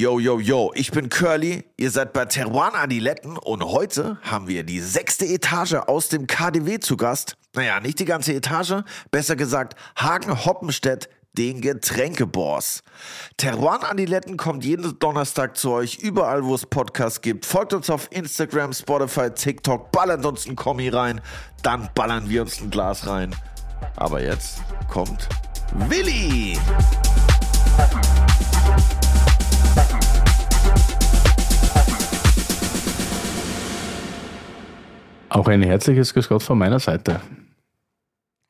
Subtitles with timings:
[0.00, 4.64] Yo, yo, yo, ich bin Curly, ihr seid bei Teruan Adiletten und heute haben wir
[4.64, 7.36] die sechste Etage aus dem KDW zu Gast.
[7.54, 12.82] Naja, nicht die ganze Etage, besser gesagt Hagen Hoppenstedt, den Getränkeboss.
[13.36, 17.44] Teruan Adiletten kommt jeden Donnerstag zu euch, überall wo es Podcasts gibt.
[17.44, 21.20] Folgt uns auf Instagram, Spotify, TikTok, ballert uns ein Kommi rein,
[21.62, 23.36] dann ballern wir uns ein Glas rein.
[23.96, 25.28] Aber jetzt kommt
[25.90, 26.56] Willi!
[35.30, 37.20] Auch ein herzliches Grüß Gott von meiner Seite.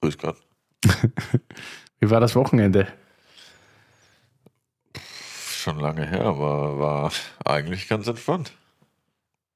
[0.01, 0.37] Grüß Gott.
[2.01, 2.89] Wie war das Wochenende?
[4.97, 7.13] Schon lange her, aber war
[7.45, 8.53] eigentlich ganz entspannt.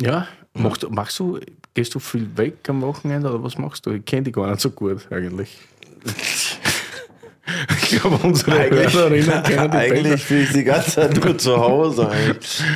[0.02, 1.40] Ja, machst, machst du,
[1.72, 3.92] gehst du viel weg am Wochenende oder was machst du?
[3.92, 5.58] Ich kenne dich gar nicht so gut eigentlich.
[7.68, 9.94] Ich glaube, unsere Eigentlich, Hörerinnen kennen dich besser.
[9.94, 12.10] eigentlich bin ich die ganze Zeit nur zu Hause.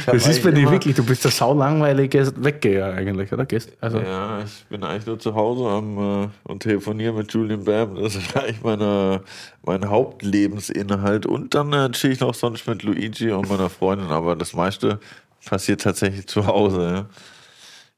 [0.04, 3.46] Das ist bei dir wirklich, du bist der sau langweilige Weggeher eigentlich, oder?
[3.80, 7.94] Also, Ja, ich bin eigentlich nur zu Hause am, äh, und telefoniere mit Julian Bam.
[7.94, 9.22] Das ist eigentlich meine,
[9.64, 11.24] mein Hauptlebensinhalt.
[11.24, 14.08] Und dann äh, chill ich noch sonst mit Luigi und meiner Freundin.
[14.08, 15.00] Aber das meiste
[15.46, 16.90] passiert tatsächlich zu Hause.
[16.94, 17.06] Ja.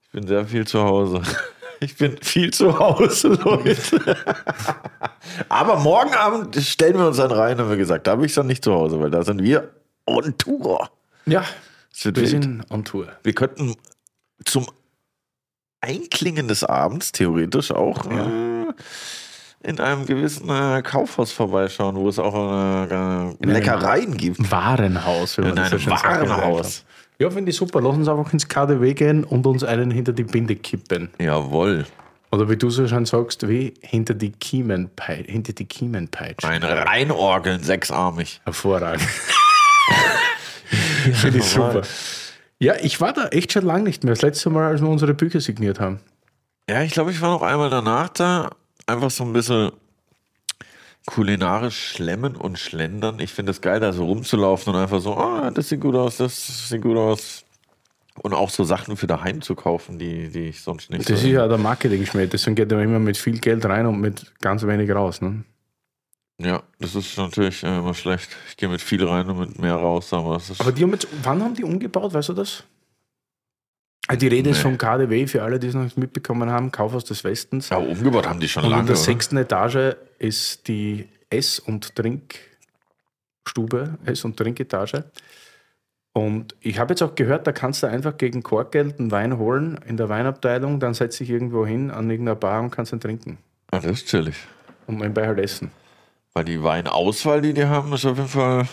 [0.05, 1.21] Ich bin sehr viel zu Hause.
[1.81, 4.17] Ich bin viel zu Hause, Leute.
[5.49, 8.07] Aber morgen Abend stellen wir uns dann rein, haben wir gesagt.
[8.07, 9.71] Da bin ich dann nicht zu Hause, weil da sind wir
[10.07, 10.91] on Tour.
[11.25, 11.45] ja,
[12.03, 13.09] wir sind on Tour.
[13.23, 13.77] Wir könnten
[14.45, 14.67] zum
[15.81, 18.67] Einklingen des Abends theoretisch auch äh,
[19.63, 22.35] in einem gewissen äh, Kaufhaus vorbeischauen, wo es auch
[22.91, 24.51] äh, Leckereien gibt.
[24.51, 25.87] Warenhaus, wenn man In einem.
[25.87, 26.85] Warenhaus.
[27.21, 27.83] Ja, finde ich super.
[27.83, 31.11] Lass uns einfach ins KDW gehen und uns einen hinter die Binde kippen.
[31.21, 31.85] Jawohl.
[32.33, 36.49] Oder wie du so schön sagst, wie hinter die Kiemenpei hinter die Kiemenpeitsche.
[36.49, 38.41] Ein Reinorgeln, sechsarmig.
[38.45, 39.03] Hervorragend.
[41.13, 41.83] Finde ich super.
[42.59, 44.15] Ja, ich war da echt schon lange nicht mehr.
[44.15, 46.01] Das letzte Mal, als wir unsere Bücher signiert haben.
[46.71, 48.49] Ja, ich glaube, ich war noch einmal danach da.
[48.87, 49.73] Einfach so ein bisschen
[51.11, 53.19] kulinarisch schlemmen und schlendern.
[53.21, 56.17] Ich finde es geil, da so rumzulaufen und einfach so, ah, das sieht gut aus,
[56.19, 57.45] das sieht gut aus.
[58.23, 61.27] Und auch so Sachen für daheim zu kaufen, die, die ich sonst nicht Das so.
[61.27, 62.27] ist ja der Marketing-Schmäh.
[62.27, 65.21] Deswegen geht er immer mit viel Geld rein und mit ganz wenig raus.
[65.23, 65.45] Ne?
[66.39, 68.29] Ja, das ist natürlich äh, immer schlecht.
[68.49, 70.61] Ich gehe mit viel rein und mit mehr raus, aber ist.
[70.61, 72.65] Aber die haben jetzt, wann haben die umgebaut, weißt du das?
[74.09, 74.63] Ah, Die Rede ist Nee.
[74.65, 77.69] vom KDW, für alle, die es noch nicht mitbekommen haben, Kaufhaus des Westens.
[77.71, 78.83] ja, umgebaut haben die schon Und lange.
[78.83, 85.05] in der sechsten Etage ist die Ess- und Trinkstube, Ess- und Trinketage.
[86.13, 89.79] Und ich habe jetzt auch gehört, da kannst du einfach gegen Korkgeld einen Wein holen
[89.87, 93.39] in der Weinabteilung, dann setz dich irgendwo hin an irgendeiner Bar und kannst ihn trinken.
[93.71, 94.37] Ah, das ist chillig.
[94.87, 95.71] Und nebenbei halt essen.
[96.33, 98.69] Weil die Weinauswahl, die die haben, ist auf jeden Fall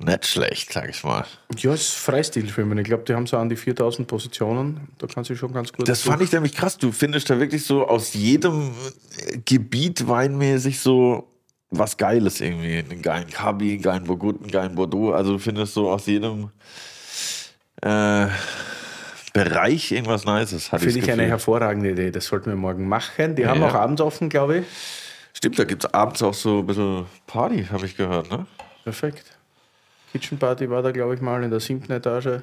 [0.00, 1.24] nicht schlecht, sag ich mal.
[1.56, 2.78] Ja, es ist Freistilfilmen.
[2.78, 4.88] Ich glaube, die haben so an die 4000 Positionen.
[4.98, 5.88] Da kannst du schon ganz gut.
[5.88, 6.78] Das fand ich nämlich krass.
[6.78, 8.70] Du findest da wirklich so aus jedem
[9.28, 11.28] äh, Gebiet weinmäßig so
[11.70, 12.78] was Geiles irgendwie.
[12.78, 15.12] Einen geilen Cabi, einen geilen Burgund, einen geilen Bordeaux.
[15.12, 16.50] Also du findest so aus jedem
[17.82, 18.26] äh,
[19.32, 20.68] Bereich irgendwas Nices.
[20.68, 22.10] Finde ich eine hervorragende Idee.
[22.10, 23.36] Das sollten wir morgen machen.
[23.36, 23.68] Die Ja, haben ja.
[23.68, 24.66] auch abends offen, glaube ich.
[25.32, 28.46] Stimmt, da gibt es abends auch so ein bisschen Party, habe ich gehört, ne?
[28.82, 29.24] Perfekt.
[30.12, 32.42] Kitchen Party war da, glaube ich, mal in der siebten Etage.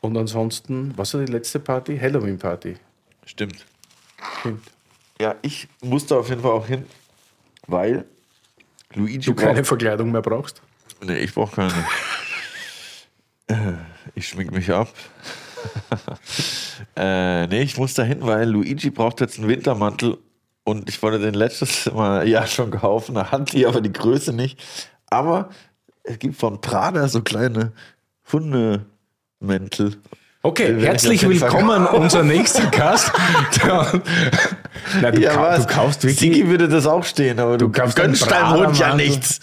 [0.00, 1.98] Und ansonsten, was war die letzte Party?
[1.98, 2.76] Halloween Party.
[3.26, 3.64] Stimmt.
[4.40, 4.62] Stimmt.
[5.20, 6.84] Ja, ich musste auf jeden Fall auch hin,
[7.66, 8.04] weil
[8.94, 10.62] Luigi Du keine braucht- Verkleidung mehr brauchst?
[11.02, 11.72] Nee, ich brauche keine.
[13.46, 13.72] Äh,
[14.14, 14.88] ich schmink mich ab.
[16.96, 20.18] äh, nee, ich muss da hin, weil Luigi braucht jetzt einen Wintermantel
[20.64, 24.32] und ich wollte den letztes Mal ja schon kaufen, da hat die aber die Größe
[24.32, 24.62] nicht.
[25.10, 25.50] Aber
[26.10, 27.72] es gibt von Prada so kleine
[28.32, 29.96] Hundemäntel.
[30.42, 33.12] Okay, herzlich willkommen, unser nächster Gast.
[35.00, 36.18] Nein, du, kau- du kaufst wirklich.
[36.18, 39.40] Sigi würde das auch stehen, aber du, kaufst einen gönnst deinem Hund ja nichts.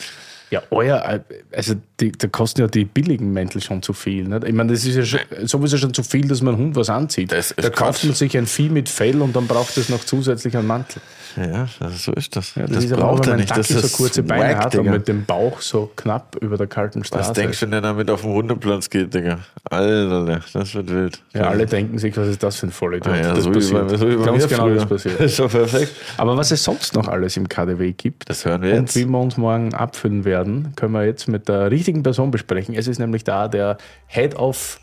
[0.50, 1.22] Ja, euer,
[1.52, 4.24] also die, da kosten ja die billigen Mäntel schon zu viel.
[4.28, 4.46] Nicht?
[4.46, 7.32] Ich meine, das ist ja schon, sowieso schon zu viel, dass man Hund was anzieht.
[7.32, 10.56] Das da kauft man sich ein Vieh mit Fell und dann braucht es noch zusätzlich
[10.56, 11.02] einen Mantel.
[11.38, 12.56] Ja, das, so ist das.
[12.56, 14.84] Ja, das, ist aber auch, wenn man Das Dackel so kurze Beine wack, hat und
[14.84, 14.92] Digga.
[14.92, 17.30] mit dem Bauch so knapp über der kalten Straße.
[17.30, 19.40] Was denkst du, wenn der damit auf den Hundeplatz geht, Digga?
[19.70, 21.22] Alter, das wird wild.
[21.34, 23.14] Ja, alle denken sich, was ist das für ein Vollidiot?
[23.14, 23.88] Ah ja, das so, passiert.
[23.88, 24.76] bei, so Ganz genau früher.
[24.76, 25.20] das passiert.
[25.20, 25.92] ist schon perfekt.
[26.18, 28.96] Aber was es sonst noch alles im KDW gibt Das hören wir und jetzt.
[28.96, 32.76] wie wir uns morgen abfüllen werden, können wir jetzt mit der richtigen Person besprechen.
[32.76, 34.80] Es ist nämlich da der Head of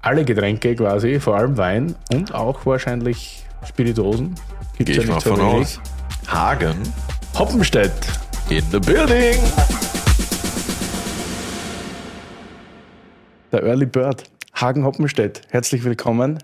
[0.00, 4.34] alle Getränke quasi, vor allem Wein und auch wahrscheinlich Spirituosen.
[4.76, 5.80] Gibt Gehe ich mal von aus.
[6.26, 6.76] Hagen
[7.38, 7.92] Hoppenstedt.
[8.50, 9.36] in the building.
[13.52, 14.24] der Early Bird,
[14.54, 15.42] Hagen Hoppenstedt.
[15.50, 16.38] Herzlich willkommen.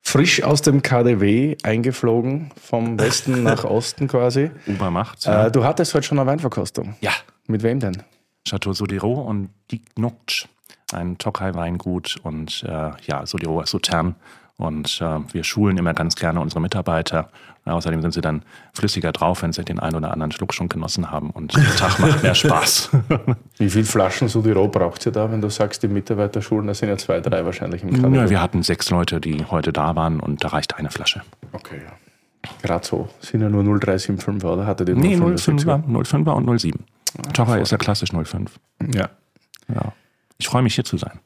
[0.00, 4.50] Frisch aus dem KDW eingeflogen, vom Westen nach Osten quasi.
[4.66, 5.24] Obermacht.
[5.24, 5.46] Ja.
[5.46, 6.96] Äh, du hattest heute schon eine Weinverkostung.
[7.00, 7.12] ja.
[7.48, 7.96] Mit wem denn?
[8.46, 10.46] Chateau Sodero und Dignocch,
[10.92, 14.14] ein Tokai-Weingut und äh, ja, Sodero ist Sautern.
[14.56, 17.30] Und äh, wir schulen immer ganz gerne unsere Mitarbeiter.
[17.64, 18.42] Außerdem sind sie dann
[18.74, 21.30] flüssiger drauf, wenn sie den einen oder anderen Schluck schon genossen haben.
[21.30, 22.90] Und der Tag macht mehr Spaß.
[23.58, 26.96] Wie viele Flaschen Sudiro braucht ihr da, wenn du sagst, die Mitarbeiterschulen, da sind ja
[26.96, 28.16] zwei, drei wahrscheinlich im KDW.
[28.16, 31.22] ja, wir hatten sechs Leute, die heute da waren und da reicht eine Flasche.
[31.52, 31.92] Okay, ja.
[32.62, 33.08] Gerade so.
[33.20, 34.66] Sind ja nur 0375, oder?
[34.66, 35.84] Hattet ihr Nee, 05er?
[35.84, 36.84] 05er, 05er und 07.
[37.32, 38.58] Tokai ist ja klassisch 05.
[38.94, 39.10] Ja.
[39.72, 39.92] Ja.
[40.38, 41.20] Ich freue mich hier zu sein.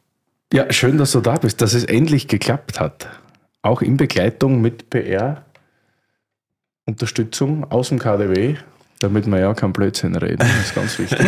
[0.52, 3.08] Ja, schön, dass du da bist, dass es endlich geklappt hat.
[3.62, 5.44] Auch in Begleitung mit PR,
[6.84, 8.56] Unterstützung aus dem KDW,
[8.98, 10.38] damit wir ja kein Blödsinn reden.
[10.38, 11.26] Das ist ganz wichtig.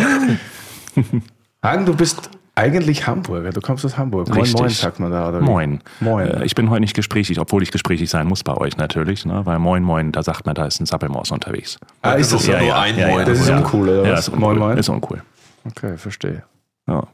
[1.63, 3.49] Hagen, du bist eigentlich Hamburger.
[3.51, 4.29] Du kommst aus Hamburg.
[4.29, 4.59] Moin, Richtig.
[4.59, 5.29] moin, sagt man da.
[5.29, 5.45] Oder wie?
[5.45, 5.81] Moin.
[5.99, 6.27] Moin.
[6.27, 9.45] Äh, ich bin heute nicht gesprächig, obwohl ich gesprächig sein muss bei euch natürlich, ne?
[9.45, 11.77] weil Moin Moin, da sagt man, da ist ein Sappelmaus unterwegs.
[12.01, 12.51] ah, ist das so?
[12.51, 12.79] Ja, ja.
[12.79, 13.25] ein Moin.
[13.25, 13.57] Das ist Ja.
[13.57, 14.19] uncool, oder Ja, was?
[14.21, 14.39] ist uncool.
[14.55, 14.77] Moin, moin.
[14.77, 15.21] Ist uncool.
[15.65, 16.43] Okay, verstehe.
[16.87, 17.05] Ja.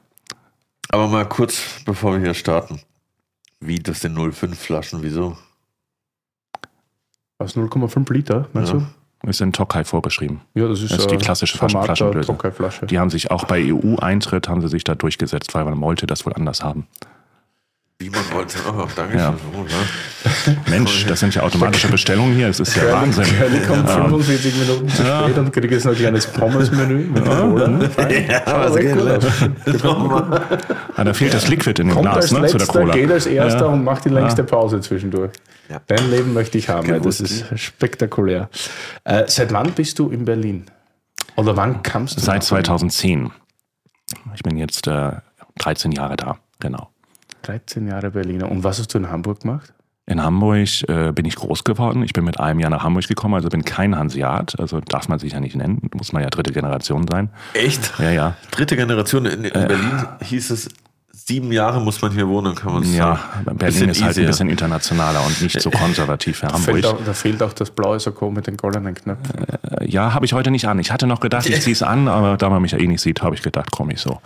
[0.89, 2.81] Aber mal kurz, bevor wir hier starten.
[3.59, 5.37] Wie das den 05 Flaschen, wieso?
[7.39, 8.79] Aus 0,5 Liter, meinst Ja.
[8.79, 8.85] du?
[9.23, 10.41] Ist in Tokai vorgeschrieben.
[10.55, 11.95] Ja, das ist, Das ist die äh, klassische Format.
[11.97, 12.87] Tokai-Flasche.
[12.87, 16.25] Die haben sich auch bei EU-Eintritt, haben sie sich da durchgesetzt, weil man wollte das
[16.25, 16.87] wohl anders haben.
[18.01, 18.57] Wie man wollte.
[18.67, 19.31] Oh, danke Ja.
[19.31, 19.39] schön.
[19.61, 20.53] Oh, ja.
[20.71, 23.25] Mensch, das sind ja automatische Bestellungen hier, es ist ja Wahnsinn.
[23.25, 23.95] Curly kommt Ja.
[24.05, 27.69] 45 Minuten zu spät und kriegt jetzt noch ein kleines Pommes-Menü mit Cola.
[28.09, 29.19] Ja, was geht, ne?
[30.95, 32.93] Ah, da fehlt das Liquid in dem Kommt Glas als ne, zu der letzter, Cola.
[32.93, 33.65] geht als erster Ja.
[33.67, 35.31] und macht die längste Pause zwischendurch.
[35.69, 35.79] Ja.
[35.85, 36.87] Dein Leben möchte ich haben.
[36.87, 38.49] Ja, das Gewusst, ist spektakulär.
[39.03, 40.65] Äh, seit wann bist du in Berlin?
[41.35, 42.21] Oder wann kamst du?
[42.21, 42.65] Seit nach Berlin?
[42.65, 43.31] 2010.
[44.35, 45.11] Ich bin jetzt äh,
[45.59, 46.89] 13 Jahre da, genau.
[47.43, 48.51] 13 Jahre Berliner.
[48.51, 49.73] Und was hast du in Hamburg gemacht?
[50.07, 52.03] In Hamburg äh, bin ich groß geworden.
[52.03, 54.59] Ich bin mit einem Jahr nach Hamburg gekommen, also bin kein Hanseat.
[54.59, 55.89] Also darf man sich ja nicht nennen.
[55.93, 57.29] Muss man ja dritte Generation sein.
[57.53, 57.93] Echt?
[57.99, 58.35] Ja, ja.
[58.49, 60.69] Dritte Generation in, in Berlin hieß es,
[61.27, 63.57] sieben Jahre muss man hier wohnen, kann man Ja, sagen.
[63.57, 64.27] Berlin ist halt ein easier.
[64.27, 67.01] bisschen internationaler und nicht so konservativ wie Da fehlt, Hamburg.
[67.01, 69.35] auch, da fehlt auch das blaue Sakko mit den goldenen Knöpfen.
[69.79, 70.79] Äh, Ja, habe ich heute nicht an.
[70.79, 73.01] Ich hatte noch gedacht, ich ziehe es an, aber da man mich ja eh nicht
[73.01, 74.19] sieht, habe ich gedacht, komme ich so.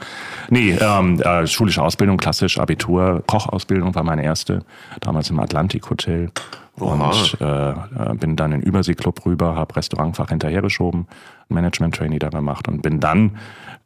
[0.49, 4.63] Nee, ähm, äh, schulische Ausbildung, klassisch, Abitur, Kochausbildung war meine erste,
[5.01, 6.31] damals im Atlantik Hotel.
[6.77, 7.75] Und äh, äh,
[8.19, 11.07] bin dann in den Überseeklub rüber, habe Restaurantfach hinterhergeschoben,
[11.47, 13.37] Management-Trainee da gemacht und bin dann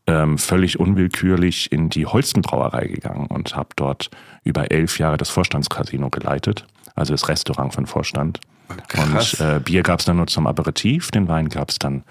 [0.10, 4.10] ähm, völlig unwillkürlich in die Holstenbrauerei gegangen und habe dort
[4.44, 6.66] über elf Jahre das Vorstandscasino geleitet,
[6.96, 8.40] also das Restaurant von Vorstand.
[8.88, 9.36] Krass.
[9.36, 12.04] Und äh, Bier gab es dann nur zum Aperitif, den Wein gab es dann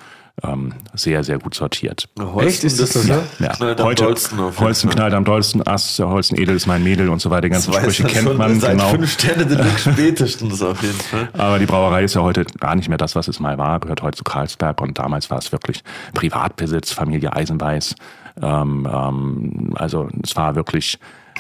[0.42, 2.08] ähm, sehr, sehr gut sortiert.
[2.18, 2.64] Holsten, Echt?
[2.64, 3.12] Ist das so?
[3.38, 4.96] Ja, knallt am heute dollsten auf jeden Holsten Fall.
[4.96, 7.42] knallt am dollsten, Ass, Holsten Edel ist mein Mädel und so weiter.
[7.42, 8.88] Die ganzen Das Sprüche man kennt schon man, Seit genau.
[8.90, 11.28] fünf Sterne Deluxe spätestens auf jeden Fall.
[11.32, 14.02] Aber die Brauerei ist ja heute gar nicht mehr das, was es mal war, gehört
[14.02, 15.82] heute zu Karlsberg und damals war es wirklich
[16.14, 17.94] Privatbesitz, Familie Eisenweiß.
[18.40, 20.98] Ähm, ähm, also es war wirklich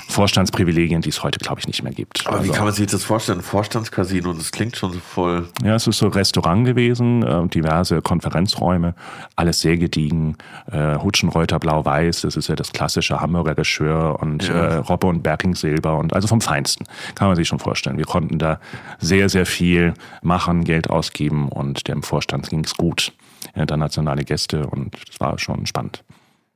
[0.08, 2.26] Vorstandsprivilegien, die es heute, glaube ich, nicht mehr gibt.
[2.26, 3.40] Aber wie also, kann man sich das vorstellen?
[3.42, 5.48] Vorstandscasino, das klingt schon so voll.
[5.62, 8.94] Ja, es ist so Restaurant gewesen, äh, diverse Konferenzräume,
[9.36, 10.36] alles sehr gediegen.
[10.70, 14.54] Äh, Hutschenreuter Blau-Weiß, das ist ja das klassische Hamburger Geschirr und Ja.
[14.54, 16.84] äh, Robbe und Berking Silber und also vom Feinsten.
[17.14, 17.98] Kann man sich schon vorstellen.
[17.98, 18.60] Wir konnten da
[18.98, 23.12] sehr, sehr viel machen, Geld ausgeben und dem Vorstand ging es gut.
[23.54, 26.02] Internationale Gäste und es war schon spannend.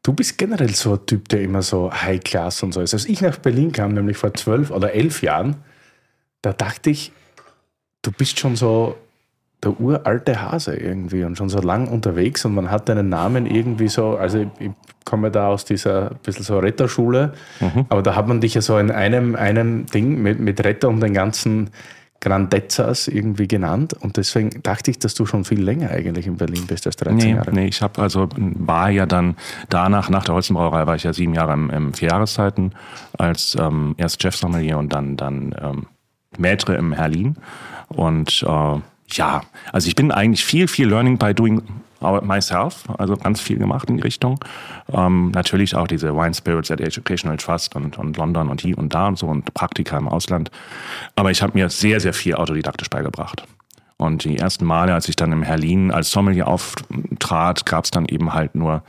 [0.02, 2.92] Du bist generell so ein Typ, der immer so High Class und so ist.
[2.92, 5.56] Als ich nach Berlin kam, nämlich vor zwölf oder elf Jahren,
[6.42, 7.12] da dachte ich,
[8.02, 8.96] du bist schon so
[9.62, 13.86] der uralte Hase irgendwie und schon so lang unterwegs und man hat deinen Namen irgendwie
[13.86, 14.70] so, also ich, ich
[15.04, 17.34] komme da aus dieser bisschen so Retterschule,
[17.88, 21.00] aber da hat man dich ja so in einem, einem Ding mit, mit Retter und
[21.00, 21.70] den ganzen
[22.22, 26.66] Grandezzas irgendwie genannt und deswegen dachte ich, dass du schon viel länger eigentlich in Berlin
[26.68, 27.52] bist als 13 Nee, Jahre.
[27.52, 29.36] nee, ich habe also war ja dann
[29.68, 32.72] danach, nach der Holzenbrauerei, war ich ja sieben Jahre im, im vier Jahreszeiten
[33.18, 35.86] als ähm, erst Chefsommelier und dann, dann ähm,
[36.38, 37.36] Maître im Herlin.
[37.88, 41.60] Und äh, ja, also ich bin eigentlich viel, viel Learning by doing
[42.22, 44.38] myself, also ganz viel gemacht in die Richtung.
[44.92, 48.94] Ähm, natürlich auch diese Wine Spirits at Educational Trust und, und London und hier und
[48.94, 50.50] da und so und Praktika im Ausland.
[51.16, 53.44] Aber ich habe mir sehr, sehr viel autodidaktisch beigebracht.
[53.96, 58.06] Und die ersten Male, als ich dann im Herlin als Sommelier auftrat, gab es dann
[58.06, 58.82] eben halt nur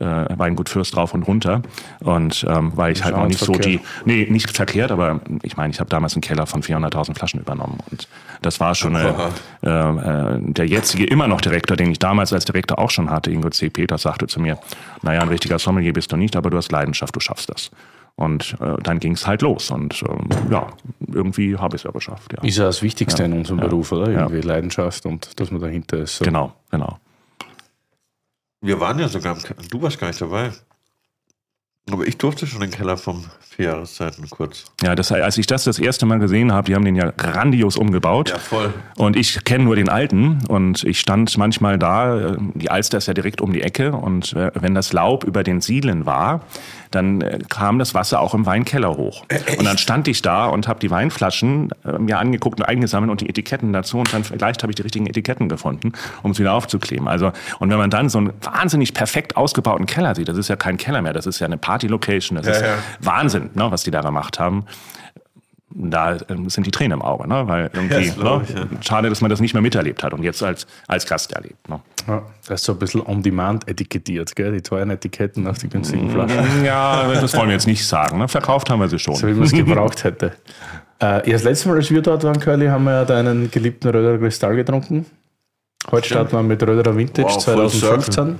[0.00, 0.04] äh,
[0.38, 1.62] Weingut Fürst rauf und runter.
[2.00, 5.72] Und ähm, weil ich halt noch nicht so die, nee, nicht verkehrt, aber ich meine,
[5.72, 7.78] ich habe damals einen Keller von 400.000 Flaschen übernommen.
[7.90, 8.08] Und
[8.42, 9.08] das war schon äh,
[9.62, 13.50] äh, der jetzige immer noch Direktor, den ich damals als Direktor auch schon hatte, Ingo
[13.50, 13.70] C.
[13.70, 14.58] Peters, sagte zu mir,
[15.02, 17.70] naja, ein richtiger Sommelier bist du nicht, aber du hast Leidenschaft, du schaffst das.
[18.16, 19.70] Und äh, dann ging es halt los.
[19.70, 20.66] Und ähm, ja,
[21.12, 22.32] irgendwie habe ich es ja geschafft.
[22.36, 22.42] Ja.
[22.42, 23.26] Ist ja das Wichtigste Ja.
[23.26, 23.66] in unserem Ja.
[23.66, 24.10] Beruf, oder?
[24.10, 24.20] Ja.
[24.22, 26.16] Irgendwie Leidenschaft und dass man dahinter ist.
[26.16, 26.24] So.
[26.24, 26.98] Genau, genau.
[28.60, 29.60] Wir waren ja sogar im Keller.
[29.70, 30.52] Du warst gar nicht dabei.
[31.90, 34.66] Aber ich durfte schon den Keller vom vier Jahreszeiten kurz.
[34.82, 37.76] Ja, das, als ich das das erste Mal gesehen habe, die haben den ja grandios
[37.76, 38.30] umgebaut.
[38.30, 38.74] voll.
[38.96, 43.06] Und ich kenne nur den alten und ich stand manchmal da, äh, die Alster ist
[43.06, 46.42] ja direkt um die Ecke und äh, wenn das Laub über den Siedeln war,
[46.90, 49.24] dann äh, kam das Wasser auch im Weinkeller hoch.
[49.58, 53.20] Und dann stand ich da und habe die Weinflaschen äh, mir angeguckt und eingesammelt und
[53.20, 55.92] die Etiketten dazu und dann vielleicht habe ich die richtigen Etiketten gefunden,
[56.22, 57.08] um es wieder aufzukleben.
[57.08, 60.56] Also und wenn man dann so einen wahnsinnig perfekt ausgebauten Keller sieht, das ist ja
[60.56, 62.74] kein Keller mehr, das ist ja eine Party-Location, das ist ja.
[63.00, 64.64] Wahnsinn, ne, was die da gemacht haben
[65.70, 67.46] da ähm, sind die Tränen im Auge, ne?
[67.46, 68.42] weil irgendwie, ne?
[68.42, 68.66] ich, ja.
[68.80, 71.68] schade, dass man das nicht mehr miterlebt hat und jetzt als, als Gast erlebt.
[71.68, 71.80] Ne?
[72.06, 74.52] Ja, das ist so ein bisschen on demand etikettiert, gell?
[74.52, 76.64] die teuren Etiketten auf die günstigen Flaschen.
[76.64, 78.18] Ja, das wollen wir jetzt nicht sagen.
[78.18, 78.28] Ne?
[78.28, 79.14] Verkauft haben wir sie schon.
[79.14, 80.32] So wie man es gebraucht hätte.
[81.00, 83.88] Äh, ja, das letzte Mal, als wir dort waren, Curly, haben wir ja deinen geliebten
[83.88, 85.06] Röderer Kristall getrunken.
[85.90, 88.38] Heute starten wir mit Röderer Vintage Wow, voll 2015.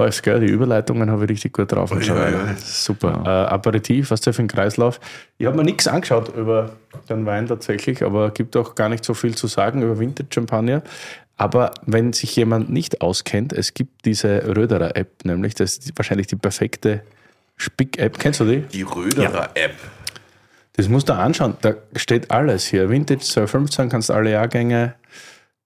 [0.00, 0.40] Läuft, gell?
[0.40, 1.92] Die Überleitungen habe ich richtig gut drauf.
[1.92, 2.54] Ui, ui, ui.
[2.56, 3.22] Super.
[3.26, 4.98] Äh, Aperitif, was der für ein Kreislauf.
[5.36, 6.72] Ich habe mir nichts angeschaut über
[7.10, 10.82] den Wein tatsächlich, aber gibt auch gar nicht so viel zu sagen über Vintage Champagner.
[11.36, 16.28] Aber wenn sich jemand nicht auskennt, es gibt diese Röderer App, nämlich das ist wahrscheinlich
[16.28, 17.02] die perfekte
[17.58, 18.18] Spick-App.
[18.18, 18.60] Kennst du die?
[18.60, 19.74] Die Röderer-App.
[20.76, 21.58] Das musst du anschauen.
[21.60, 22.88] Da steht alles hier.
[22.88, 24.94] Vintage 2015 kannst du alle Jahrgänge.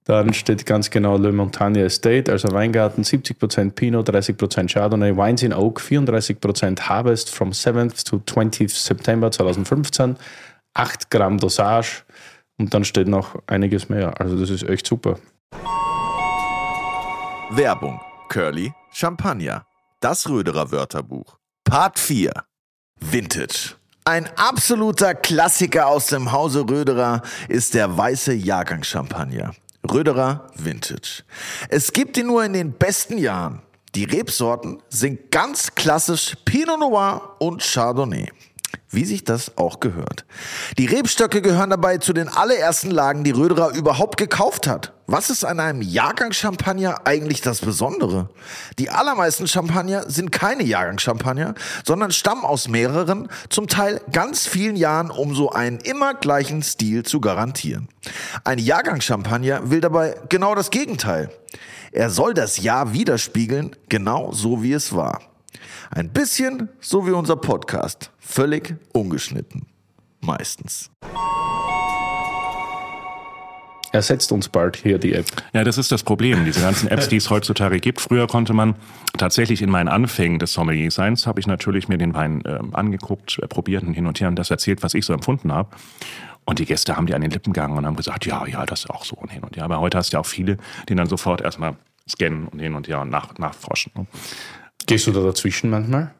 [0.04, 5.54] Dann steht ganz genau Le Montagne Estate, also Weingarten, 70% Pinot, 30% Chardonnay, Wines in
[5.54, 10.16] Oak, 34% Harvest from 7th to 20th September 2015,
[10.74, 12.02] 8 Gramm Dosage
[12.58, 14.20] und dann steht noch einiges mehr.
[14.20, 15.18] Also das ist echt super.
[17.50, 18.00] Werbung.
[18.28, 19.64] Curly Champagner.
[20.00, 21.38] Das Röderer Wörterbuch.
[21.64, 22.32] Part 4.
[23.00, 23.76] Vintage.
[24.04, 29.54] Ein absoluter Klassiker aus dem Hause Röderer ist der weiße Jahrgangschampagner.
[29.90, 31.24] Röderer Vintage.
[31.68, 33.62] Es gibt ihn nur in den besten Jahren.
[33.94, 38.28] Die Rebsorten sind ganz klassisch Pinot Noir und Chardonnay.
[38.90, 40.24] Wie sich das auch gehört.
[40.78, 44.92] Die Rebstöcke gehören dabei zu den allerersten Lagen, die Röderer überhaupt gekauft hat.
[45.06, 48.30] Was ist an einem Jahrgangschampagner eigentlich das Besondere?
[48.78, 51.54] Die allermeisten Champagner sind keine Jahrgangschampagner,
[51.84, 57.02] sondern stammen aus mehreren, zum Teil ganz vielen Jahren, um so einen immer gleichen Stil
[57.02, 57.88] zu garantieren.
[58.44, 61.30] Ein Jahrgangschampagner will dabei genau das Gegenteil.
[61.92, 65.20] Er soll das Jahr widerspiegeln, genau so wie es war.
[65.90, 68.10] Ein bisschen so wie unser Podcast.
[68.18, 69.66] Völlig ungeschnitten.
[70.20, 70.90] Meistens.
[73.92, 75.26] Ersetzt uns bald hier die App.
[75.52, 76.44] Ja, das ist das Problem.
[76.44, 78.00] Diese ganzen Apps, die es heutzutage gibt.
[78.00, 78.74] Früher konnte man
[79.16, 83.46] tatsächlich in meinen Anfängen des Sommelierseins, habe ich natürlich mir den Wein ähm, angeguckt, äh,
[83.46, 85.68] probiert und hin und her und das erzählt, was ich so empfunden habe.
[86.44, 88.80] Und die Gäste haben die an den Lippen gegangen und haben gesagt, ja, ja, das
[88.80, 89.64] ist auch so und hin und her.
[89.64, 90.56] Aber heute hast du ja auch viele,
[90.88, 91.76] die dann sofort erstmal
[92.08, 93.92] scannen und hin und her und nach, nachforschen.
[94.86, 96.14] Gehst du da dazwischen manchmal?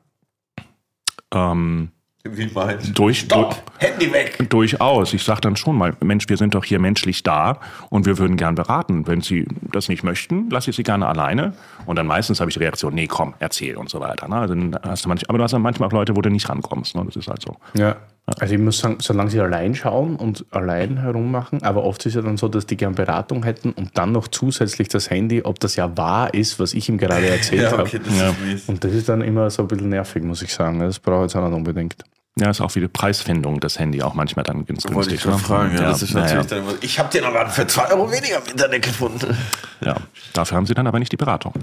[1.33, 1.91] Ähm,
[2.27, 2.99] Wie meint?
[2.99, 4.47] durch, durch, Handy weg!
[4.49, 5.13] Durchaus.
[5.13, 7.59] Ich sage dann schon mal, Mensch, wir sind doch hier menschlich da
[7.91, 9.07] und wir würden gern beraten.
[9.07, 11.53] Wenn Sie das nicht möchten, lasse ich Sie gerne alleine.
[11.85, 14.27] Und dann meistens habe ich die Reaktion, nee, komm, erzähl und so weiter.
[14.27, 14.37] Ne?
[14.37, 16.49] Also dann hast du manch, aber du hast dann manchmal auch Leute, wo du nicht
[16.49, 16.97] rankommst.
[16.97, 17.03] Ne?
[17.05, 17.57] Das ist halt so.
[17.79, 17.97] Ja.
[18.41, 22.15] Also ich muss sagen, solange sie allein schauen und allein herummachen, aber oft ist es
[22.15, 25.61] ja dann so, dass die gern Beratung hätten und dann noch zusätzlich das Handy, ob
[25.61, 27.83] das ja wahr ist, was ich ihm gerade erzählt habe.
[27.83, 28.31] das Ja.
[28.31, 28.65] ist mies.
[28.67, 30.79] Und das ist dann immer so ein bisschen nervig, muss ich sagen.
[30.81, 31.97] Das brauche ich jetzt auch nicht unbedingt.
[32.39, 35.15] Ja, ist auch wie die Preisfindung, das Handy auch manchmal dann ganz Wollte günstig.
[35.15, 35.43] ich gerade ne?
[35.45, 35.75] fragen.
[35.77, 38.51] Ja, das ist natürlich ja, dann ich habe den aber für 2 Euro weniger im
[38.51, 39.37] Internet gefunden.
[39.81, 39.97] ja.
[40.33, 41.55] Dafür haben Sie dann aber nicht die Beratung.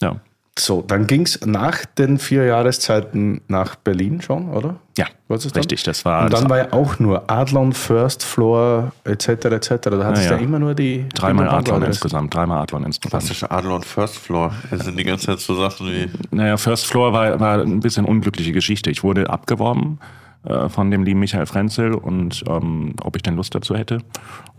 [0.00, 0.20] Ja.
[0.56, 4.76] So, dann ging es nach den vier Jahreszeiten nach Berlin schon, oder?
[4.96, 5.06] Ja,
[5.52, 5.60] dann?
[5.62, 5.82] richtig.
[5.82, 9.28] Das war Und dann das war ja auch nur Adlon, First Floor etc.
[9.28, 9.68] etc.
[9.82, 10.42] Da hattest du ja ja.
[10.42, 12.32] immer nur die dreimal Adlon insgesamt.
[12.32, 13.24] Dreimal Adlon insgesamt.
[13.24, 14.54] Klassische Adler und First Floor.
[14.70, 16.08] Das sind die ganze Zeit so Sachen wie.
[16.30, 18.92] Naja, First Floor war, war ein bisschen unglückliche Geschichte.
[18.92, 19.98] Ich wurde abgeworben
[20.44, 23.98] äh, von dem lieben Michael Frenzel und ähm, ob ich denn Lust dazu hätte.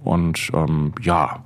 [0.04, 1.40] Und ähm, ja,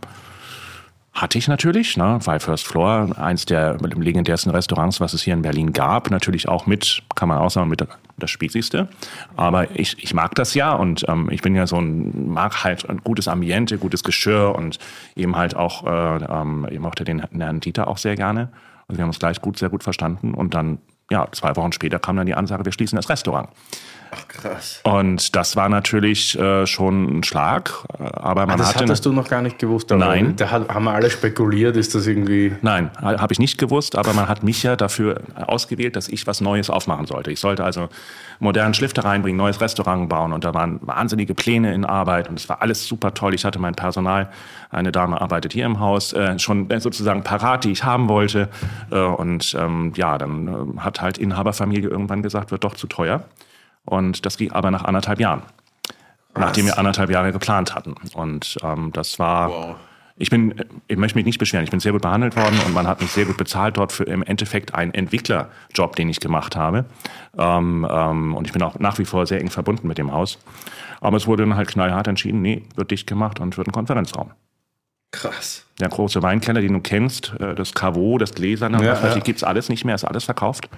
[1.13, 5.41] hatte ich natürlich, ne, weil First Floor eins der legendärsten Restaurants, was es hier in
[5.41, 7.85] Berlin gab, natürlich auch mit, kann man auch sagen, mit
[8.17, 8.87] das Spießigste.
[9.35, 12.89] Aber ich, ich mag das ja und ähm, ich bin ja so ein, mag halt
[12.89, 14.77] ein gutes Ambiente, gutes Geschirr und
[15.15, 18.49] eben halt auch, äh, ähm, ich mochte den Herrn Dieter auch sehr gerne.
[18.87, 21.99] Also wir haben uns gleich gut, sehr gut verstanden und dann, ja, zwei Wochen später
[21.99, 23.49] kam dann die Ansage, wir schließen das Restaurant.
[24.11, 24.81] Ach, krass.
[24.83, 28.85] Und das war natürlich äh, schon ein Schlag, aber man Ah, das hatte...
[28.85, 29.89] hattest du noch gar nicht gewusst.
[29.91, 30.35] Nein.
[30.35, 32.55] Da haben wir alle spekuliert, ist das irgendwie.
[32.61, 36.41] Nein, habe ich nicht gewusst, aber man hat mich ja dafür ausgewählt, dass ich was
[36.41, 37.31] Neues aufmachen sollte.
[37.31, 37.89] Ich sollte also
[38.39, 42.39] modernen Schliff da reinbringen, neues Restaurant bauen und da waren wahnsinnige Pläne in Arbeit und
[42.39, 43.33] es war alles super toll.
[43.33, 44.29] Ich hatte mein Personal,
[44.71, 48.49] eine Dame arbeitet hier im Haus, äh, schon äh, sozusagen parat, die ich haben wollte.
[48.91, 53.23] Äh, und ähm, ja, dann äh, hat halt Inhaberfamilie irgendwann gesagt, wird doch zu teuer.
[53.89, 55.41] Und das ging aber nach anderthalb Jahren.
[56.37, 57.95] Nachdem wir anderthalb Jahre geplant hatten.
[58.13, 59.49] Und ähm, das war.
[59.49, 59.75] Wow.
[60.21, 60.53] Ich bin,
[60.89, 61.63] ich möchte mich nicht beschweren.
[61.63, 64.03] Ich bin sehr gut behandelt worden und man hat mich sehr gut bezahlt dort für
[64.03, 66.83] im Endeffekt einen Entwicklerjob, den ich gemacht habe.
[67.37, 70.37] Ähm, ähm, und ich bin auch nach wie vor sehr eng verbunden mit dem Haus.
[70.99, 74.31] Aber es wurde dann halt knallhart entschieden, nee, wird dicht gemacht und wird ein Konferenzraum.
[75.11, 75.65] Krass.
[75.79, 79.17] Der große Weinkeller, den du kennst, äh, das Caveau, das Gläserne, Ja, was ja.
[79.17, 80.69] ich, gibt's alles nicht mehr, ist alles verkauft.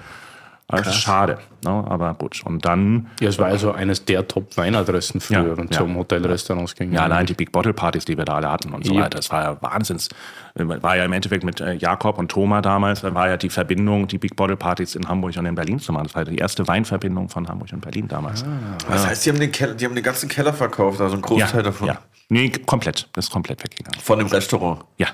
[0.72, 1.70] Das ist schade, ne?
[1.70, 2.42] aber gut.
[2.46, 5.78] Und dann Ja, es war also eines der Top-Weinadressen früher Ja, und ja.
[5.80, 6.92] zum Hotelrestaurants ging.
[6.94, 9.02] Ja, allein die Big Bottle Partys, die wir da alle hatten und so Ja.
[9.02, 10.10] weiter, das war ja Wahnsinns.
[10.56, 14.08] War ja im Endeffekt mit äh, Jakob und Thomas damals, da war ja die Verbindung,
[14.08, 16.04] die Big Bottle Partys in Hamburg und in Berlin zu machen.
[16.06, 18.44] Das war ja die erste Weinverbindung von Hamburg und Berlin damals.
[18.90, 21.28] Das heißt, die haben, den Keller, die haben den ganzen Keller verkauft, also ein ja,
[21.28, 21.88] Großteil davon.
[21.88, 21.98] ja.
[22.30, 23.10] Nee, komplett.
[23.14, 24.00] Das ist komplett weggegangen.
[24.00, 24.86] Von dem Restaurant.
[24.98, 25.08] Ja.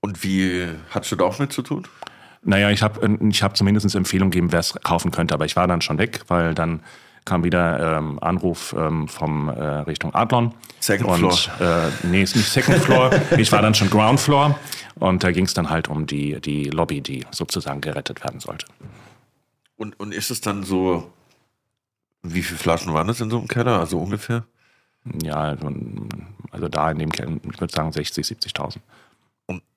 [0.00, 1.86] Und wie hattest du da auch mit zu tun?
[2.44, 5.68] Naja, ich habe ich hab zumindest Empfehlungen gegeben, wer es kaufen könnte, aber ich war
[5.68, 6.80] dann schon weg, weil dann
[7.24, 10.52] kam wieder ähm, Anruf ähm, vom äh, Richtung Adlon.
[10.80, 11.86] Second und, Floor.
[11.86, 13.10] Äh, nee, ist nicht Second Floor.
[13.38, 14.58] ich war dann schon Ground Floor
[14.96, 18.66] und da ging es dann halt um die, die Lobby, die sozusagen gerettet werden sollte.
[19.76, 21.12] Und, und ist es dann so,
[22.22, 23.78] wie viele Flaschen waren das in so einem Keller?
[23.78, 24.44] Also ungefähr?
[25.22, 25.72] Ja, also,
[26.50, 28.78] also da in dem Keller, ich würde sagen 60, 70.000.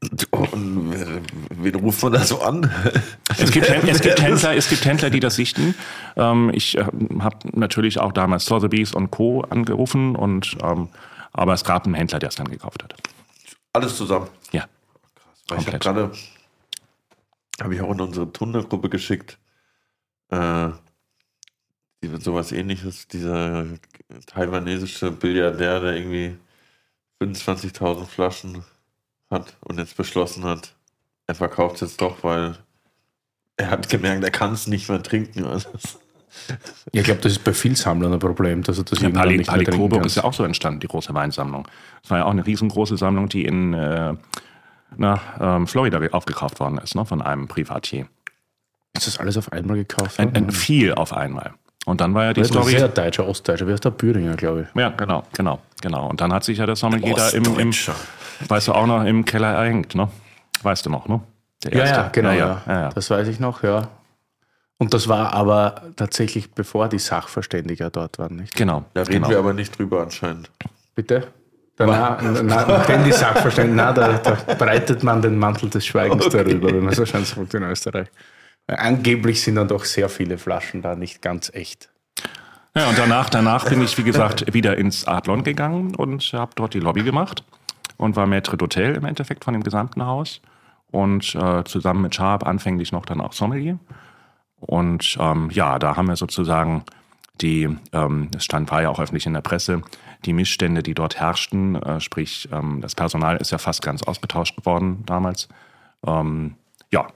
[0.01, 2.72] Wen- ruft man da so an?
[3.38, 5.75] Es gibt, Händler, es, gibt Händler, es gibt Händler, die das sichten.
[6.15, 6.86] Ähm, ich äh,
[7.20, 9.41] habe natürlich auch damals Sotheby's und Co.
[9.41, 10.89] angerufen, und, ähm,
[11.34, 12.96] aber es gab einen Händler, der es dann gekauft hat.
[13.74, 14.27] Alles zusammen.
[14.51, 14.65] Ja.
[15.48, 16.12] Weil ich habe gerade,
[17.62, 19.38] habe ich auch in unsere Tundergruppe geschickt,
[20.29, 20.70] äh,
[22.03, 23.65] die wird sowas ähnliches, dieser
[24.27, 26.38] taiwanesische Billiardär, der irgendwie
[27.22, 28.64] 25.000 Flaschen
[29.29, 30.75] hat und jetzt beschlossen hat,
[31.27, 32.55] er verkauft es jetzt doch, weil
[33.57, 35.46] er hat gemerkt, er kann es nicht mehr trinken.
[35.50, 35.70] Also,
[36.92, 39.38] Ja, ich glaube, das ist bei vielen Sammlern ein Problem, dass er das Ja, Pali,
[39.38, 41.66] nicht mehr Pali Coburg ist ja auch so entstanden, die große Weinsammlung.
[42.03, 44.16] Es war ja auch eine riesengroße Sammlung, die in äh,
[44.98, 48.07] na, ähm, Florida aufgekauft worden ist, ne, von einem Privatier.
[48.94, 50.46] Ist das alles auf einmal gekauft Ein, worden?
[50.46, 51.53] ein viel auf einmal.
[51.85, 52.71] Und dann war ja die Das Story.
[52.71, 53.67] sehr deutscher, ostdeutscher.
[53.67, 54.79] Wie heißt der Büringer, glaube ich.
[54.79, 56.09] Ja, genau, genau, genau.
[56.09, 57.71] Und dann hat sich ja der Sommelier da im, im,
[58.50, 60.09] weißt du, auch noch im Keller erhängt, ne?
[60.63, 61.21] Weißt du noch, ne?
[61.63, 61.95] Der Ja, erste.
[61.95, 62.29] ja, genau.
[62.31, 62.89] Ja, Ja, ja, ja, ja.
[62.89, 63.87] Das weiß ich noch, ja.
[64.77, 68.55] Und das war aber tatsächlich bevor die Sachverständiger dort waren, nicht?
[68.55, 68.83] Genau.
[68.93, 69.29] Da reden genau.
[69.29, 70.50] wir aber nicht drüber anscheinend.
[70.95, 71.27] Bitte?
[71.77, 76.93] Nachdem die Sachverständigen, na, da, da breitet man den Mantel des Schweigens darüber, wenn man
[76.93, 78.07] so schön sagt in Österreich.
[78.68, 81.90] Angeblich sind dann doch sehr viele Flaschen da nicht ganz echt.
[82.75, 86.74] Ja, und danach, danach bin ich, wie gesagt, wieder ins Adlon gegangen und habe dort
[86.74, 87.44] die Lobby gemacht
[87.98, 90.42] und war Maître d'Hotel im Endeffekt von dem gesamten Haus
[90.92, 93.80] und äh, zusammen mit Sharp anfänglich noch dann auch Sommelier.
[94.60, 96.84] Und ähm, ja, da haben wir sozusagen
[97.42, 99.82] die, ähm, es stand, war ja auch öffentlich in der Presse,
[100.25, 104.66] die Missstände, die dort herrschten, äh, sprich, ähm, das Personal ist ja fast ganz ausgetauscht
[104.66, 105.50] worden damals,
[106.06, 106.56] ähm,
[106.92, 107.08] ja,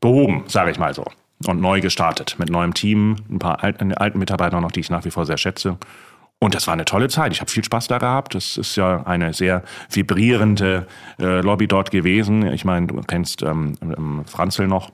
[0.00, 1.04] behoben, sage ich mal so.
[1.46, 5.04] Und neu gestartet mit neuem Team, ein paar alten, alten Mitarbeiter noch, die ich nach
[5.04, 5.76] wie vor sehr schätze.
[6.38, 7.32] Und das war eine tolle Zeit.
[7.32, 8.34] Ich habe viel Spaß da gehabt.
[8.34, 10.86] Das ist ja eine sehr vibrierende
[11.18, 12.46] äh, Lobby dort gewesen.
[12.52, 14.90] Ich meine, du kennst ähm, ähm, Franzl noch.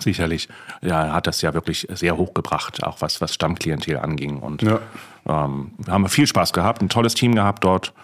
[0.00, 0.48] Sicherlich,
[0.82, 4.38] ja, hat das ja wirklich sehr hochgebracht, auch was, was Stammklientel anging.
[4.40, 4.78] Und Ja.
[5.26, 7.94] ähm, wir haben viel Spaß gehabt, ein tolles Team gehabt dort.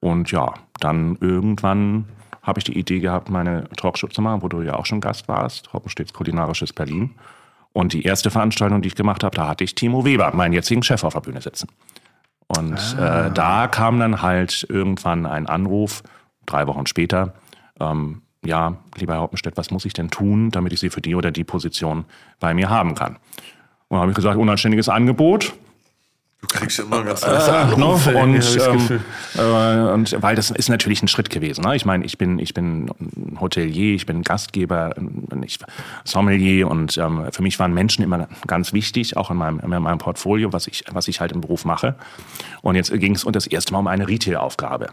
[0.00, 2.06] Und ja, dann irgendwann
[2.44, 5.26] habe ich die Idee gehabt, meine Talkshow zu machen, wo du ja auch schon Gast
[5.26, 7.14] warst, Hoppenstedts Kulinarisches Berlin.
[7.72, 10.82] Und die erste Veranstaltung, die ich gemacht habe, da hatte ich Timo Weber, meinen jetzigen
[10.82, 11.68] Chef, auf der Bühne sitzen.
[12.46, 16.02] Und äh, da kam dann halt irgendwann ein Anruf,
[16.46, 17.32] drei Wochen später,
[17.80, 21.14] ähm, ja, lieber Herr Hoppenstedt, was muss ich denn tun, damit ich Sie für die
[21.14, 22.04] oder die Position
[22.38, 23.16] bei mir haben kann?
[23.88, 25.54] Und habe ich gesagt, unanständiges Angebot,
[26.64, 27.86] Du kriegst immer ganz äh, ne?
[27.86, 29.00] Und, ähm,
[29.36, 31.62] äh, und weil das ist natürlich ein Schritt gewesen.
[31.62, 31.76] Ne?
[31.76, 32.90] Ich meine, ich bin, ich bin
[33.38, 34.94] Hotelier, ich bin Gastgeber,
[35.44, 35.58] ich
[36.04, 39.98] Sommelier und ähm, für mich waren Menschen immer ganz wichtig, auch in meinem, in meinem
[39.98, 41.96] Portfolio, was ich, was ich halt im Beruf mache.
[42.62, 44.88] Und jetzt ging es das erste Mal um eine Retail-Aufgabe.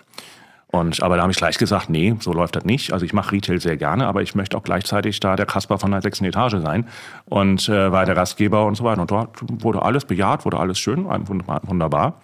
[0.71, 2.93] Und, aber da habe ich gleich gesagt, nee, so läuft das nicht.
[2.93, 5.91] Also ich mache Retail sehr gerne, aber ich möchte auch gleichzeitig da der Kasper von
[5.91, 6.87] der sechsten Etage sein
[7.25, 9.01] und äh, war der Gastgeber und so weiter.
[9.01, 9.29] Und dort
[9.63, 12.21] wurde alles bejaht, wurde alles schön, wunderbar.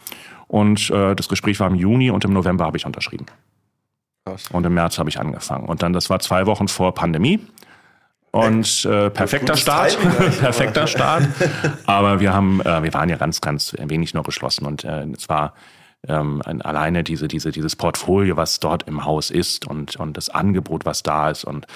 [0.47, 3.25] Und äh, das Gespräch war im Juni und im November habe ich unterschrieben.
[4.25, 4.47] Krass.
[4.51, 5.67] Und im März habe ich angefangen.
[5.67, 7.41] Und dann, das war zwei Wochen vor Pandemie.
[8.31, 9.97] Und äh, perfekter Start,
[10.39, 11.27] perfekter Start.
[11.85, 15.27] Aber wir haben, äh, wir waren ja ganz, ganz wenig nur geschlossen und äh, es
[15.27, 15.53] war
[16.07, 20.85] ähm, alleine diese, diese, dieses Portfolio, was dort im Haus ist und, und das Angebot,
[20.85, 21.43] was da ist.
[21.43, 21.67] Und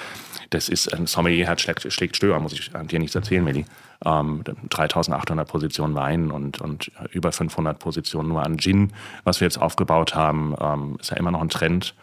[0.52, 3.66] das ist, ein Sommelier hat schlägt, schlägt Stöber, muss ich dir nichts erzählen, Melli.
[4.04, 9.62] Ähm, 3800 Positionen Wein und, und über 500 Positionen nur an Gin, was wir jetzt
[9.62, 11.94] aufgebaut haben, ähm, ist ja immer noch ein Trend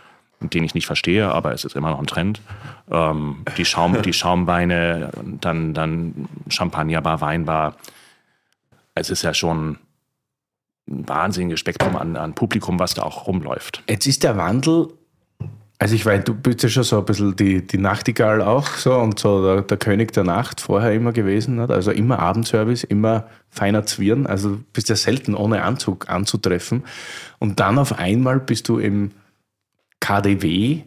[0.40, 2.40] den ich nicht verstehe, aber es ist immer noch ein Trend.
[2.90, 7.74] Ähm, die, Schaum, die Schaumweine, dann, dann Champagnerbar, Weinbar.
[8.94, 9.78] Es ist ja schon
[10.88, 13.82] ein wahnsinniges Spektrum an, an Publikum, was da auch rumläuft.
[13.88, 14.88] Jetzt ist der Wandel
[15.80, 18.94] also ich weiß, du bist ja schon so ein bisschen die, die Nachtigall auch so
[18.94, 21.56] und so der, der König der Nacht vorher immer gewesen.
[21.56, 21.70] Nicht?
[21.70, 24.26] Also immer Abendservice, immer feiner Zwirn.
[24.26, 26.82] Also du bist ja selten ohne Anzug anzutreffen.
[27.38, 29.12] Und dann auf einmal bist du im
[30.00, 30.82] KDW,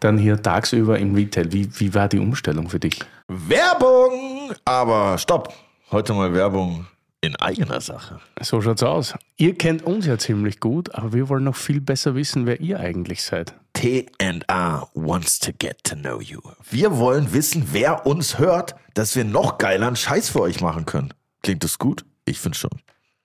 [0.00, 1.50] dann hier tagsüber im Retail.
[1.52, 3.00] Wie, wie war die Umstellung für dich?
[3.28, 4.52] Werbung!
[4.66, 5.54] Aber stopp!
[5.90, 6.86] Heute mal Werbung
[7.24, 8.20] in eigener Sache.
[8.40, 9.14] So schaut's aus.
[9.36, 12.80] Ihr kennt uns ja ziemlich gut, aber wir wollen noch viel besser wissen, wer ihr
[12.80, 13.54] eigentlich seid.
[13.72, 16.40] T&A wants to get to know you.
[16.70, 21.12] Wir wollen wissen, wer uns hört, dass wir noch geileren Scheiß für euch machen können.
[21.42, 22.04] Klingt das gut?
[22.24, 22.70] Ich finde schon.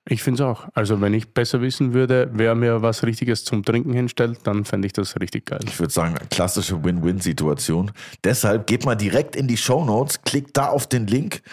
[0.08, 0.68] Ich finde es auch.
[0.74, 4.88] Also wenn ich besser wissen würde, wer mir was Richtiges zum Trinken hinstellt, dann fände
[4.88, 5.60] ich das richtig geil.
[5.66, 7.92] Ich würde sagen, klassische Win-Win-Situation.
[8.24, 11.44] Deshalb geht mal direkt in die Show Notes, klickt da auf den Link.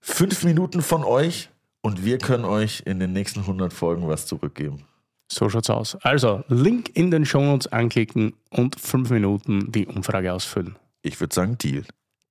[0.00, 1.50] Fünf Minuten von euch
[1.84, 4.84] und wir können euch in den nächsten 100 Folgen was zurückgeben.
[5.30, 5.96] So schaut's aus.
[6.00, 10.76] Also, Link in den Show Notes anklicken und fünf Minuten die Umfrage ausfüllen.
[11.02, 11.84] Ich würde sagen, Deal.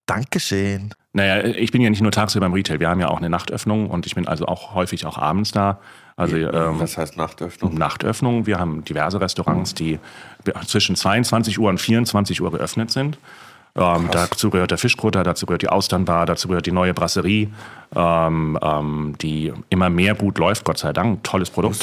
[0.08, 0.96] Dankeschön.
[1.14, 3.92] Naja, ich bin ja nicht nur tagsüber im Retail, wir haben ja auch eine Nachtöffnung
[3.92, 5.80] und ich bin also auch häufig auch abends da.
[6.16, 7.76] Also, ähm, Was heißt Nachtöffnung?
[7.76, 8.48] Nachtöffnung.
[8.48, 10.00] Wir haben diverse Restaurants, die
[10.66, 13.20] zwischen 22 Uhr und 24 Uhr geöffnet sind.
[13.76, 17.50] Ähm, dazu gehört der Fischkutter, dazu gehört die Austernbar, dazu gehört die neue Brasserie,
[17.96, 21.24] ähm, ähm, die immer mehr gut läuft, Gott sei Dank.
[21.24, 21.78] Tolles Produkt.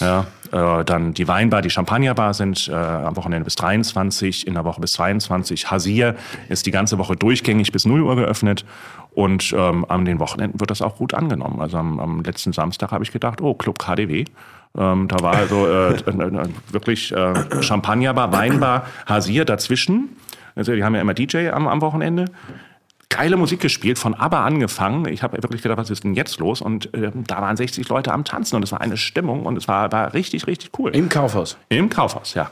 [0.00, 4.64] Ja, äh, dann die Weinbar, die Champagnerbar sind äh, am Wochenende bis 23, in der
[4.64, 5.70] Woche bis 22.
[5.70, 6.16] Hasier
[6.48, 8.64] ist die ganze Woche durchgängig bis 0 Uhr geöffnet.
[9.14, 11.60] Und ähm, an den Wochenenden wird das auch gut angenommen.
[11.60, 14.24] Also am, am letzten Samstag habe ich gedacht, oh, Club KDW.
[14.78, 15.98] Ähm, da war also äh,
[16.72, 20.16] wirklich äh, Champagnerbar, Weinbar, Hasier dazwischen.
[20.58, 22.26] Also die haben ja immer DJ am, am Wochenende.
[23.08, 25.08] Geile Musik gespielt, von ABBA angefangen.
[25.08, 26.60] Ich habe wirklich gedacht, was ist denn jetzt los?
[26.60, 29.66] Und äh, da waren 60 Leute am Tanzen und es war eine Stimmung und es
[29.66, 30.94] war, war richtig, richtig cool.
[30.94, 31.56] Im Kaufhaus?
[31.70, 32.50] Im Kaufhaus, ja.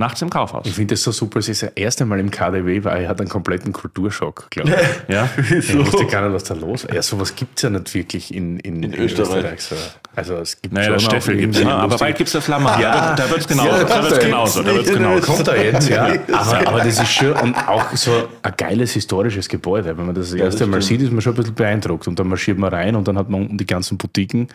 [0.00, 0.64] Nachts im Kaufhaus.
[0.64, 1.40] Ich finde das so super.
[1.40, 5.08] Es ist das erste Mal im KDW, weil er hat einen kompletten Kulturschock, glaube ich.
[5.14, 5.28] ja.
[5.50, 6.94] Ich wusste gar nicht, was da los ist.
[6.94, 9.44] Ja, sowas gibt es ja nicht wirklich in, in, in, in Österreich.
[9.44, 9.76] Österreich so.
[10.16, 12.80] Also es gibt naja, das Steffel gibt es, aber bald gibt es das Flammer.
[12.80, 13.68] Ja, da, wird es genauso.
[13.68, 14.62] Ja, da wird es genauso.
[14.62, 15.32] Da wird's genauso.
[15.32, 16.06] Kommt da jetzt, ja.
[16.32, 19.98] Aber, aber das ist schön und auch so ein geiles historisches Gebäude.
[19.98, 22.08] Wenn man das, das erste Mal sieht, ist man schon ein bisschen beeindruckt.
[22.08, 24.48] Und dann marschiert man rein und dann hat man unten die ganzen Boutiquen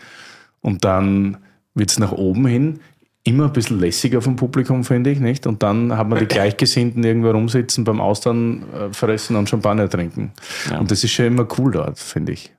[0.61, 1.37] und dann
[1.75, 2.79] wird es nach oben hin
[3.25, 5.47] immer ein bisschen lässiger vom Publikum, finde ich, nicht?
[5.47, 10.31] Und dann hat man die Gleichgesinnten irgendwo rumsitzen beim Austern äh, fressen und Champagner trinken.
[10.69, 10.79] Ja.
[10.79, 12.53] Und das ist schon immer cool dort, finde ich.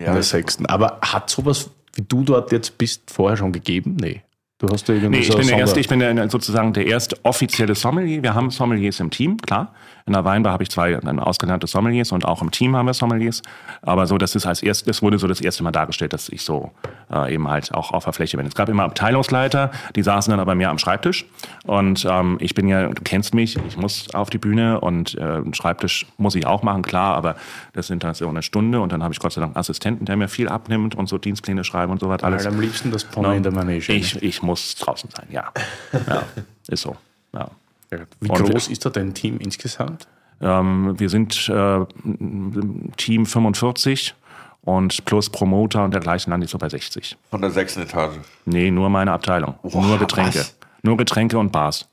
[0.00, 0.66] Ja, in der Sechsten.
[0.66, 3.96] Aber hat sowas, wie du dort jetzt bist, vorher schon gegeben?
[4.00, 4.22] Nee.
[4.58, 7.16] Du hast ja irgendwie nee, ich bin, der erste, ich bin der, sozusagen der erste
[7.24, 8.22] offizielle Sommelier.
[8.22, 9.74] Wir haben Sommeliers im Team, klar.
[10.06, 13.40] In der Weinbar habe ich zwei ausgelernte Sommeliers und auch im Team haben wir Sommeliers.
[13.80, 16.42] Aber so, das ist als erstes, das wurde so das erste Mal dargestellt, dass ich
[16.42, 16.72] so
[17.10, 18.46] äh, eben halt auch auf der Fläche bin.
[18.46, 21.24] Es gab immer Abteilungsleiter, die saßen dann aber mehr am Schreibtisch.
[21.64, 25.40] Und ähm, ich bin ja, du kennst mich, ich muss auf die Bühne und äh,
[25.54, 27.36] Schreibtisch muss ich auch machen, klar, aber
[27.72, 30.04] das sind dann so eine Stunde und dann habe ich Gott sei Dank einen Assistenten,
[30.04, 32.44] der mir viel abnimmt und so Dienstpläne schreiben und so was alles.
[32.44, 33.90] am liebsten das Porno no, in der Manege.
[33.90, 35.50] Ich, ich muss draußen sein, ja.
[36.06, 36.24] ja
[36.68, 36.94] ist so.
[37.32, 37.48] Ja.
[38.20, 40.08] Wie und groß ist da dein Team insgesamt?
[40.40, 41.84] Ähm, wir sind äh,
[42.96, 44.14] Team 45
[44.62, 47.16] und plus Promoter und dergleichen lande ich so bei 60.
[47.30, 48.14] Von der sechsten Etage?
[48.44, 49.54] Nee, nur meine Abteilung.
[49.62, 50.40] Wow, nur Getränke.
[50.40, 50.56] Was?
[50.82, 51.88] Nur Getränke und Bars.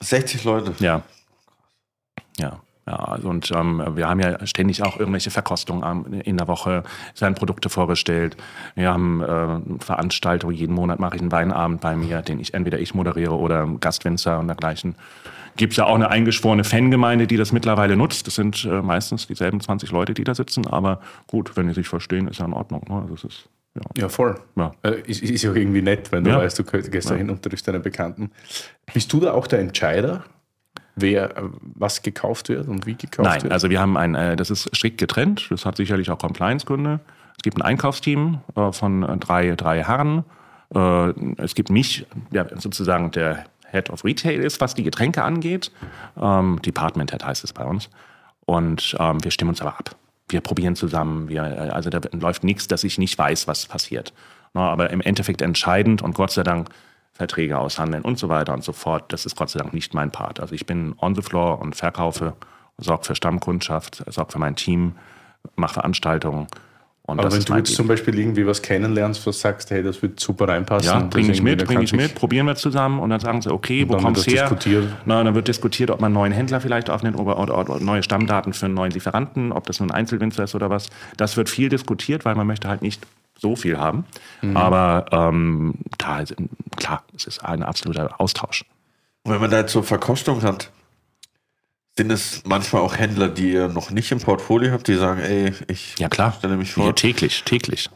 [0.00, 0.74] 60 Leute?
[0.78, 1.02] Ja.
[2.38, 2.60] Ja.
[2.90, 6.82] Ja, also und ähm, wir haben ja ständig auch irgendwelche Verkostungen in der Woche,
[7.20, 8.36] werden Produkte vorgestellt.
[8.74, 12.80] Wir haben äh, Veranstaltungen, jeden Monat mache ich einen Weinabend bei mir, den ich entweder
[12.80, 14.96] ich moderiere oder Gastwinzer und dergleichen.
[15.56, 18.26] Gibt es ja auch eine eingeschworene Fangemeinde, die das mittlerweile nutzt.
[18.26, 21.86] Das sind äh, meistens dieselben 20 Leute, die da sitzen, aber gut, wenn die sich
[21.86, 22.84] verstehen, ist ja in Ordnung.
[22.88, 23.06] Ne?
[23.08, 23.48] Das ist
[23.96, 24.34] Ja, voll.
[24.56, 24.72] Ja.
[24.82, 26.38] Äh, Ist, ist ja auch irgendwie nett, wenn du Ja.
[26.38, 28.32] weißt, du gehst da hin und triffst deine Bekannten.
[28.92, 30.24] Bist du da auch der Entscheider,
[31.00, 33.52] wer äh, was gekauft wird und wie gekauft Nein, wird?
[33.52, 35.46] also wir haben ein, äh, das ist strikt getrennt.
[35.50, 37.00] Das hat sicherlich auch Compliance-Gründe.
[37.36, 40.24] Es gibt ein Einkaufsteam äh, von drei, drei Herren.
[40.74, 45.70] Äh, es gibt mich, der sozusagen der Head of Retail ist, was die Getränke angeht.
[46.20, 47.88] Ähm, Department Head heißt es bei uns.
[48.46, 49.96] Und ähm, wir stimmen uns aber ab.
[50.28, 51.28] Wir probieren zusammen.
[51.28, 54.12] Wir, also da läuft nichts, dass ich nicht weiß, was passiert.
[54.54, 56.68] Aber im Endeffekt entscheidend und Gott sei Dank
[57.20, 59.12] Verträge aushandeln und so weiter und so fort.
[59.12, 60.40] Das ist Gott sei Dank nicht mein Part.
[60.40, 62.32] Also ich bin on the floor und verkaufe,
[62.78, 64.94] sorge für Stammkundschaft, sorge für mein Team,
[65.54, 66.46] mache Veranstaltungen.
[67.02, 67.64] Und Aber wenn du jetzt Baby.
[67.64, 70.86] zum Beispiel irgendwie was kennenlernst, was sagst, hey, das wird super reinpassen.
[70.86, 73.20] Ja, das bringe ich mit, dann bringe ich du mit, probieren wir zusammen und dann
[73.20, 74.42] sagen sie, okay, wo wird das her?
[74.42, 74.88] diskutiert.
[75.04, 78.02] Na, dann wird diskutiert, ob man einen neuen Händler vielleicht aufnimmt oder, oder, oder neue
[78.02, 80.88] Stammdaten für einen neuen Lieferanten, ob das nun ein Einzelwinzer ist oder was.
[81.18, 83.06] Das wird viel diskutiert, weil man möchte halt nicht
[83.40, 84.04] so viel haben.
[84.42, 84.56] Mhm.
[84.56, 86.34] Aber ähm, da, ist-
[86.76, 88.64] klar, es ist ein absoluter Austausch.
[89.22, 90.70] Und wenn man da so Verkostung hat,
[91.96, 95.52] sind es manchmal auch Händler, die ihr noch nicht im Portfolio habt, die sagen, ey,
[95.68, 96.32] ich Ja klar.
[96.38, 96.94] stelle mich Ja, vor.
[96.94, 97.90] täglich, täglich.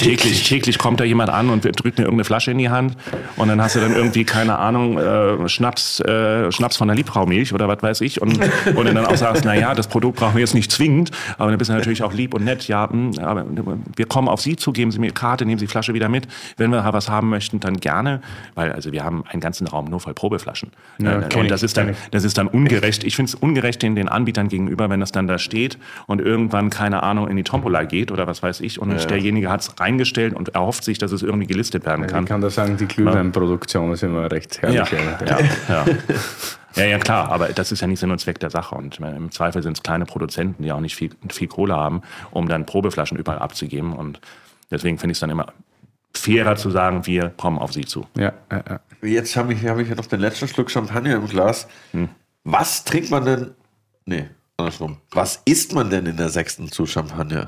[0.00, 2.96] Täglich, täglich kommt da jemand an und drückt mir irgendeine Flasche in die Hand
[3.36, 7.52] und dann hast du dann irgendwie, keine Ahnung, äh, Schnaps, äh, Schnaps von der Liebfraumilch
[7.52, 8.40] oder was weiß ich und,
[8.74, 11.58] und dann auch sagst, na ja, das Produkt brauchen wir jetzt nicht zwingend, aber dann
[11.58, 13.44] bist du natürlich auch lieb und nett, ja, hm, aber
[13.96, 16.26] wir kommen auf Sie zu, geben Sie mir Karte, nehmen Sie die Flasche wieder mit.
[16.56, 18.20] Wenn wir was haben möchten, dann gerne,
[18.54, 20.70] weil also wir haben einen ganzen Raum nur voll Probeflaschen.
[20.98, 23.04] Ja, Äh, und das ist dann, das ist dann ungerecht.
[23.04, 26.70] Ich finde es ungerecht den, den Anbietern gegenüber, wenn das dann da steht und irgendwann,
[26.70, 30.34] keine Ahnung, in die Tombola geht oder was weiß ich und derjenige hat es reingestellt
[30.34, 32.24] und erhofft sich, dass es irgendwie gelistet werden Ich kann.
[32.24, 34.90] kann da sagen, die Glühweinproduktion ist immer recht herrlich.
[34.90, 35.84] Ja, ja, ja.
[36.76, 38.76] Ja, ja, klar, aber das ist ja nicht Sinn und Zweck der Sache.
[38.76, 42.48] Und im Zweifel sind es kleine Produzenten, die auch nicht viel, viel Kohle haben, um
[42.48, 43.92] dann Probeflaschen überall abzugeben.
[43.92, 44.20] Und
[44.70, 45.52] deswegen finde ich es dann immer
[46.14, 48.06] fairer zu sagen, wir kommen auf sie zu.
[48.16, 48.80] ja, ja, ja.
[49.02, 51.66] Jetzt habe ich, hab ich ja noch den letzten Schluck Champagner im Glas.
[52.44, 53.50] Was trinkt man denn?
[54.04, 54.98] Nee, andersrum.
[55.10, 57.46] Was isst man denn in der sechsten zu Champagner?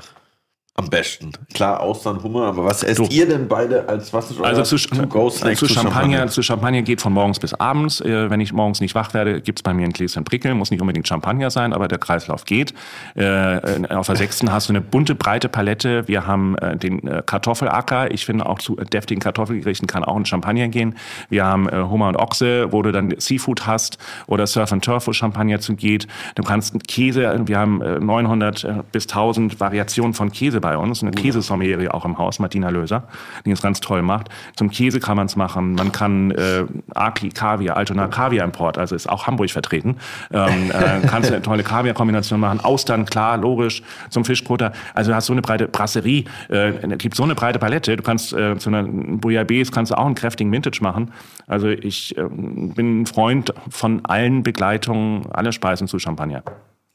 [0.75, 1.33] Am besten.
[1.53, 3.05] Klar, Austern, Hummer, aber was esst Du.
[3.11, 6.99] ihr denn beide als was ist Also euer zu, To-Go-Snack zu, Champagner, zu Champagner geht
[6.99, 8.01] von morgens bis abends.
[8.01, 10.57] Äh, wenn ich morgens nicht wach werde, gibt's bei mir ein Gläschen Prickeln.
[10.57, 12.73] Muss nicht unbedingt Champagner sein, aber der Kreislauf geht.
[13.13, 16.07] Äh, auf der sechsten hast du eine bunte, breite Palette.
[16.07, 18.09] Wir haben äh, den äh, Kartoffelacker.
[18.09, 20.95] Ich finde auch zu deftigen Kartoffelgerichten kann auch ein Champagner gehen.
[21.29, 25.05] Wir haben äh, Hummer und Ochse, wo du dann Seafood hast oder Surf and Turf,
[25.05, 26.07] wo Champagner zu geht.
[26.33, 31.03] Du kannst Käse, wir haben äh, 900 äh, bis 1000 Variationen von Käse bei uns.
[31.03, 33.03] Eine Käsesommeliere auch im Haus, Martina Löser,
[33.45, 34.29] die es ganz toll macht.
[34.55, 35.75] Zum Käse kann man es machen.
[35.75, 36.63] Man kann äh,
[36.95, 39.97] Aki Kaviar, Altona Kaviar Import, also ist auch Hamburg vertreten.
[40.31, 42.61] Ähm, äh, kannst du eine tolle Kaviar-Kombination machen.
[42.61, 43.83] Austern, klar, logisch.
[44.09, 44.71] Zum Fischkutter.
[44.93, 46.23] Also du hast so eine breite Brasserie.
[46.49, 47.97] Äh, es gibt so eine breite Palette.
[47.97, 51.11] Du kannst äh, zu einer Bouillabaisse kannst du auch einen kräftigen Vintage machen.
[51.45, 56.43] Also ich äh, bin ein Freund von allen Begleitungen, alle Speisen zu Champagner.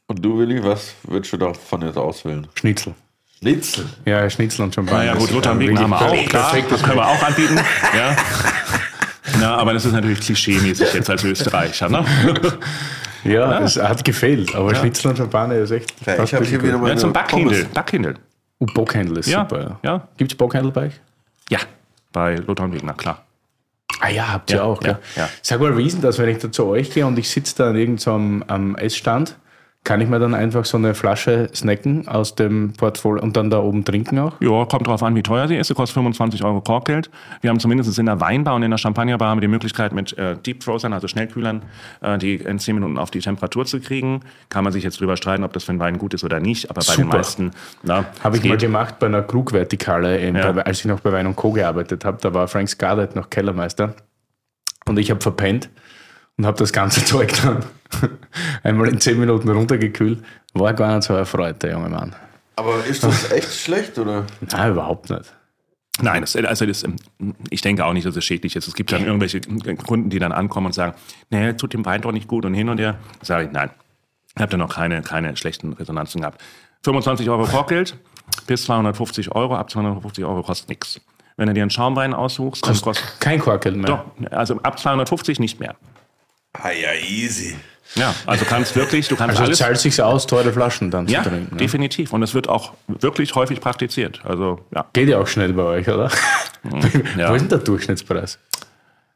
[0.07, 2.47] Und du, Willi, was würdest du davon jetzt auswählen?
[2.55, 2.95] Schnitzel.
[3.39, 3.85] Schnitzel.
[4.05, 4.99] Ja, Schnitzel und Champagner.
[4.99, 6.71] Naja, gut, Das Lothar Wegen haben wir auch, klar, perfekt.
[6.71, 7.57] das können wir auch anbieten.
[7.95, 8.15] Ja.
[9.39, 12.03] Na, aber das ist natürlich klischee-mäßig jetzt als Österreicher, ne?
[13.23, 15.93] Ja, es hat gefehlt, aber Schnitzel und Champagner ist echt.
[16.05, 16.87] Ja, ich habe hier wieder gut.
[16.87, 17.59] Ja, zum Backhindel.
[17.59, 17.73] Pommes.
[17.73, 18.15] Backhindel.
[18.61, 19.79] Uh, Bockhändel ist Ja, super.
[19.83, 20.07] ja.
[20.17, 20.93] Gibt es Bockhändel bei euch?
[21.49, 21.59] Ja,
[22.11, 23.25] bei Lothar und Wegner, klar.
[24.01, 24.81] Ah ja, habt ihr Ja, auch.
[24.83, 25.29] ja, Ja, ja.
[25.41, 27.55] Sag mal, wie ist denn das, wenn ich da zu euch gehe und ich sitze
[27.57, 29.35] da an irgendeinem am Essstand?
[29.85, 33.59] Kann ich mir dann einfach so eine Flasche snacken aus dem Portfolio und dann da
[33.59, 34.33] oben trinken auch?
[34.41, 35.69] Ja, kommt drauf an, wie teuer sie ist.
[35.69, 37.09] Sie kostet 25 Euro Korkgeld.
[37.41, 40.15] Wir haben zumindest in der Weinbar und in der Champagnerbar haben wir die Möglichkeit mit
[40.17, 41.63] äh, Deep Frozen, also Schnellkühlern,
[42.01, 44.19] äh, die in 10 Minuten auf die Temperatur zu kriegen.
[44.49, 46.69] Kann man sich jetzt drüber streiten, ob das für einen Wein gut ist oder nicht.
[46.69, 47.17] Aber bei den Super.
[47.17, 48.59] meisten, na, Habe ich mal geht.
[48.59, 50.51] gemacht bei einer Krugvertikale, Ja.
[50.51, 51.51] bei, als ich noch bei Wein und Co.
[51.51, 52.17] gearbeitet habe.
[52.21, 53.95] Da war Frank Scarlett noch Kellermeister.
[54.85, 55.69] Und ich habe verpennt
[56.39, 57.63] und habe das ganze Zeug dann
[58.63, 60.23] einmal in 10 Minuten runtergekühlt.
[60.53, 62.15] War gar nicht so erfreut, der junge Mann.
[62.55, 64.25] Aber ist das echt schlecht, oder?
[64.51, 65.35] Nein, überhaupt nicht.
[66.01, 66.85] Nein, das, also das,
[67.49, 68.69] ich denke auch nicht, dass es schädlich ist.
[68.69, 69.41] Es gibt dann irgendwelche
[69.85, 70.93] Kunden, die dann ankommen und sagen,
[71.29, 72.97] nee, tut dem Wein doch nicht gut und hin und her.
[73.21, 73.69] Sage ich, nein,
[74.33, 76.41] ich habe da noch keine, keine schlechten Resonanzen gehabt.
[76.85, 77.97] 25 Euro Korkgeld
[78.47, 81.01] bis 250 Euro, ab 250 Euro kostet nichts.
[81.35, 83.85] Wenn du dir einen Schaumwein aussuchst, dann kostet Kein Korkel mehr.
[83.85, 85.75] doch, also ab 250 nicht mehr.
[86.53, 87.55] Ah ja, easy.
[87.95, 89.57] Ja, also kannst wirklich, du kannst Also alles.
[89.57, 91.55] zahlt sich aus, teure Flaschen dann Ja, zu trinken.
[91.55, 91.57] Ne?
[91.59, 92.13] definitiv.
[92.13, 94.21] Und es wird auch wirklich häufig praktiziert.
[94.23, 96.11] Also ja, Geht ja auch schnell bei euch, oder?
[97.17, 97.29] ja.
[97.29, 98.37] Wo ist denn der Durchschnittspreis?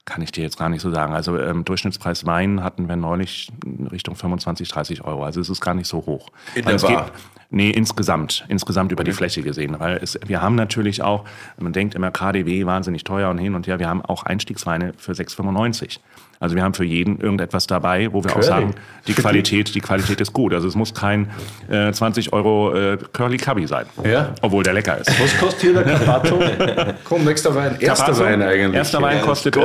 [0.05, 1.13] Kann ich dir jetzt gar nicht so sagen.
[1.13, 3.49] Also ähm, Durchschnittspreis Wein hatten wir neulich
[3.91, 5.23] Richtung 25, 30 Euro.
[5.23, 6.29] Also es ist gar nicht so hoch.
[6.55, 7.11] In der Bar?
[7.51, 9.79] Nee, insgesamt, insgesamt über die Fläche gesehen.
[9.79, 11.23] Weil es, wir haben natürlich auch,
[11.57, 15.11] man denkt immer KDW wahnsinnig teuer und hin und her, wir haben auch Einstiegsweine für
[15.11, 15.99] 6,95.
[16.43, 18.45] Also wir haben für jeden irgendetwas dabei, wo wir auch Curly.
[18.45, 18.75] sagen,
[19.07, 20.53] die Qualität, die Qualität ist gut.
[20.53, 21.31] Also es muss kein
[21.69, 23.85] äh, 20 Euro äh, Curly Cubby sein.
[24.03, 24.33] Ja.
[24.41, 25.09] Obwohl der lecker ist.
[25.21, 26.43] Was kostet hier der Carpaccio?
[27.05, 27.77] Komm, nächster Wein.
[27.79, 28.75] Erster Carpaccio, Wein eigentlich.
[28.75, 29.61] Erster Wein kostet, äh,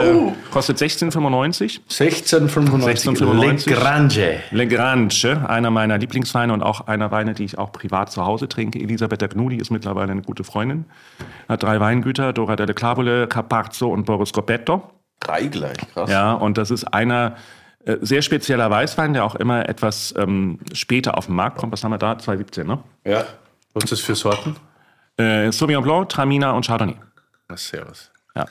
[0.52, 1.80] kostet 16,95.
[1.88, 3.08] 1695.
[3.08, 3.66] 1695.
[3.66, 4.40] Le Grange.
[4.52, 8.48] Le Grange, einer meiner Lieblingsweine und auch einer Weine, die ich auch privat zu Hause
[8.48, 8.78] trinke.
[8.78, 10.84] Elisabetta Gnudi ist mittlerweile eine gute Freundin.
[11.48, 14.92] Hat drei Weingüter, Dora delle Clavole, Carpazzo und Boris Gobbetto.
[15.20, 16.11] Drei gleich, krass.
[16.11, 17.37] Ja, und das ist einer
[17.85, 21.72] äh, sehr spezieller Weißwein, der auch immer etwas ähm, später auf den Markt kommt.
[21.72, 22.18] Was haben wir da?
[22.18, 22.78] 2017, ne?
[23.04, 23.24] Ja.
[23.74, 24.57] Was ist das für Sorten?
[25.16, 26.96] Äh, Sauvignon Blanc, Traminer und Chardonnay.
[27.48, 28.11] Na, servus.
[28.37, 28.46] Ja.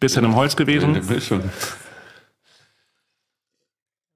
[0.00, 1.00] Bisschen im Holz gewesen.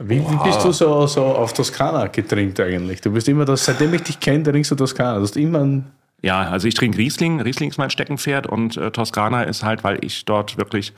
[0.01, 3.01] Wie, wie bist du so, so auf Toskana getrimmt eigentlich?
[3.01, 5.17] Du bist immer das, seitdem ich dich kenne, trinkst du Toskana.
[5.17, 5.91] Du hast immer ein
[6.23, 7.41] Ja, also ich trinke Riesling.
[7.41, 10.93] Riesling ist mein Steckenpferd und äh, Toskana ist halt, weil ich dort wirklich,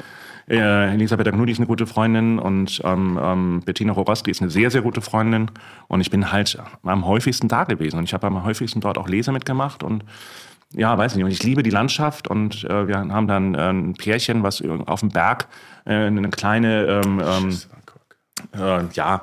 [0.51, 4.71] äh, Elisabeth Agnudi ist eine gute Freundin und ähm, ähm, Bettina Roroski ist eine sehr,
[4.71, 5.51] sehr gute Freundin.
[5.87, 7.99] Und ich bin halt am häufigsten da gewesen.
[7.99, 10.05] Und ich habe am häufigsten dort auch Lese mitgemacht und
[10.73, 13.95] ja, weiß nicht, und ich liebe die Landschaft und äh, wir haben dann äh, ein
[13.95, 15.49] Pärchen, was auf dem Berg
[15.85, 17.59] äh, eine kleine, ähm, ähm,
[18.53, 19.23] äh, ja,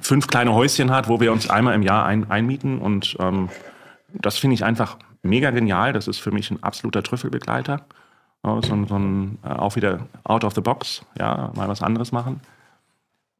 [0.00, 2.78] fünf kleine Häuschen hat, wo wir uns einmal im Jahr ein, einmieten.
[2.78, 3.50] Und ähm,
[4.12, 5.92] das finde ich einfach mega genial.
[5.92, 7.86] Das ist für mich ein absoluter Trüffelbegleiter.
[8.44, 12.40] So, ein- so ein, auch wieder out of the box, ja, mal was anderes machen.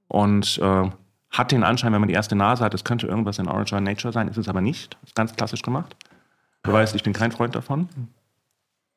[0.09, 0.91] Und äh,
[1.31, 4.13] hat den Anschein, wenn man die erste Nase hat, es könnte irgendwas in Origin Nature
[4.13, 4.97] sein, ist es aber nicht.
[5.05, 5.95] Ist ganz klassisch gemacht.
[6.63, 7.89] Du weißt, ich bin kein Freund davon.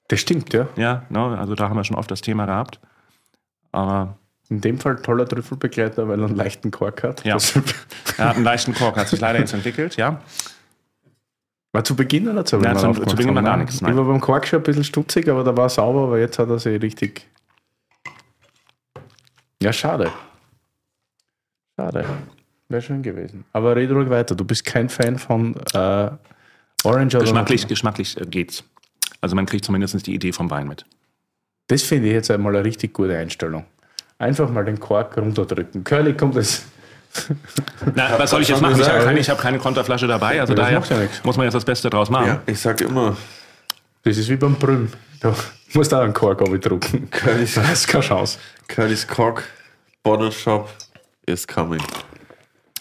[0.07, 0.67] Das stimmt, ja.
[0.77, 2.79] Ja, ne, also da haben wir schon oft das Thema gehabt.
[3.73, 4.15] Aber
[4.49, 7.25] In dem Fall toller Trüffelbegleiter, weil er einen leichten Kork hat.
[7.25, 7.35] Ja.
[8.17, 10.21] Er hat einen leichten Kork, hat sich leider jetzt entwickelt, ja.
[11.73, 12.57] War zu Beginn oder so?
[12.57, 13.65] Nein, wenn man zu- zu Beginn war gar Nein.
[13.65, 13.91] nichts, nein.
[13.91, 16.39] Ich war beim Kork schon ein bisschen stutzig, aber da war er sauber, aber jetzt
[16.39, 17.27] hat er sich richtig.
[19.61, 20.11] Ja, schade.
[21.79, 22.05] Schade.
[22.69, 23.45] Wäre schön gewesen.
[23.53, 24.35] Aber red ruhig weiter.
[24.35, 26.09] Du bist kein Fan von äh,
[26.83, 28.63] Orange oder Geschmacklich, geschmacklich äh, geht's.
[29.21, 30.85] Also man kriegt zumindest die Idee vom Wein mit.
[31.67, 33.65] Das finde ich jetzt einmal eine richtig gute Einstellung.
[34.19, 35.83] Einfach mal den Kork runterdrücken.
[35.83, 36.65] Curly kommt das.
[37.95, 38.79] Na, was soll ich jetzt machen?
[38.79, 41.65] Ich habe keine, hab keine Konterflasche dabei, also Ja, daher ja muss man jetzt das
[41.65, 42.27] Beste draus machen.
[42.27, 43.15] Ja, ich sag immer,
[44.03, 44.91] Das ist wie beim Brüllen.
[45.21, 45.33] Du
[45.73, 47.09] musst auch einen Kork drucken.
[47.09, 48.37] Curly's, Da hast keine Chance.
[48.67, 49.43] Curly's Cork
[50.03, 50.69] Bottle Shop
[51.25, 51.81] is coming.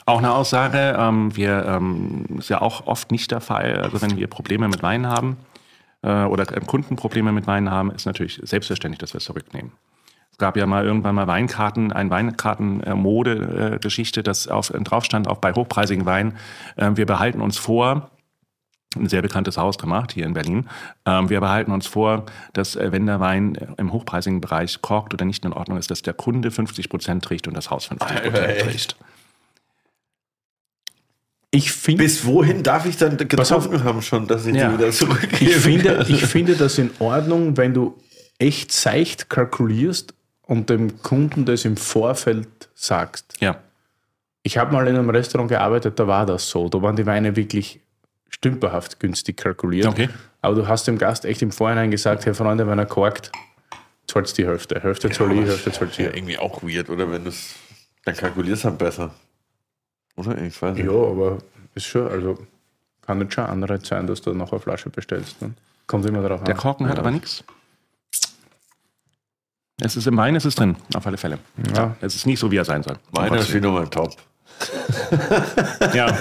[0.04, 3.80] Auch eine Aussage, ähm, wir ähm, ist ja auch oft nicht der Fall.
[3.80, 5.36] Also wenn wir Probleme mit Wein haben
[6.02, 9.72] äh, oder Kunden Probleme mit Wein haben, ist natürlich selbstverständlich, dass wir es zurücknehmen.
[10.37, 15.55] Es gab ja mal irgendwann mal Weinkarten, ein Weinkarten-Mode-Geschichte, das auf, drauf stand, auch bei
[15.55, 16.37] hochpreisigen Weinen.
[16.77, 18.11] Äh, wir behalten uns vor,
[18.94, 20.68] ein sehr bekanntes Haus gemacht hier in Berlin.
[21.07, 25.14] Ähm, wir behalten uns vor, dass äh, wenn der Wein äh, im hochpreisigen Bereich korkt
[25.14, 28.07] oder nicht in Ordnung ist, dass der Kunde 50 Prozent trägt und das Haus 50
[28.07, 28.96] Alter, Prozent trägt.
[31.51, 32.05] Ich finde.
[32.05, 34.68] Bis wohin darf ich dann getrunken haben schon, dass ich Ja.
[34.68, 35.51] die wieder zurückgebe?
[35.51, 37.96] Ich finde, ich finde das in Ordnung, wenn du
[38.38, 40.12] echt seicht kalkulierst
[40.46, 43.35] und dem Kunden das im Vorfeld sagst.
[43.40, 43.59] Ja.
[44.42, 46.68] Ich habe mal in einem Restaurant gearbeitet, da war das so.
[46.68, 47.80] Da waren die Weine wirklich
[48.30, 49.87] stümperhaft günstig kalkuliert.
[49.87, 50.09] Okay.
[50.40, 53.32] Aber du hast dem Gast echt im Vorhinein gesagt, Herr Freunde, wenn er korkt,
[54.06, 54.80] zahlst die Hälfte.
[54.80, 56.14] Hälfte zahl ich, Hälfte zahlst ja, ihr.
[56.14, 57.56] irgendwie auch weird, oder wenn du es,
[58.04, 59.14] dann kalkulierst du halt besser.
[60.16, 60.38] Oder?
[60.42, 60.87] Ich weiß nicht.
[60.87, 61.38] Ja, aber
[61.74, 62.38] ist schon, also
[63.04, 65.42] kann nicht schon Anreiz sein, dass du noch eine Flasche bestellst.
[65.42, 65.54] Ne?
[65.87, 66.61] Kommt immer darauf Der an.
[66.61, 67.44] Korken hat aber nichts.
[69.80, 71.38] Es ist im Wein, es ist drin, auf alle Fälle.
[71.74, 71.96] Ja.
[72.00, 72.96] Es ist nicht so, wie er sein soll.
[73.12, 74.10] Meiner ist wieder mal top.
[75.92, 76.16] Ja.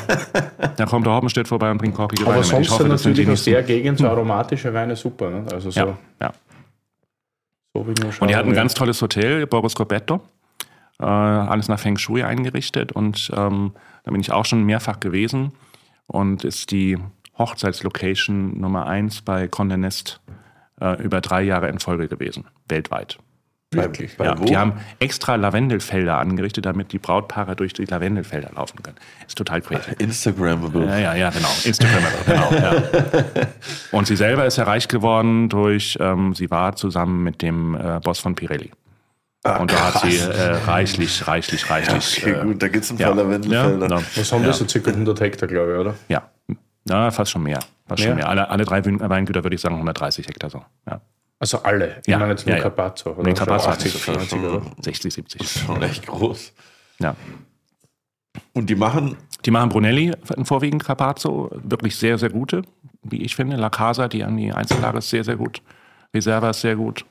[0.75, 2.45] Da kommt der Hoppenstedt vorbei und bringt Aber Weine mit.
[2.45, 5.29] sonst Ich hoffe, sind das sind die natürlich aus der Gegend so aromatische Weine super.
[5.29, 5.45] Ne?
[5.51, 6.33] Also so, Ja, ja.
[7.73, 10.21] so wie Und die hatten ein ganz tolles Hotel, Boris Corbetto.
[10.99, 12.91] Äh, alles nach Feng Shui eingerichtet.
[12.91, 13.71] Und ähm,
[14.03, 15.53] da bin ich auch schon mehrfach gewesen.
[16.07, 16.97] Und ist die
[17.37, 20.19] Hochzeitslocation Nummer eins bei Condé Nast
[20.81, 22.45] äh, über drei Jahre in Folge gewesen.
[22.67, 23.17] Weltweit.
[23.75, 24.17] Wirklich.
[24.17, 24.45] Bei Ja, wo?
[24.45, 28.97] die haben extra Lavendelfelder angerichtet, damit die Brautpaare durch die Lavendelfelder laufen können.
[29.27, 29.91] Ist total crazy.
[29.99, 30.85] Instagrammable.
[30.85, 31.49] Ja, ja, ja, genau.
[31.63, 32.51] Instagram, genau.
[32.53, 32.83] Ja.
[33.91, 37.99] Und sie selber ist ja reich geworden durch, ähm, sie war zusammen mit dem äh,
[38.03, 38.71] Boss von Pirelli.
[39.59, 42.23] Und da hat sie äh, reichlich, reichlich, reichlich.
[42.23, 43.87] Okay, äh, gut, da gibt es ein ja, paar Lavendelfelder.
[43.89, 45.93] Ja, Was haben ja, das so circa 100 Hektar, glaube ich, oder?
[46.07, 46.23] ja.
[46.89, 47.59] ja, fast schon mehr.
[47.87, 48.07] Fast Mehr?
[48.09, 48.27] schon mehr.
[48.27, 50.63] Alle, alle drei Wein- Weingüter würde ich sagen 130 Hektar so.
[50.89, 50.99] Ja.
[51.39, 51.97] Also alle.
[52.01, 52.63] Ich Ja, meine jetzt nur ja, ja.
[52.63, 53.11] Carpazzo.
[53.11, 53.23] Oder?
[53.23, 54.13] Nee, Carpazzo So hat nicht 80, so viel.
[54.15, 54.61] 90, oder?
[54.81, 55.51] 60, 70.
[55.65, 56.53] Schon echt groß.
[56.99, 57.15] Ja.
[58.53, 59.17] Und die machen.
[59.45, 60.11] Die machen Brunelli
[60.43, 62.63] vorwiegend Carpazzo, wirklich sehr, sehr gute,
[63.03, 63.57] wie ich finde.
[63.57, 65.61] La Casa, die an die Einzellage ist sehr, sehr gut.
[66.15, 67.05] Reserva ist sehr gut.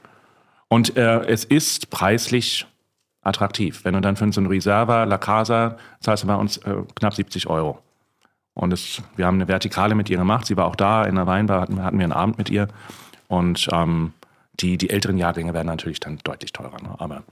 [0.69, 2.67] Und äh, es ist preislich
[3.23, 3.85] attraktiv.
[3.85, 7.15] Wenn du dann für so einen Reserva La Casa zahlst du bei uns äh, knapp
[7.15, 7.79] 70 Euro.
[8.55, 10.47] Und es, wir haben eine Vertikale mit ihr gemacht.
[10.47, 12.69] Sie war auch da in der Weinbar, hatten, hatten wir einen Abend mit ihr.
[13.35, 14.13] Und ähm,
[14.61, 16.81] die, die älteren Jahrgänge werden natürlich dann deutlich teurer.
[16.83, 16.95] Ne?
[16.99, 17.25] Aber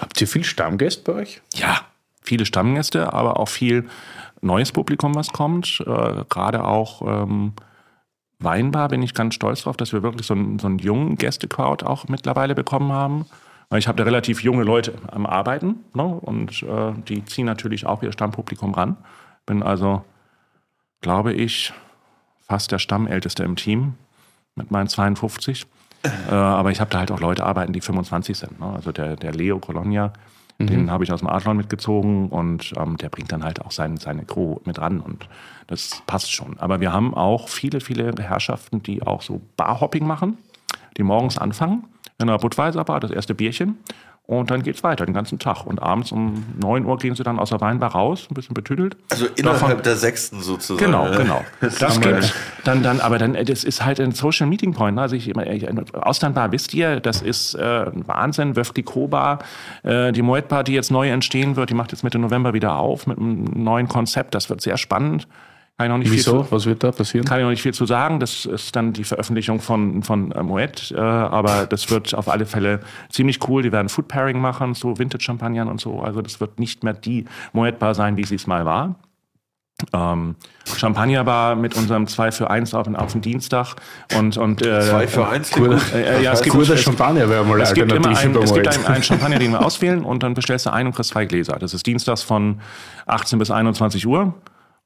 [0.00, 1.42] Habt ihr viel Stammgäste bei euch?
[1.54, 1.80] ja,
[2.22, 3.88] viele Stammgäste, aber auch viel
[4.40, 5.80] neues Publikum, was kommt.
[5.86, 7.52] Äh, Gerade auch ähm,
[8.42, 11.84] Weinbar bin ich ganz stolz drauf, dass wir wirklich so einen, so einen jungen Gästecrowd
[11.84, 13.26] auch mittlerweile bekommen haben.
[13.68, 16.04] Weil ich habe da relativ junge Leute am Arbeiten ne?
[16.04, 18.96] und äh, die ziehen natürlich auch ihr Stammpublikum ran.
[19.44, 20.04] Bin also,
[21.02, 21.72] glaube ich,
[22.48, 23.94] fast der Stammälteste im Team
[24.54, 25.66] mit meinen 52.
[26.02, 28.60] Äh, aber ich habe da halt auch Leute arbeiten, die 25 sind.
[28.60, 28.66] Ne?
[28.66, 30.12] Also der, der Leo Colonia,
[30.60, 33.96] den habe ich aus dem Adlon mitgezogen und ähm, der bringt dann halt auch sein,
[33.96, 35.26] seine Crew mit ran und
[35.68, 36.58] das passt schon.
[36.58, 40.36] Aber wir haben auch viele, viele Herrschaften, die auch so Barhopping machen,
[40.98, 41.84] die morgens anfangen
[42.18, 43.78] in einer Budweiser Bar, das erste Bierchen
[44.38, 45.66] und dann geht's weiter den ganzen Tag.
[45.66, 48.96] Und abends um 9 Uhr gehen sie dann aus der Weinbar raus, ein bisschen betüdelt.
[49.10, 50.86] Also innerhalb Davon- der sechsten sozusagen.
[50.92, 51.44] Genau, genau.
[51.80, 52.32] Das wir- geht
[52.64, 54.94] dann, dann, aber dann, äh, das ist halt ein Social Meeting Point.
[54.96, 55.02] ne?
[55.02, 58.54] Also ich, immer- ich, Austernbar wisst ihr, das ist äh, ein Wahnsinn.
[58.54, 59.40] Wöfli Koba,
[59.82, 62.76] äh, die Moet Bar, die jetzt neu entstehen wird, die macht jetzt Mitte November wieder
[62.76, 64.34] auf mit einem neuen Konzept.
[64.36, 65.26] Das wird sehr spannend.
[65.80, 66.42] Kann ich noch nicht viel Wieso?
[66.42, 67.24] zu, Was wird da passieren?
[67.24, 68.20] kann ich noch nicht viel zu sagen.
[68.20, 70.92] Das ist dann die Veröffentlichung von, von äh, Moet.
[70.94, 73.62] Äh, aber das wird auf alle Fälle ziemlich cool.
[73.62, 76.00] Die werden Food Pairing machen, so Vintage-Champagnern und so.
[76.00, 77.24] Also das wird nicht mehr die
[77.54, 78.96] Moet Bar sein, wie sie es mal war.
[79.94, 80.36] Ähm,
[80.76, 83.76] Champagnerbar mit unserem 2 für 1 auf, auf den Dienstag.
[84.18, 85.50] Und, und, äh, Zwei für eins.
[85.56, 85.78] Cool.
[85.94, 88.20] Äh, ja, es gibt, es, Champagner wäre mal es gibt immer bei es
[88.52, 91.24] gibt einen, einen Champagner, den wir auswählen und dann bestellst du einen und kriegst zwei
[91.24, 91.56] Gläser.
[91.58, 92.60] Das ist dienstags von
[93.06, 94.34] 18 bis 21 Uhr.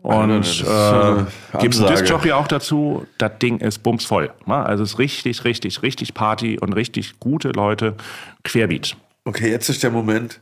[0.05, 0.31] Und
[0.63, 1.93] äh, einen Ansage.
[1.95, 3.07] Disc-Jockey auch dazu.
[3.17, 4.31] Das Ding ist bumsvoll.
[4.45, 4.55] ne?
[4.57, 7.95] Also es ist richtig, richtig, richtig Party und richtig gute Leute
[8.43, 8.97] querbeat.
[9.25, 10.41] Okay, jetzt ist der Moment.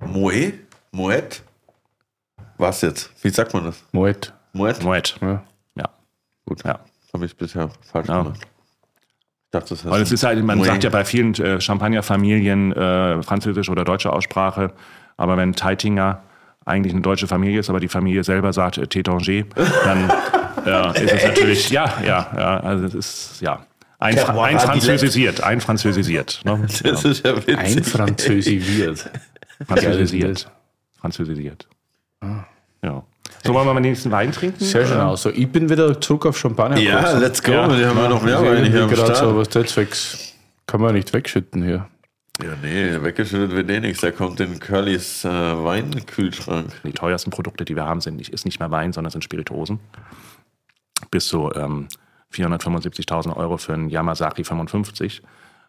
[0.00, 0.52] Moe?
[0.90, 1.42] Moet?
[2.58, 3.10] Was jetzt?
[3.24, 3.82] Wie sagt man das?
[3.92, 4.34] Moet.
[4.52, 4.82] Moet?
[4.82, 5.16] Moet.
[5.22, 5.42] Ja.
[5.74, 5.88] Ja.
[6.44, 6.62] Gut.
[6.64, 6.80] Ja.
[7.14, 8.22] Habe ich bisher falsch Ja.
[8.22, 8.40] gemacht.
[8.42, 10.66] Ich dachte, das heißt Weil es ist halt, man Moe.
[10.66, 14.72] sagt ja bei vielen äh, Champagnerfamilien äh, französische oder deutsche Aussprache,
[15.16, 16.22] aber wenn Teitinger
[16.64, 19.44] eigentlich eine deutsche Familie ist, aber die Familie selber sagt äh, Tétanger,
[19.84, 20.12] dann
[20.66, 23.64] ja, ist es natürlich, ja, ja, ja, also es ist, ja,
[23.98, 26.40] ein, Fra ein französisiert, ein französisiert.
[26.44, 26.66] Ne?
[26.82, 27.58] Das ist ja witzig.
[27.58, 29.10] Einfranzösiert.
[29.66, 30.50] Französisiert.
[31.00, 31.68] Französisiert.
[32.82, 33.02] Ja.
[33.44, 34.64] So wollen wir mal den nächsten Wein trinken?
[34.64, 35.22] Sehr schön Äh, aus.
[35.22, 36.78] So, ich bin wieder zurück auf Champagner.
[36.78, 37.52] Ja, let's go.
[37.52, 37.68] Ja.
[37.68, 39.76] Die haben wir noch mehr Ich Weine hier am gerade so, Start.
[39.76, 40.34] was
[40.66, 41.88] kann man nicht wegschütten hier.
[42.40, 44.00] Ja, nee, weggeschüttet wird eh nichts.
[44.00, 46.72] Der kommt in Curlys äh, Weinkühlschrank.
[46.82, 49.80] Die teuersten Produkte, die wir haben, sind nicht, ist nicht mehr Wein, sondern sind Spirituosen.
[51.10, 51.88] Bis zu ähm,
[52.32, 55.22] 475.000 Euro für einen Yamazaki 55,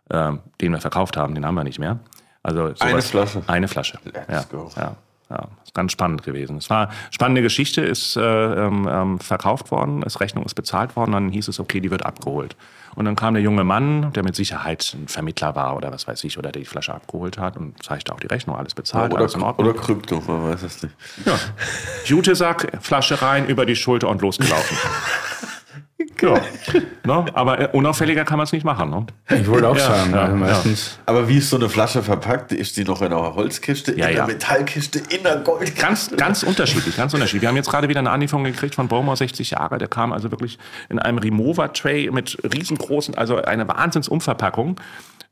[0.10, 2.00] ähm, den wir verkauft haben, den haben wir nicht mehr.
[2.44, 3.44] Also Eine Flasche.
[3.48, 4.00] Eine Flasche.
[4.06, 4.70] Let's ja, go.
[4.76, 4.96] Ja,
[5.30, 6.58] ja, ist ganz spannend gewesen.
[6.58, 10.96] Es war eine spannende Geschichte, ist äh, ähm, ähm, verkauft worden, das Rechnung ist bezahlt
[10.96, 12.56] worden, dann hieß es, okay, die wird abgeholt.
[12.96, 16.24] Und dann kam der junge Mann, der mit Sicherheit ein Vermittler war oder was weiß
[16.24, 19.34] ich, oder der die Flasche abgeholt hat und zeigte auch die Rechnung, alles bezahlt, alles
[19.34, 19.68] in Oder, Ordnung.
[19.70, 20.96] oder Krypto, man weiß es nicht.
[21.26, 21.40] Ja.
[22.06, 24.78] Jutesack, Flasche rein, über die Schulter und losgelaufen.
[26.22, 26.42] ja.
[27.06, 27.26] Ne?
[27.34, 28.90] Aber äh, unauffälliger kann man es nicht machen.
[28.90, 29.06] Ne?
[29.40, 31.00] Ich wollte auch Ja, sagen, ja, also meistens.
[31.06, 32.52] Aber wie ist so eine Flasche verpackt?
[32.52, 34.24] Ist die noch in einer Holzkiste, Ja, in ja.
[34.24, 35.82] einer Metallkiste, in einer Goldkiste?
[35.82, 37.42] Ganz, ganz unterschiedlich, ganz unterschiedlich.
[37.42, 39.78] Wir haben jetzt gerade wieder eine Anlieferung gekriegt von Bowmore 60 Jahre.
[39.78, 40.58] Der kam also wirklich
[40.90, 44.80] in einem Remover-Tray mit riesengroßen, also eine Wahnsinnsumverpackung.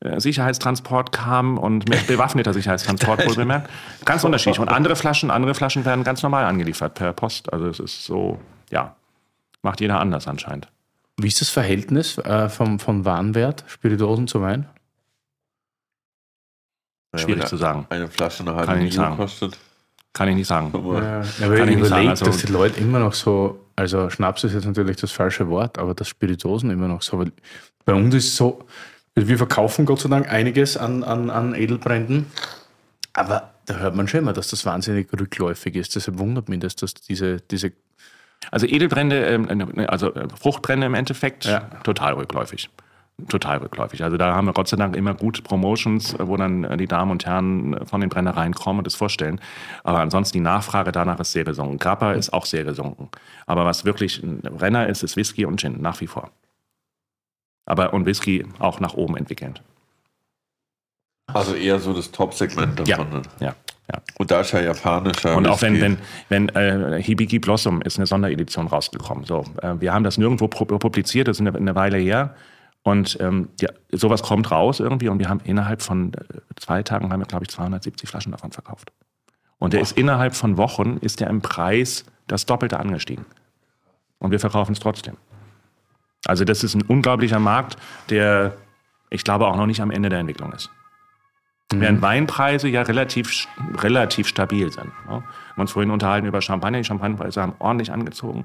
[0.04, 3.70] Äh, Sicherheitstransport kam und mit bewaffneter Sicherheitstransport wohl bemerkt.
[4.04, 4.60] Ganz unterschiedlich.
[4.60, 7.54] Und andere Flaschen, andere Flaschen werden ganz normal angeliefert per Post.
[7.54, 8.40] Also es ist so,
[8.72, 8.96] ja,
[9.62, 10.68] macht jeder anders anscheinend.
[11.18, 14.68] Wie ist das Verhältnis äh, vom, von Warenwert, Spirituosen zu Wein?
[17.16, 17.86] Schwierig zu sagen.
[17.90, 19.18] Eine Flasche eine Kann halbe ich nicht Million sagen.
[19.18, 19.58] kostet.
[20.14, 20.72] Kann ich nicht sagen.
[20.74, 24.54] Ja, aber Kann ich sagen, also- dass die Leute immer noch so, also Schnaps ist
[24.54, 27.32] jetzt natürlich das falsche Wort, aber das Spirituosen immer noch so, weil
[27.86, 28.66] bei uns ist es so,
[29.16, 32.28] wir verkaufen Gott sei Dank einiges an, an, an Edelbränden,
[33.14, 35.96] aber da hört man schon immer, dass das wahnsinnig rückläufig ist.
[35.96, 37.72] Deshalb wundert mich, das, dass diese, diese
[38.50, 41.60] Also Edelbrände, ähm, also äh, Fruchtbrände im Endeffekt, Ja.
[41.84, 42.70] total rückläufig.
[43.30, 44.04] Total rückläufig.
[44.04, 46.88] Also da haben wir Gott sei Dank immer gut Promotions, äh, wo dann äh, die
[46.88, 49.40] Damen und Herren äh, von den Brennereien kommen und das vorstellen.
[49.84, 51.78] Aber ansonsten die Nachfrage danach ist sehr gesunken.
[51.78, 53.10] Grappa ist auch sehr gesunken.
[53.46, 56.32] Aber was wirklich ein Renner ist, ist Whisky und Gin, nach wie vor.
[57.68, 59.62] Aber und Whisky auch nach oben entwickelnd.
[61.34, 62.98] also eher so das Top-Segment Ja.
[62.98, 63.14] davon.
[63.14, 63.22] ne?
[63.40, 63.56] Ja,
[64.18, 65.36] Und da ist ja japanischer.
[65.36, 65.98] Und auch wenn, wenn,
[66.30, 69.26] wenn äh, Hibiki Blossom ist eine Sonderedition rausgekommen.
[69.26, 72.36] So, äh, wir haben das nirgendwo pu- publiziert, das ist eine, eine Weile her.
[72.84, 76.20] Und ähm, ja, sowas kommt raus irgendwie und wir haben innerhalb von äh,
[76.60, 78.92] zwei Tagen haben wir, glaube ich, 270 Flaschen davon verkauft.
[79.60, 83.26] Und der ist innerhalb von Wochen ist der im Preis das Doppelte angestiegen.
[84.18, 85.18] Und wir verkaufen es trotzdem.
[86.26, 87.78] Also das ist ein unglaublicher Markt,
[88.10, 88.54] der,
[89.10, 90.70] ich glaube, auch noch nicht am Ende der Entwicklung ist.
[91.74, 93.48] Während Weinpreise ja relativ,
[93.78, 94.86] relativ stabil sind.
[94.86, 94.92] Ne?
[95.08, 96.80] Wir haben uns vorhin unterhalten über Champagner.
[96.80, 98.44] Die Champagnerpreise haben ordentlich angezogen.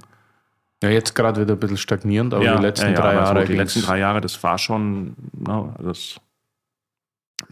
[0.83, 3.55] Ja, jetzt gerade wieder ein bisschen stagnierend, aber die letzten drei aber so Jahre die
[3.55, 6.21] letzten drei Jahre, das war schon, ne, das,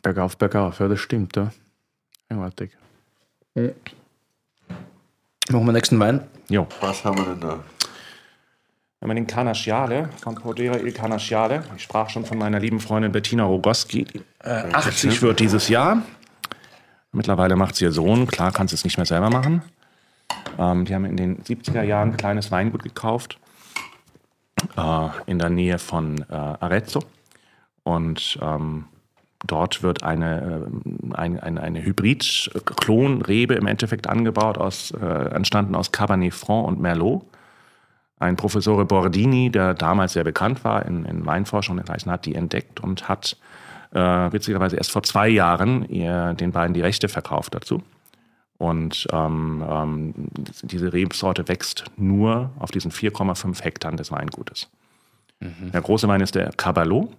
[0.03, 0.79] bergauf, bergauf.
[0.81, 1.51] Ja, das stimmt, ja.
[2.29, 2.73] Eigenartig.
[5.51, 6.21] Machen wir nächsten Wein.
[6.49, 6.67] jo.
[6.81, 7.59] Was haben wir denn da?
[9.05, 13.13] Wenn man den Canasciale von Cordera il Canasciale, ich sprach schon von meiner lieben Freundin
[13.13, 14.07] Bettina Rogoski,
[14.43, 16.03] äh, 80 wird dieses Jahr.
[17.13, 19.61] Mittlerweile macht sie ihr Sohn, klar kann sie es nicht mehr selber machen.
[20.59, 23.39] Ähm, die haben in den 70er Jahren ein kleines Weingut gekauft,
[24.75, 27.01] äh, in der Nähe von äh, Arezzo.
[27.83, 28.87] Und ähm,
[29.47, 35.93] dort wird eine, äh, ein, eine, eine Hybrid-Klonrebe im Endeffekt angebaut, aus, äh, entstanden aus
[35.93, 37.27] Cabernet Franc und Merlot
[38.25, 42.35] ein Professore Bordini, der damals sehr bekannt war in, in Weinforschung in Reichen, hat die
[42.35, 43.37] entdeckt und hat
[43.93, 47.83] äh, witzigerweise erst vor zwei Jahren ihr, den beiden die Rechte verkauft dazu.
[48.57, 50.15] Und ähm, ähm,
[50.63, 54.69] diese Rebsorte wächst nur auf diesen 4,5 Hektar des Weingutes.
[55.73, 57.11] Der große Wein ist der Cabalot.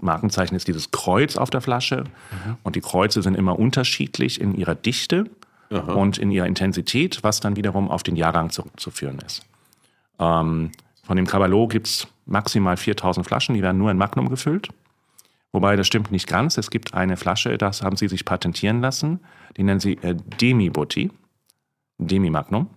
[0.00, 2.04] Markenzeichen ist dieses Kreuz auf der Flasche.
[2.64, 5.26] Und die Kreuze sind immer unterschiedlich in ihrer Dichte
[5.94, 9.44] und in ihrer Intensität, was dann wiederum auf den Jahrgang zurückzuführen ist.
[10.18, 14.68] Ähm, von dem Cabalot gibt es maximal 4000 Flaschen, die werden nur in Magnum gefüllt.
[15.52, 16.58] Wobei das stimmt nicht ganz.
[16.58, 19.20] Es gibt eine Flasche, das haben sie sich patentieren lassen.
[19.56, 21.10] Die nennen sie äh, Demi-Botti,
[21.98, 22.68] Demi-Magnum.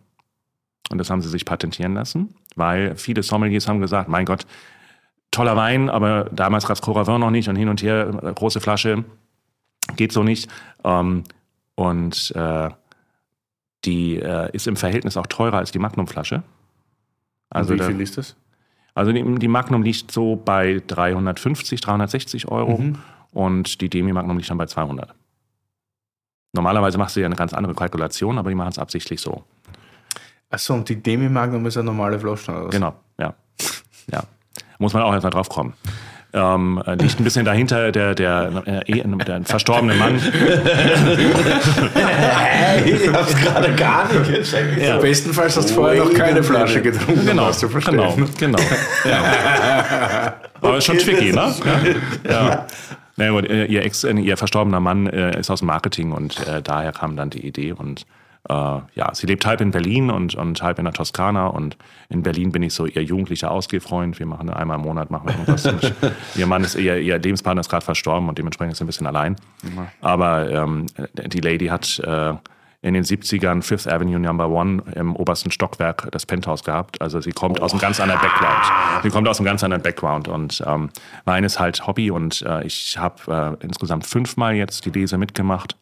[0.89, 4.45] Und das haben sie sich patentieren lassen, weil viele Sommeliers haben gesagt, mein Gott,
[5.31, 8.61] toller Wein, aber damals gab es Coravin noch nicht und hin und her, äh, große
[8.61, 9.03] Flasche,
[9.95, 10.49] geht so nicht.
[10.83, 11.23] Ähm,
[11.75, 12.69] und äh,
[13.85, 16.43] die äh, ist im Verhältnis auch teurer als die Magnum-Flasche.
[17.49, 18.35] Also wie da- viel ist das?
[18.93, 22.95] also die, die Magnum liegt so bei 350, 360 Euro Mhm.
[23.31, 25.13] und die Demi Magnum liegt dann bei 200.
[26.53, 29.43] Normalerweise machst du ja eine ganz andere Kalkulation, aber die machen es absichtlich so.
[30.49, 32.71] Achso, und die Demi-Magnum ist eine normale Flasche, oder was?
[32.71, 33.33] Genau, ja.
[34.11, 34.23] ja.
[34.79, 35.73] Muss man auch erst mal drauf kommen.
[36.37, 40.15] Ähm, äh, liegt ein bisschen dahinter der, der, äh, eh- der verstorbene Mann.
[42.85, 44.77] ich hab's gerade gar nicht gecheckt.
[44.81, 44.97] Ja.
[44.97, 47.97] Bestenfalls hast du vorher noch keine Flasche getrunken, um Genau, das zu verstehen.
[47.97, 48.59] genau, genau.
[49.05, 50.33] Ja.
[50.61, 51.53] Aber ist schon tricky, ne?
[52.23, 52.31] Ja.
[52.31, 52.65] ja.
[53.15, 56.91] Naja, äh, ihr, Ex, ihr verstorbener Mann äh, ist aus dem Marketing und äh, daher
[56.91, 57.71] kam dann die Idee.
[57.71, 58.05] Und
[58.49, 61.47] äh, ja, sie lebt halb in Berlin und, und halb in der Toskana.
[61.47, 61.77] Und
[62.09, 64.19] in Berlin bin ich so ihr jugendlicher Ausgehfreund.
[64.19, 65.67] Wir machen einmal im Monat machen wir irgendwas.
[66.35, 69.07] Ihr Mann ist, ihr, ihr Lebenspartner ist gerade verstorben und dementsprechend ist sie ein bisschen
[69.07, 69.35] allein.
[70.01, 70.85] Aber ähm,
[71.25, 72.33] die Lady hat äh,
[72.81, 77.01] in den 70ern Fifth Avenue Number One im obersten Stockwerk das Penthouse gehabt.
[77.01, 79.03] Also sie kommt aus einem ganz anderen Background.
[79.03, 80.89] Sie kommt aus einem ganz anderen Background und ähm,
[81.25, 85.75] Wein ist halt Hobby und äh, ich habe äh, insgesamt fünfmal jetzt die Lese mitgemacht.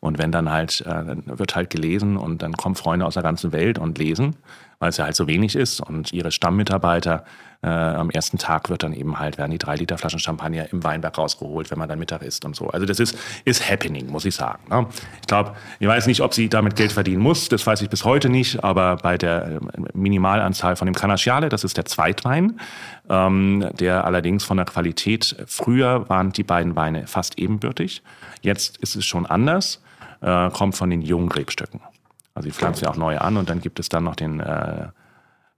[0.00, 3.22] Und wenn dann halt, äh, dann wird halt gelesen und dann kommen Freunde aus der
[3.22, 4.36] ganzen Welt und lesen,
[4.78, 5.80] weil es ja halt so wenig ist.
[5.80, 7.24] Und ihre Stammmitarbeiter
[7.62, 10.84] äh, am ersten Tag wird dann eben halt, werden die drei Liter Flaschen Champagner im
[10.84, 12.68] Weinberg rausgeholt, wenn man dann Mittag isst und so.
[12.68, 14.62] Also das ist, ist happening, muss ich sagen.
[14.70, 14.86] Ne?
[15.20, 18.04] Ich glaube, ich weiß nicht, ob sie damit Geld verdienen muss, das weiß ich bis
[18.04, 22.60] heute nicht, aber bei der äh, Minimalanzahl von dem Canasciale, das ist der Zweitwein,
[23.08, 28.02] ähm, der allerdings von der Qualität, früher waren die beiden Weine fast ebenbürtig,
[28.42, 29.82] jetzt ist es schon anders,
[30.26, 31.80] äh, kommt von den jungen Rebstöcken.
[32.34, 34.88] Also die pflanzen ja auch neue an und dann gibt es dann noch den äh,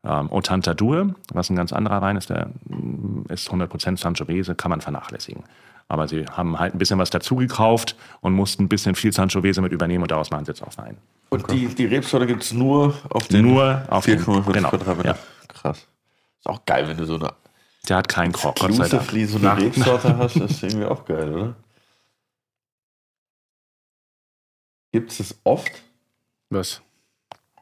[0.04, 4.80] ähm, Otantadur, was ein ganz anderer Wein ist, der mm, ist 100% Sangiovese, kann man
[4.80, 5.42] vernachlässigen.
[5.88, 9.62] Aber sie haben halt ein bisschen was dazu gekauft und mussten ein bisschen viel Sangiovese
[9.62, 10.98] mit übernehmen und daraus machen sie jetzt auch Wein.
[11.30, 15.08] Und die, die Rebsorte gibt es nur auf den Nur auf den- 4,5 genau, Quadratmeter.
[15.08, 15.18] ja.
[15.48, 15.78] Krass.
[16.38, 17.30] Ist auch geil, wenn du so eine
[17.88, 19.10] Der hat keinen Krog, Gott sei Dank.
[19.26, 20.36] So eine Rebsorte hast.
[20.38, 21.54] Das ist irgendwie auch geil, oder?
[24.98, 25.70] Gibt es das oft,
[26.50, 26.82] Was?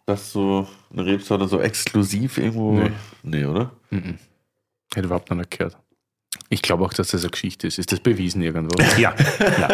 [0.07, 2.73] dass so eine Rebsorte so exklusiv irgendwo.
[2.73, 2.91] Nee.
[3.23, 3.73] Nee, oder?
[3.91, 4.19] Mhm.
[4.95, 5.77] Hätte überhaupt noch nicht gehört.
[6.49, 7.79] Ich glaube auch, dass das eine Geschichte ist.
[7.79, 8.81] Ist das bewiesen irgendwo?
[8.99, 9.67] Ja, ja,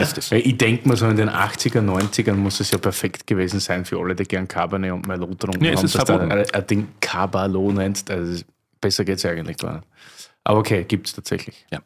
[0.00, 0.30] ist es.
[0.32, 3.84] Weil ich denke mal so in den 80er, 90ern muss es ja perfekt gewesen sein
[3.84, 6.32] für alle, die gern Cabernet und Merlot getrunken Nee, es haben, ist dass du verboten.
[6.32, 8.10] ein, ein Ding Cabalot nennst.
[8.10, 8.42] Also
[8.80, 9.86] besser geht es eigentlich gar nicht.
[10.42, 11.66] Aber okay, gibt es tatsächlich.
[11.70, 11.80] Ja.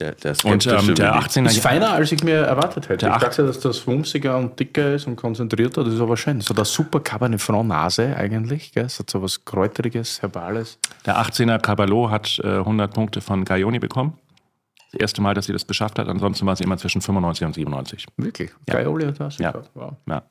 [0.00, 1.24] Der, der Und ähm, der Willi.
[1.24, 2.96] 18er Ist feiner, als ich mir erwartet hätte.
[2.98, 5.84] Der ich acht- dachte, dass das wumsiger und dicker ist und konzentrierter.
[5.84, 6.40] Das ist aber schön.
[6.40, 8.72] So das super Cabernet Franc Nase eigentlich.
[8.72, 8.86] Gell?
[8.86, 10.78] Es hat so was Kräuteriges, Herbales.
[11.04, 14.14] Der 18er Caballo hat äh, 100 Punkte von Gaioni bekommen.
[14.92, 16.08] Das erste Mal, dass sie das geschafft hat.
[16.08, 18.06] Ansonsten war sie immer zwischen 95 und 97.
[18.16, 18.50] Wirklich.
[18.66, 19.38] Gaioli hat das.
[19.38, 19.52] Ja.
[19.74, 19.92] Wow.
[20.08, 20.22] Ja.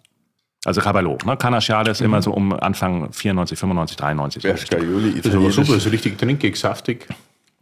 [0.66, 1.18] Also Caballo.
[1.24, 1.38] Ne?
[1.38, 4.44] Canasciale ist immer so um Anfang 94, 95, 93.
[4.44, 5.16] Wer ist Gaioli?
[5.22, 5.76] Das ist aber super.
[5.78, 7.08] Ist richtig trinkig, saftig.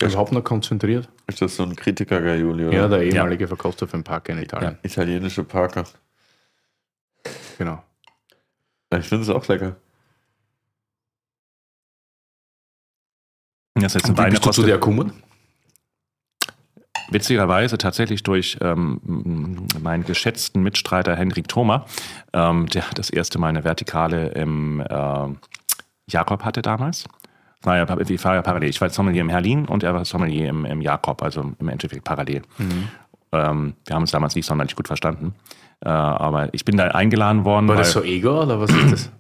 [0.02, 1.10] Überhaupt noch konzentriert.
[1.26, 2.20] Ist das so ein Kritiker?
[2.20, 2.72] Oder?
[2.72, 4.78] Ja, der ehemalige Verkoster für den Park in Italien.
[4.84, 5.86] Italienische Parker.
[7.58, 7.84] Genau.
[8.92, 9.76] Ja, Ich finde es auch lecker.
[13.74, 15.24] Das ein Und wie bist du zu der gekommen?
[17.10, 21.86] witzigerweise tatsächlich durch ähm, meinen geschätzten Mitstreiter Henrik Thoma,
[22.34, 25.28] ähm, der das erste Mal eine Vertikale im äh,
[26.10, 27.06] Jakob hatte damals.
[27.64, 28.70] War ja, ich war ja parallel.
[28.70, 32.04] Ich war Sommelier im Herlin und er war Sommelier im, im Jakob, also im Endeffekt
[32.04, 32.44] parallel.
[33.32, 35.34] Ähm, wir haben uns damals nicht sonderlich gut verstanden.
[35.84, 37.68] Äh, aber ich bin da eingeladen worden.
[37.68, 39.12] War das so Ego oder was ist das?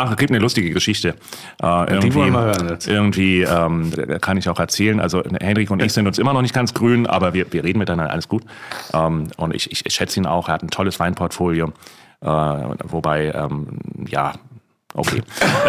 [0.00, 1.16] Ach, es gibt eine lustige Geschichte.
[1.60, 2.86] Äh, irgendwie, wollen wir hören jetzt.
[2.86, 5.00] Irgendwie ähm, kann ich auch erzählen.
[5.00, 7.80] Also Henrik und ich sind uns immer noch nicht ganz grün, aber wir, wir reden
[7.80, 8.44] miteinander, alles gut.
[8.92, 10.48] Ähm, und ich, ich, ich schätze ihn auch.
[10.48, 11.72] Er hat ein tolles Weinportfolio.
[12.20, 14.34] Äh, wobei, ähm, ja,
[14.98, 15.22] okay.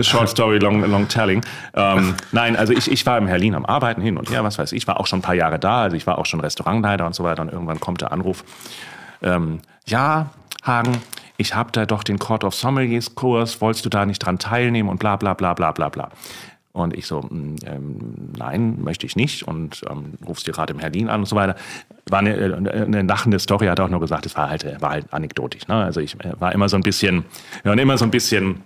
[0.02, 1.44] Short Story, long, long telling.
[1.74, 4.72] Ähm, nein, also ich, ich war im Herlin am Arbeiten hin und her, was weiß
[4.72, 7.14] ich, war auch schon ein paar Jahre da, also ich war auch schon Restaurantleiter und
[7.14, 7.42] so weiter.
[7.42, 8.44] Und irgendwann kommt der Anruf,
[9.22, 10.30] ähm, ja,
[10.62, 10.98] Hagen,
[11.36, 14.88] ich habe da doch den Court of Sommeliers Kurs, wolltest du da nicht dran teilnehmen?
[14.88, 16.10] Und bla bla bla bla bla bla.
[16.76, 19.48] Und ich so, mm, ähm, nein, möchte ich nicht.
[19.48, 21.56] Und ähm, rufst dir gerade im Herlin an und so weiter.
[22.10, 24.90] War eine, äh, eine lachende Story, hat auch nur gesagt, es war halt, äh, war
[24.90, 25.66] halt anekdotisch.
[25.68, 25.74] Ne?
[25.74, 27.24] Also ich äh, war immer so ein bisschen,
[27.62, 28.62] wir waren immer so ein bisschen,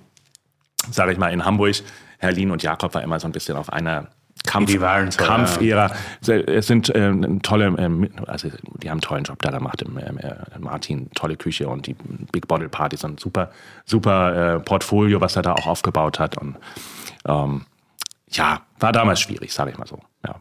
[0.91, 1.77] sage ich mal, in Hamburg,
[2.19, 4.09] Herlin und Jakob war immer so ein bisschen auf einer
[4.45, 5.93] Kampf, so, Kampfära.
[6.21, 8.49] Es sind ähm, tolle, ähm, also
[8.83, 9.83] die haben einen tollen Job da gemacht.
[9.83, 11.95] Im, äh, Martin, tolle Küche und die
[12.33, 13.53] Big Bottle Partys und super,
[13.85, 16.37] super äh, Portfolio, was er da auch aufgebaut hat.
[16.39, 16.57] Und
[17.29, 17.67] ähm,
[18.31, 20.01] ja, war damals schwierig, sage ich mal so.
[20.27, 20.41] Ja.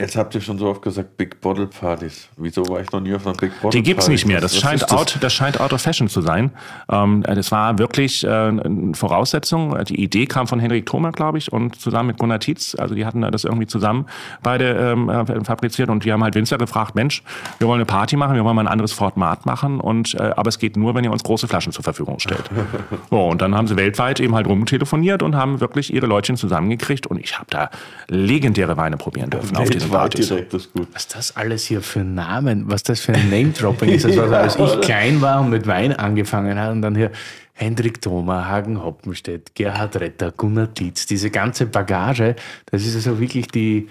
[0.00, 2.30] Jetzt habt ihr schon so oft gesagt, Big Bottle Partys.
[2.38, 4.12] Wieso war ich noch nie auf einer Big Bottle Die gibt's Party?
[4.12, 4.40] nicht mehr.
[4.40, 6.52] Das was scheint, ist out, das scheint out of fashion zu sein.
[6.90, 9.76] Ähm, das war wirklich äh, eine Voraussetzung.
[9.84, 12.74] Die Idee kam von Henrik Thoma, glaube ich, und zusammen mit Gunnar Tietz.
[12.78, 14.06] Also die hatten da das irgendwie zusammen
[14.42, 17.22] beide ähm, äh, fabriziert und die haben halt Winzer gefragt, Mensch,
[17.58, 20.48] wir wollen eine Party machen, wir wollen mal ein anderes Format machen, und, äh, aber
[20.48, 22.50] es geht nur, wenn ihr uns große Flaschen zur Verfügung stellt.
[23.10, 27.06] so, und dann haben sie weltweit eben halt rumtelefoniert und haben wirklich ihre Leutchen zusammengekriegt
[27.06, 27.70] und ich habe da
[28.08, 30.28] legendäre Weine probieren dürfen auf diesen Partys.
[30.28, 30.88] direkt, das gut.
[30.92, 34.16] Was das alles hier für Namen, was das für ein Name-Dropping ist.
[34.16, 37.10] War, als ich klein war und mit Wein angefangen habe und dann hier
[37.52, 42.34] Hendrik Thoma, Hagen Hoppenstedt, Gerhard Retter, Gunnar Dietz, diese ganze Bagage,
[42.70, 43.88] das ist also wirklich die,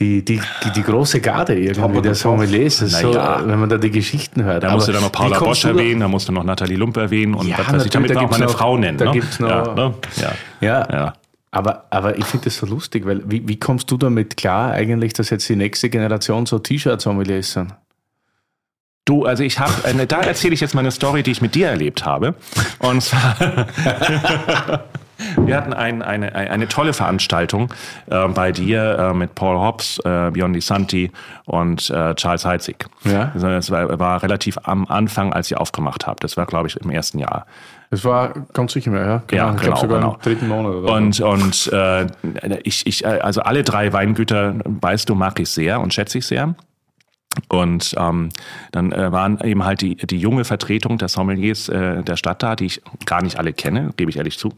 [0.00, 2.78] die, die, die, die große Garde irgendwie, der Sommeliers.
[2.78, 3.42] So, Naja.
[3.46, 4.64] wenn man da die Geschichten hört.
[4.64, 7.34] Da musst du dann noch Paula Bosch erwähnen, da musst du noch Nathalie Lump erwähnen
[7.34, 8.98] und Ja, was weiß ich, damit wir auch mal eine gibt's noch- Frau nennen.
[8.98, 9.10] da ne?
[9.12, 9.94] gibt's noch- ja, ne?
[10.16, 10.32] ja.
[10.60, 11.12] Ja, Ja.
[11.54, 15.12] Aber, aber ich finde das so lustig, weil wie, wie kommst du damit klar eigentlich,
[15.12, 17.74] dass jetzt die nächste Generation so T-Shirt-Sommeliers sind?
[19.04, 21.54] Du, also ich habe, äh, da erzähle ich jetzt mal eine Story, die ich mit
[21.54, 22.34] dir erlebt habe.
[22.78, 23.36] Und zwar,
[25.44, 27.74] wir hatten ein, eine, eine, tolle Veranstaltung
[28.06, 31.10] äh, bei dir äh, mit Paul Hobbs, äh, Björn Santi
[31.44, 32.86] und äh, Charles Heitzig.
[33.04, 33.32] Ja.
[33.34, 36.24] Es war, war relativ am Anfang, als ihr aufgemacht habt.
[36.24, 37.44] Das war, glaube ich, im ersten Jahr.
[37.92, 39.22] Das war ganz sicher mehr, ja.
[39.36, 40.14] Ja, ich genau, glaube sogar genau.
[40.14, 40.72] im dritten Monat.
[40.76, 42.06] Oder Und, und äh,
[42.64, 46.24] ich, ich, äh, also alle drei Weingüter, weißt du, mag ich sehr und schätze ich
[46.24, 46.54] sehr.
[47.48, 48.30] Und ähm,
[48.70, 52.56] dann äh, waren eben halt die, die junge Vertretung der Sommeliers äh, der Stadt da,
[52.56, 54.54] die ich gar nicht alle kenne, gebe ich ehrlich zu.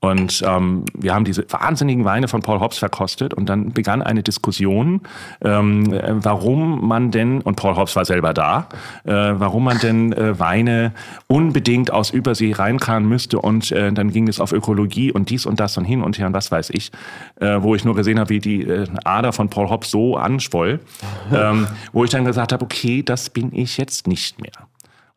[0.00, 4.22] Und ähm, wir haben diese wahnsinnigen Weine von Paul Hobbs verkostet und dann begann eine
[4.22, 5.02] Diskussion,
[5.42, 8.68] ähm, äh, warum man denn, und Paul Hobbs war selber da,
[9.04, 10.92] äh, warum man denn äh, Weine
[11.26, 15.60] unbedingt aus Übersee reinkarren müsste und äh, dann ging es auf Ökologie und dies und
[15.60, 16.90] das und hin und her und was weiß ich,
[17.38, 20.80] äh, wo ich nur gesehen habe, wie die äh, Ader von Paul Hobbs so anschwoll,
[21.30, 24.69] ähm, wo ich dann gesagt habe, okay, das bin ich jetzt nicht mehr.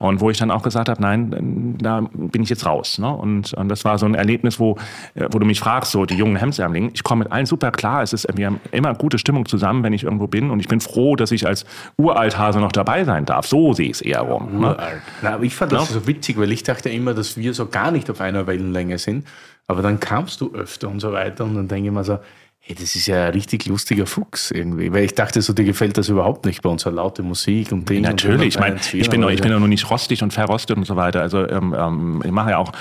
[0.03, 2.99] Und wo ich dann auch gesagt habe, nein, da bin ich jetzt raus.
[2.99, 3.09] Ne?
[3.09, 4.77] Und, und das war so ein Erlebnis, wo,
[5.15, 8.03] äh, wo du mich fragst, so die jungen Hemsärmlinge, ich komme mit allen super klar.
[8.03, 10.49] Es ist, wir haben immer gute Stimmung zusammen, wenn ich irgendwo bin.
[10.49, 11.65] Und ich bin froh, dass ich als
[11.97, 13.47] Uralthase noch dabei sein darf.
[13.47, 14.59] So sehe ich es eher rum.
[14.59, 14.67] Ne?
[14.67, 15.01] Uralt.
[15.21, 17.91] Na, aber ich fand das so witzig, weil ich dachte immer, dass wir so gar
[17.91, 19.25] nicht auf einer Wellenlänge sind.
[19.67, 22.19] Aber dann kamst du öfter und so weiter und dann denke ich mir so,
[22.65, 25.97] Hey, das ist ja ein richtig lustiger Fuchs irgendwie, weil ich dachte so, dir gefällt
[25.97, 28.07] das überhaupt nicht bei uns, so laute Musik und Dinge.
[28.07, 30.95] Natürlich, ich meine, ich bin, noch, ich bin noch nicht rostig und verrostet und so
[30.95, 31.19] weiter.
[31.19, 32.71] Also ähm, ähm, ich mache ja auch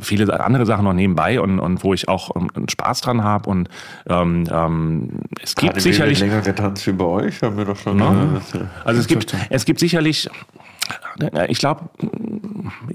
[0.00, 3.68] viele andere Sachen noch nebenbei und, und wo ich auch ähm, Spaß dran habe und
[4.08, 5.10] ähm, ähm,
[5.42, 7.98] es gibt Gerade sicherlich länger getanzt wie bei euch, haben wir doch schon.
[7.98, 8.40] Ne?
[8.84, 10.30] Also es gibt, es gibt sicherlich,
[11.48, 11.88] ich glaube,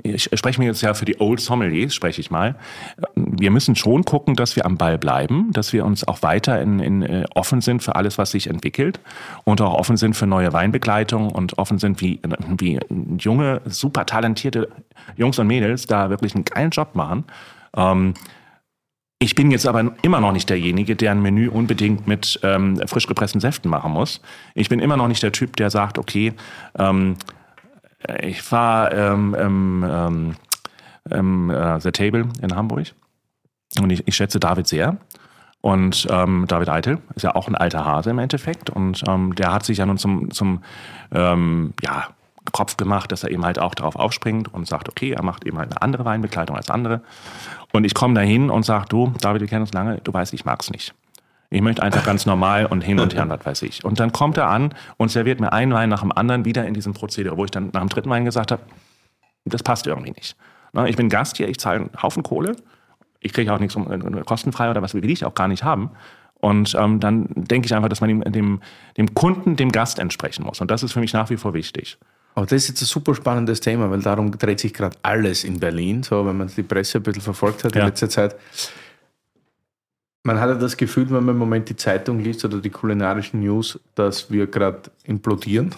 [0.04, 2.56] ich spreche mir jetzt ja für die Old Sommeliers, spreche ich mal.
[3.16, 6.80] Wir müssen schon gucken, dass wir am Ball bleiben, dass wir uns auch weiter in,
[6.80, 9.00] in, äh, offen sind für alles, was sich entwickelt
[9.44, 12.20] und auch offen sind für neue Weinbegleitung und offen sind, wie,
[12.58, 12.80] wie
[13.18, 14.70] junge, super talentierte
[15.16, 17.26] Jungs und Mädels da wirklich einen geilen Job machen.
[17.76, 18.14] Ähm,
[19.24, 23.06] ich bin jetzt aber immer noch nicht derjenige, der ein Menü unbedingt mit ähm, frisch
[23.06, 24.20] gepressten Säften machen muss.
[24.56, 26.34] Ich bin immer noch nicht der Typ, der sagt, okay,
[26.80, 27.18] ähm,
[28.22, 30.36] ich war ähm, ähm,
[31.10, 32.94] ähm, äh, The Table in Hamburg
[33.80, 34.98] und ich, ich schätze David sehr.
[35.62, 38.72] Und ähm, David Eitel ist ja auch ein alter Hase im Endeffekt.
[38.72, 40.64] Und ähm, der hat sich ja nun zum, zum
[41.14, 42.08] ähm, ja,
[42.52, 45.60] Kopf gemacht, dass er eben halt auch darauf aufspringt und sagt, okay, er macht eben
[45.60, 47.02] halt eine andere Weinbegleitung als andere.
[47.72, 50.34] Und ich komme da hin und sage, du, David, wir kennen uns lange, du weißt,
[50.34, 50.96] ich mag's nicht.
[51.54, 53.84] Ich möchte einfach ganz normal und hin und her, was weiß ich.
[53.86, 56.74] Und dann kommt er an und serviert mir einen Wein nach dem anderen wieder in
[56.74, 58.62] diesem Prozedere, wo ich dann nach dem dritten Wein gesagt habe,
[59.46, 60.36] das passt irgendwie nicht.
[60.74, 62.56] Na, ich bin Gast hier, ich zahle einen Haufen Kohle,
[63.20, 65.92] ich kriege auch nichts um, äh, kostenfrei oder was will ich auch gar nicht haben.
[66.36, 68.62] Und ähm, dann denke ich einfach, dass man dem, dem,
[68.98, 70.60] dem Kunden, dem Gast entsprechen muss.
[70.62, 71.98] Und das ist für mich nach wie vor wichtig.
[72.34, 75.60] Aber das ist jetzt ein super spannendes Thema, weil darum dreht sich gerade alles in
[75.60, 76.02] Berlin.
[76.02, 77.86] So, wenn man die Presse ein bisschen verfolgt hat in Ja.
[77.88, 78.36] letzter Zeit.
[80.24, 83.40] Man hat ja das Gefühl, wenn man im Moment die Zeitung liest oder die kulinarischen
[83.40, 85.74] News, dass wir gerade implodieren.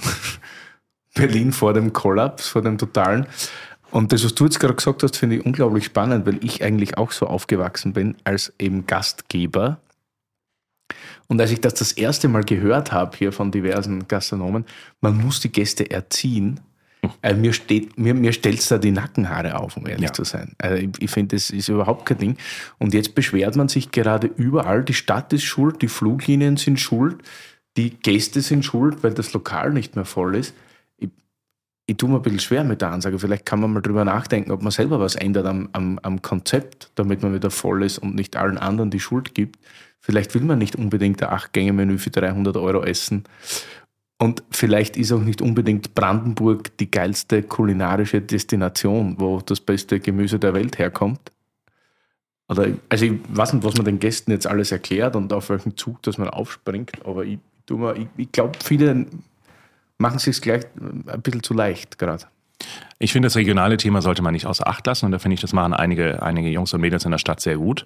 [1.15, 3.27] Berlin vor dem Kollaps, vor dem totalen.
[3.91, 6.97] Und das, was du jetzt gerade gesagt hast, finde ich unglaublich spannend, weil ich eigentlich
[6.97, 9.79] auch so aufgewachsen bin als eben Gastgeber.
[11.27, 14.65] Und als ich das das erste Mal gehört habe hier von diversen Gastronomen,
[14.99, 16.59] man muss die Gäste erziehen,
[17.21, 20.13] äh, mir, steht, mir, mir stellt es da die Nackenhaare auf, um ehrlich Ja.
[20.13, 20.53] zu sein.
[20.57, 22.37] Also ich, ich finde, das ist überhaupt kein Ding.
[22.79, 27.21] Und jetzt beschwert man sich gerade überall, die Stadt ist schuld, die Fluglinien sind schuld,
[27.77, 30.53] die Gäste sind schuld, weil das Lokal nicht mehr voll ist.
[30.97, 31.09] Ich,
[31.87, 33.17] ich tue mir ein bisschen schwer mit der Ansage.
[33.19, 36.91] Vielleicht kann man mal drüber nachdenken, ob man selber was ändert am, am, am Konzept,
[36.95, 39.59] damit man wieder voll ist und nicht allen anderen die Schuld gibt.
[39.99, 43.23] Vielleicht will man nicht unbedingt ein Acht-Gänge-Menü für 300 Euro essen.
[44.23, 50.39] Und vielleicht ist auch nicht unbedingt Brandenburg die geilste kulinarische Destination, wo das beste Gemüse
[50.39, 51.19] der Welt herkommt.
[52.47, 55.75] Oder, also ich weiß nicht, was man den Gästen jetzt alles erklärt und auf welchen
[55.75, 57.37] Zug, dass man aufspringt, aber ich,
[57.69, 59.07] ich, ich glaube, viele
[59.97, 62.23] machen es sich gleich ein bisschen zu leicht gerade.
[62.99, 65.41] Ich finde, das regionale Thema sollte man nicht außer Acht lassen und da finde ich,
[65.41, 67.85] das machen einige, einige Jungs und Mädels in der Stadt sehr gut.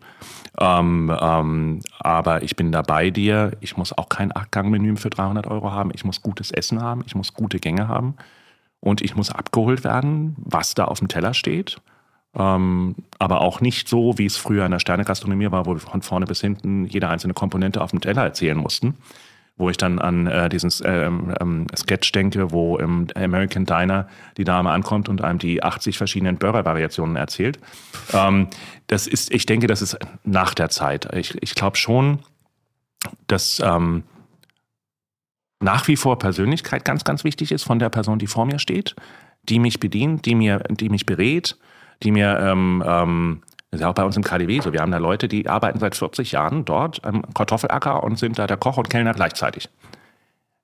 [0.60, 3.52] Ähm, ähm, aber ich bin da bei dir.
[3.60, 5.92] Ich muss auch kein Achtgang-Menü für 300 Euro haben.
[5.94, 7.04] Ich muss gutes Essen haben.
[7.08, 8.16] Ich muss gute Gänge haben.
[8.80, 11.78] Und ich muss abgeholt werden, was da auf dem Teller steht.
[12.36, 16.04] Ähm, aber auch nicht so, wie es früher in der Sternegastronomie war, wo wir von
[16.04, 18.96] vorne bis hinten jede einzelne Komponente auf dem Teller erzählen mussten.
[19.58, 24.44] Wo ich dann an äh, diesen ähm, ähm, Sketch denke, wo im American Diner die
[24.44, 27.60] Dame ankommt und einem die 80 verschiedenen Burger-Variationen erzählt.
[28.14, 28.48] Ähm,
[28.86, 31.14] das ist, ich denke, das ist nach der Zeit.
[31.16, 32.20] Ich, ich glaube schon,
[33.26, 34.04] dass ähm,
[35.60, 38.96] nach wie vor Persönlichkeit ganz, ganz wichtig ist von der Person, die vor mir steht,
[39.50, 41.58] die mich bedient, die mir, die mich berät,
[42.04, 43.42] die mir, ähm, ähm,
[43.78, 45.80] das ist ja auch bei uns im KDW so, wir haben da Leute, die arbeiten
[45.80, 49.70] seit 40 Jahren dort am Kartoffelacker und sind da der Koch und Kellner gleichzeitig.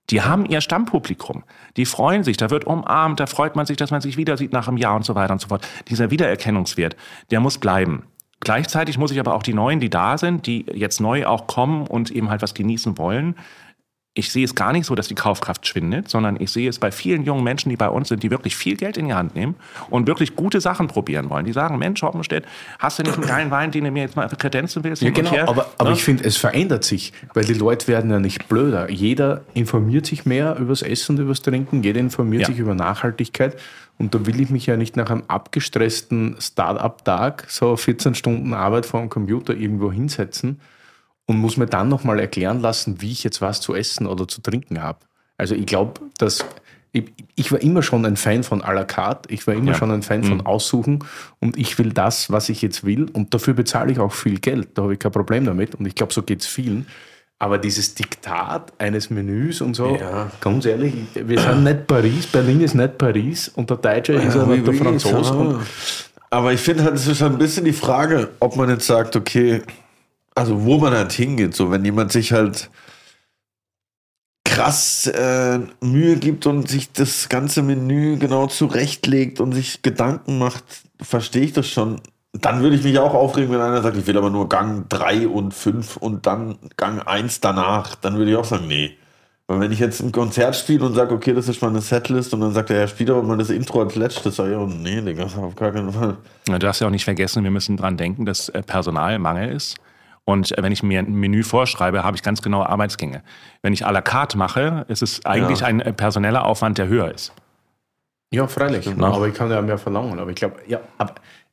[0.09, 1.43] Die haben ihr Stammpublikum.
[1.78, 4.51] Die freuen sich, da wird umarmt, da freut man sich, dass man sich wieder sieht
[4.51, 5.66] nach einem Jahr und so weiter und so fort.
[5.88, 6.95] Dieser Wiedererkennungswert,
[7.32, 8.03] der muss bleiben.
[8.39, 11.88] Gleichzeitig muss ich aber auch die Neuen, die da sind, die jetzt neu auch kommen
[11.88, 13.36] und eben halt was genießen wollen,
[14.16, 16.91] ich sehe es gar nicht so, dass die Kaufkraft schwindet, sondern ich sehe es bei
[16.91, 19.55] vielen jungen Menschen, die bei uns sind, die wirklich viel Geld in die Hand nehmen
[19.89, 21.45] und wirklich gute Sachen probieren wollen.
[21.45, 22.45] Die sagen, Mensch, Hoppenstedt,
[22.78, 25.01] hast du nicht einen geilen Wein, den du mir jetzt mal kredenzen willst?
[25.01, 25.49] Ja, genau, her?
[25.49, 25.95] aber, aber Ne?
[25.95, 28.91] ich finde, es verändert sich, weil die Leute werden ja nicht blöder.
[28.91, 32.47] Jeder informiert sich mehr übers Essen und übers Trinken, jeder informiert Ja.
[32.49, 33.57] sich über Nachhaltigkeit.
[33.97, 38.86] Und da will ich mich ja nicht nach einem abgestressten Start-up-Tag, so 14 Stunden Arbeit
[38.86, 40.59] vor dem Computer irgendwo hinsetzen
[41.26, 44.41] und muss mir dann nochmal erklären lassen, wie ich jetzt was zu essen oder zu
[44.41, 44.99] trinken habe.
[45.38, 46.45] Also ich glaube, dass
[46.91, 47.05] ich,
[47.36, 49.78] ich war immer schon ein Fan von à la carte, ich war immer Ja.
[49.78, 51.03] schon ein Fan von Aussuchen
[51.39, 54.69] und ich will das, was ich jetzt will und dafür bezahle ich auch viel Geld,
[54.78, 56.86] da habe ich kein Problem damit und ich glaube, so geht es vielen.
[57.39, 60.30] Aber dieses Diktat eines Menüs und so, Ja.
[60.39, 64.53] ganz ehrlich, wir sind nicht Paris, Berlin ist nicht Paris und der Deutsche ist aber
[64.53, 65.59] oui, der Franzose.
[66.30, 69.61] Aber ich finde halt, es ist ein bisschen die Frage, ob man jetzt sagt, okay,
[70.36, 72.70] also wo man halt hingeht, so wenn jemand sich halt
[74.54, 80.64] krass äh, Mühe gibt und sich das ganze Menü genau zurechtlegt und sich Gedanken macht,
[81.02, 82.02] verstehe ich das schon.
[82.34, 85.28] Dann würde ich mich auch aufregen, wenn einer sagt, ich will aber nur Gang 3
[85.28, 87.96] und 5 und dann Gang 1 danach.
[87.96, 88.98] Dann würde ich auch sagen, nee.
[89.48, 92.42] Weil wenn ich jetzt ein Konzert spiele und sage, okay, das ist meine Setlist und
[92.42, 95.02] dann sagt er, ja, spiel aber mal das Intro als letztes, sage ich, oh, nee,
[95.02, 96.18] Digga, auf gar keinen Fall.
[96.46, 99.78] Du darfst ja auch nicht vergessen, wir müssen dran denken, dass äh, Personalmangel ist.
[100.26, 103.24] Und wenn ich mir ein Menü vorschreibe, habe ich ganz genaue Arbeitsgänge.
[103.61, 105.67] Wenn ich à la carte mache, ist es eigentlich Ja.
[105.67, 107.34] ein äh, personeller Aufwand, der höher ist.
[108.32, 108.84] Ja, freilich.
[108.86, 109.03] Stimmt.
[109.03, 110.17] aber ich kann ja mehr verlangen.
[110.19, 110.80] Aber ich glaube, ja,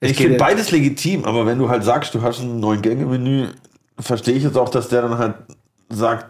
[0.01, 3.49] Ich finde beides legitim, aber wenn du halt sagst, du hast ein neun Gänge Menü,
[3.99, 5.35] verstehe ich jetzt auch, dass der dann halt
[5.91, 6.27] sagt,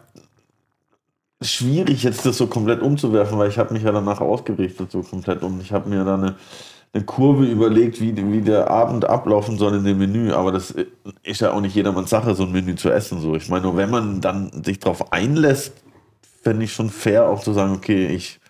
[1.42, 5.42] schwierig jetzt das so komplett umzuwerfen, weil ich habe mich ja danach ausgerichtet so komplett
[5.42, 5.60] um.
[5.60, 6.34] Ich habe mir da eine,
[6.92, 10.74] eine Kurve überlegt, wie, wie der Abend ablaufen soll in dem Menü, aber das
[11.22, 13.20] ist ja auch nicht jedermanns Sache, so ein Menü zu essen.
[13.20, 13.36] So.
[13.36, 15.72] Ich meine, nur wenn man dann sich darauf einlässt,
[16.42, 18.40] fände ich schon fair auch zu sagen, okay, ich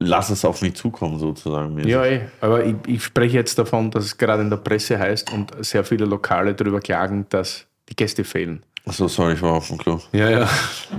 [0.00, 1.74] lasse es auf mich zukommen sozusagen.
[1.74, 1.90] mäßig.
[1.90, 2.22] Ja, eh.
[2.40, 5.84] aber ich, ich spreche jetzt davon, dass es gerade in der Presse heißt und sehr
[5.84, 8.64] viele Lokale darüber klagen, dass die Gäste fehlen.
[8.86, 10.00] Achso, sorry, ich war auf dem Klo.
[10.12, 10.48] Ja, ja.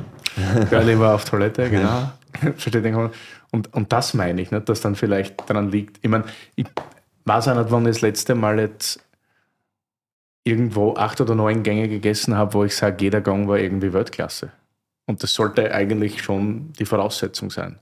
[0.70, 2.12] Gerli war auf Toilette, genau.
[2.56, 3.12] Versteht ihr?
[3.52, 6.00] Und, und das meine ich, nicht, dass dann vielleicht daran liegt.
[6.02, 6.24] Ich meine,
[6.56, 6.66] ich
[7.26, 9.04] weiß auch nicht, wann ich das letzte Mal jetzt
[10.44, 14.52] irgendwo acht oder neun Gänge gegessen habe, wo ich sage, jeder Gang war irgendwie Weltklasse.
[15.06, 17.80] Und das sollte eigentlich schon die Voraussetzung sein.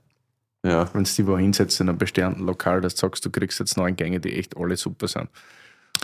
[0.64, 0.92] Ja.
[0.92, 3.76] Wenn du dich wo hinsetzt in einem bestehenden Lokal, dass du sagst, du kriegst jetzt
[3.76, 5.30] neun Gänge, die echt alle super sind.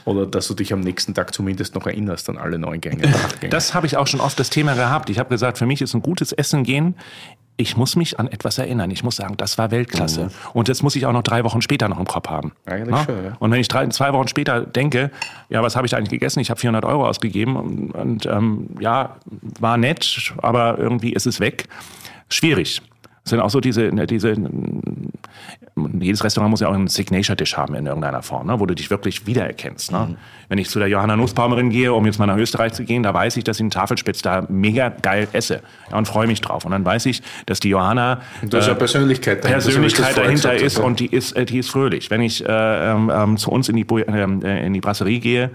[0.06, 3.02] Oder dass du dich am nächsten Tag zumindest noch erinnerst an alle neun Gänge.
[3.50, 5.10] Das habe ich auch schon oft das Thema gehabt.
[5.10, 6.94] Ich habe gesagt, für mich ist ein gutes Essen gehen.
[7.56, 8.90] Ich muss mich an etwas erinnern.
[8.90, 10.30] Ich muss sagen, das war Weltklasse.
[10.52, 12.52] Und das muss ich auch noch drei Wochen später noch im Kopf haben.
[12.66, 13.04] Eigentlich Na?
[13.04, 13.36] schon, ja.
[13.38, 15.10] Und wenn ich drei, zwei Wochen später denke,
[15.48, 16.40] ja, was habe ich da eigentlich gegessen?
[16.40, 19.16] Ich habe 400 Euro ausgegeben und, und ähm, ja,
[19.58, 21.66] war nett, aber irgendwie ist es weg.
[22.28, 22.80] Schwierig.
[23.24, 24.36] Es sind auch so diese, diese,
[26.00, 28.88] jedes Restaurant muss ja auch einen Signature-Dish haben in irgendeiner Form, ne, wo du dich
[28.88, 29.92] wirklich wiedererkennst.
[29.92, 30.16] Ne?
[30.48, 33.12] Wenn ich zu der Johanna Nussbaumerin gehe, um jetzt mal nach Österreich zu gehen, da
[33.12, 35.60] weiß ich, dass ich einen Tafelspitz da mega geil esse
[35.90, 36.64] ja, und freue mich drauf.
[36.64, 40.78] Und dann weiß ich, dass die Johanna Da ist ja Persönlichkeit dahinter, Persönlichkeit dahinter ist
[40.78, 42.10] und die ist, äh, die ist fröhlich.
[42.10, 45.20] Wenn ich äh, ähm, ähm, zu uns in die, Bu ähm, äh, in die Brasserie
[45.20, 45.50] gehe,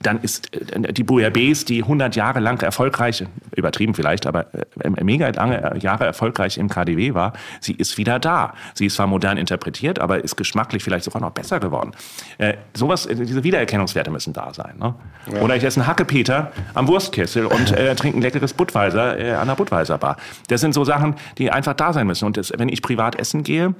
[0.00, 3.24] dann ist äh, die Bouillabaisse, die 100 Jahre lang erfolgreich,
[3.54, 8.54] übertrieben vielleicht, aber äh, mega lange Jahre erfolgreich im KDW war, sie ist wieder da.
[8.74, 11.92] Sie ist zwar modern interpretiert, aber ist geschmacklich vielleicht sogar noch besser geworden.
[12.38, 14.74] Äh, sowas, äh, diese Wiedererkennungswerte müssen da sein.
[14.78, 14.94] Ne?
[15.40, 19.48] Oder ich esse einen Hackepeter am Wurstkessel und äh, trinke ein leckeres Budweiser äh, an
[19.48, 20.16] der Budweiser Bar.
[20.48, 22.26] Das sind so Sachen, die einfach da sein müssen.
[22.26, 23.74] Und das, wenn ich privat essen gehe,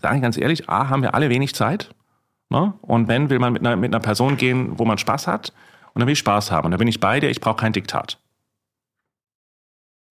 [0.00, 1.90] sage ich ganz ehrlich, A, haben wir alle wenig Zeit.
[2.50, 2.74] Ne?
[2.82, 5.52] Und wenn, will man mit einer, mit einer Person gehen, wo man Spaß hat.
[5.94, 6.66] Und dann will ich Spaß haben.
[6.66, 8.18] Und da bin ich bei dir, ich brauche kein Diktat.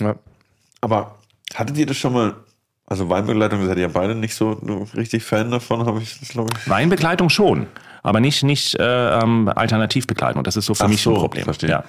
[0.01, 0.15] Ja.
[0.81, 1.19] Aber
[1.53, 2.35] hattet ihr das schon mal?
[2.85, 4.53] Also Weinbegleitung seid ihr ja beide nicht so
[4.95, 6.67] richtig Fan davon, habe ich das glaube ich.
[6.67, 7.67] Weinbegleitung schon,
[8.01, 10.43] aber nicht, nicht äh, ähm, Alternativbegleitung.
[10.43, 11.43] Das ist so für Ach mich so, ein Problem.
[11.43, 11.69] verstehe.
[11.69, 11.83] Ja.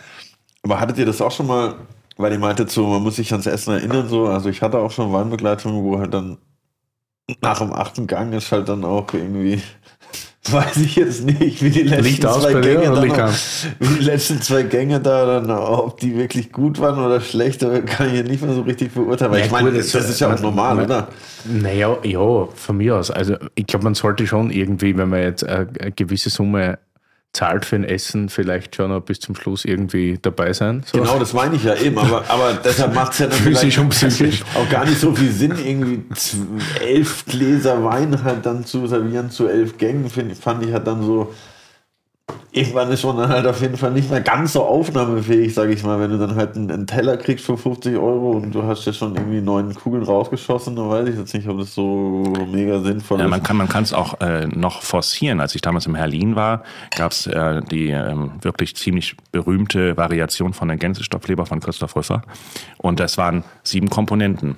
[0.62, 1.74] Aber hattet ihr das auch schon mal?
[2.18, 4.26] Weil ihr meintet so, man muss sich ans Essen erinnern so.
[4.26, 6.36] Also ich hatte auch schon Weinbegleitung, wo halt dann
[7.40, 9.62] nach dem achten Gang ist halt dann auch irgendwie,
[10.50, 13.32] weiß ich jetzt nicht, wie die letzten Licht zwei Gänge dann noch,
[13.78, 18.08] wie die letzten zwei Gänge da dann, ob die wirklich gut waren oder schlecht, kann
[18.08, 19.32] ich ja nicht mehr so richtig beurteilen.
[19.32, 21.08] Weil Ja, ich meine, das, das- ist ja auch normal, man- oder?
[21.44, 23.10] Naja, ja, von mir aus.
[23.10, 26.78] Also ich glaube, man sollte schon irgendwie, wenn man jetzt eine gewisse Summe
[27.32, 30.82] zahlt für ein Essen, vielleicht schon noch bis zum Schluss irgendwie dabei sein.
[30.84, 30.98] So.
[30.98, 33.78] Genau, das meine ich ja eben, aber, aber deshalb macht es ja dann Physisch vielleicht
[33.78, 34.42] und psychisch.
[34.54, 36.02] auch gar nicht so viel Sinn, irgendwie
[36.80, 41.04] elf Gläser Wein halt dann zu servieren zu elf Gängen, find, fand ich halt dann
[41.04, 41.32] so,
[42.52, 45.82] irgendwann ist schon dann halt auf jeden Fall nicht mehr ganz so aufnahmefähig, sage ich
[45.84, 48.84] mal, wenn du dann halt einen, einen Teller kriegst für 50 Euro und du hast
[48.86, 52.80] ja schon irgendwie neun Kugeln rausgeschossen, dann weiß ich jetzt nicht, ob das so mega
[52.80, 53.30] sinnvoll Ja, ist.
[53.30, 55.40] man kann man kann es auch äh, noch forcieren.
[55.40, 56.62] Als ich damals im Herlin war,
[56.96, 62.22] gab es äh, die ähm, wirklich ziemlich berühmte Variation von der Gänsestoffleber von Christoph Rüffer.
[62.78, 64.56] Und das waren sieben Komponenten.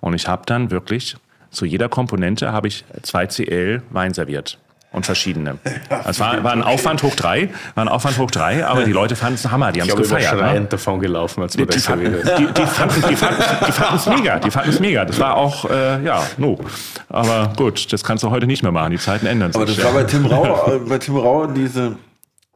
[0.00, 1.16] Und ich habe dann wirklich
[1.50, 4.58] zu jeder Komponente habe ich 2 CL Wein serviert.
[4.94, 5.58] Und verschiedene.
[6.06, 9.16] Es war, war ein Aufwand hoch drei, war ein Aufwand hoch drei, aber die Leute
[9.16, 10.36] fanden es Hammer, die haben es gefeiert.
[10.36, 10.66] Ne?
[10.70, 14.06] davon gelaufen, als wir Die, das fanden, die, die fanden die fanden die fanden es
[14.06, 15.04] mega, die fanden es mega.
[15.04, 16.60] Das war auch, äh, ja, no.
[17.08, 19.60] Aber gut, das kannst du heute nicht mehr machen, die Zeiten ändern sich.
[19.60, 19.84] Aber das ja.
[19.84, 21.96] war bei Tim Rau, äh, bei Tim Rau diese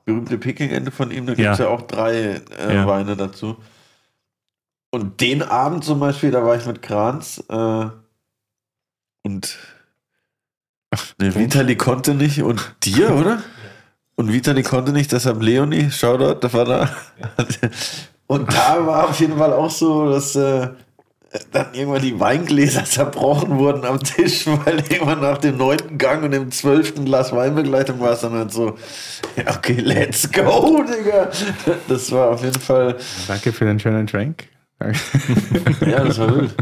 [0.04, 1.64] berühmte Peking-Ente von ihm, da gibt es Ja.
[1.64, 1.70] ja.
[1.72, 2.86] auch drei äh, Ja.
[2.86, 3.56] Weine dazu.
[4.92, 7.86] Und den Abend zum Beispiel, da war ich mit Kranz äh,
[9.24, 9.58] und
[11.18, 13.42] ne, Vitali konnte nicht und dir, oder?
[14.16, 16.90] Und Vitali konnte nicht, deshalb Leonie, Shoutout, der war da.
[18.26, 20.68] Und da war auf jeden Fall auch so, dass äh,
[21.52, 26.30] dann irgendwann die Weingläser zerbrochen wurden am Tisch, weil irgendwann nach dem neunten Gang und
[26.30, 28.78] dem zwölften Glas Weinbegleitung war es dann halt so,
[29.36, 31.30] ja, okay, let's go, Digga.
[31.88, 32.96] Das war auf jeden Fall.
[33.26, 34.48] Danke für den schönen Drink.
[34.80, 36.54] ja, das war wild.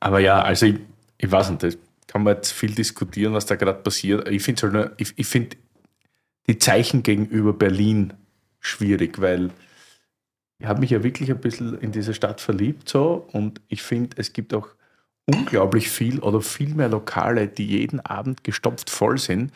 [0.00, 0.76] Aber ja, also ich,
[1.18, 1.78] ich weiß nicht, das
[2.08, 4.26] kann man jetzt viel diskutieren, was da gerade passiert.
[4.28, 5.56] Ich finde halt ich, ich finde
[6.48, 8.14] die Zeichen gegenüber Berlin
[8.58, 9.50] schwierig, weil
[10.58, 14.16] ich habe mich ja wirklich ein bisschen in diese Stadt verliebt so und ich finde,
[14.18, 14.68] es gibt auch
[15.26, 19.52] unglaublich viel oder viel mehr Lokale, die jeden Abend gestopft voll sind,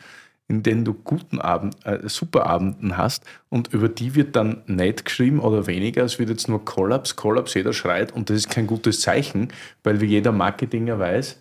[0.47, 5.05] in denen du guten Abend, äh, super Abenden hast und über die wird dann nicht
[5.05, 6.03] geschrieben oder weniger.
[6.03, 9.47] Es wird jetzt nur Kollaps, Kollaps, jeder schreit und das ist kein gutes Zeichen,
[9.83, 11.39] weil wie jeder Marketinger weiß,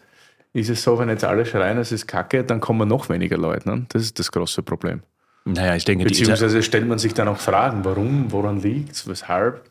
[0.53, 3.68] ist es so, wenn jetzt alle schreien, es ist kacke, dann kommen noch weniger Leute.
[3.68, 3.86] Ne?
[3.88, 5.03] Das ist das große Problem.
[5.44, 9.64] Naja, ich denke, Beziehungsweise stellt man sich dann auch Fragen, warum, woran liegt es, weshalb.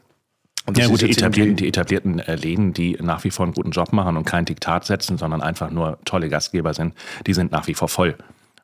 [0.66, 3.72] Und ja, gut, die etablierten, die etablierten äh, Läden, die nach wie vor einen guten
[3.72, 6.94] Job machen und kein Diktat setzen, sondern einfach nur tolle Gastgeber sind,
[7.26, 8.16] die sind nach wie vor voll.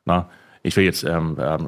[0.04, 0.28] Na,
[0.62, 1.66] ich will jetzt, ähm, ähm,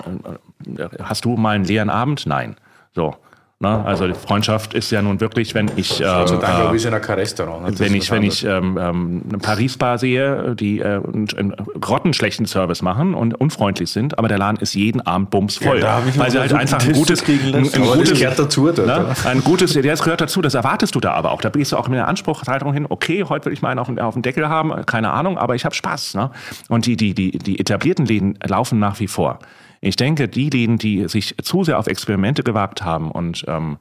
[0.76, 2.26] äh, hast du mal einen leeren Abend?
[2.26, 2.56] Nein.
[2.94, 3.16] So.
[3.62, 3.84] Ne?
[3.84, 6.94] Also die Freundschaft ist ja nun wirklich, wenn ich, äh, also dann, äh, ich in
[6.94, 7.66] ein Restaurant.
[7.66, 7.78] Ne?
[7.78, 13.12] Wenn ich, wenn ich ähm, ähm, eine Paris-Bar sehe, die äh, einen grottenschlechten Service machen
[13.12, 16.82] und unfreundlich sind, aber der Laden ist jeden Abend bumsvoll, ja, weil sie halt einfach
[16.82, 19.14] ein gutes, ein, ein gutes, gehört dazu, dort, ne?
[19.26, 20.40] ein gutes, das gehört dazu.
[20.40, 21.42] Das erwartest du da aber auch.
[21.42, 22.86] Da gehst du auch mit der Anspruchshaltung hin.
[22.88, 25.66] Okay, heute will ich mal einen auf, auf den Deckel haben, keine Ahnung, aber ich
[25.66, 26.14] habe Spaß.
[26.14, 26.30] Ne?
[26.70, 29.38] Und die, die, die, die etablierten Läden laufen nach wie vor.
[29.80, 33.78] Ich denke, die Läden, die sich zu sehr auf Experimente gewagt haben und ähm,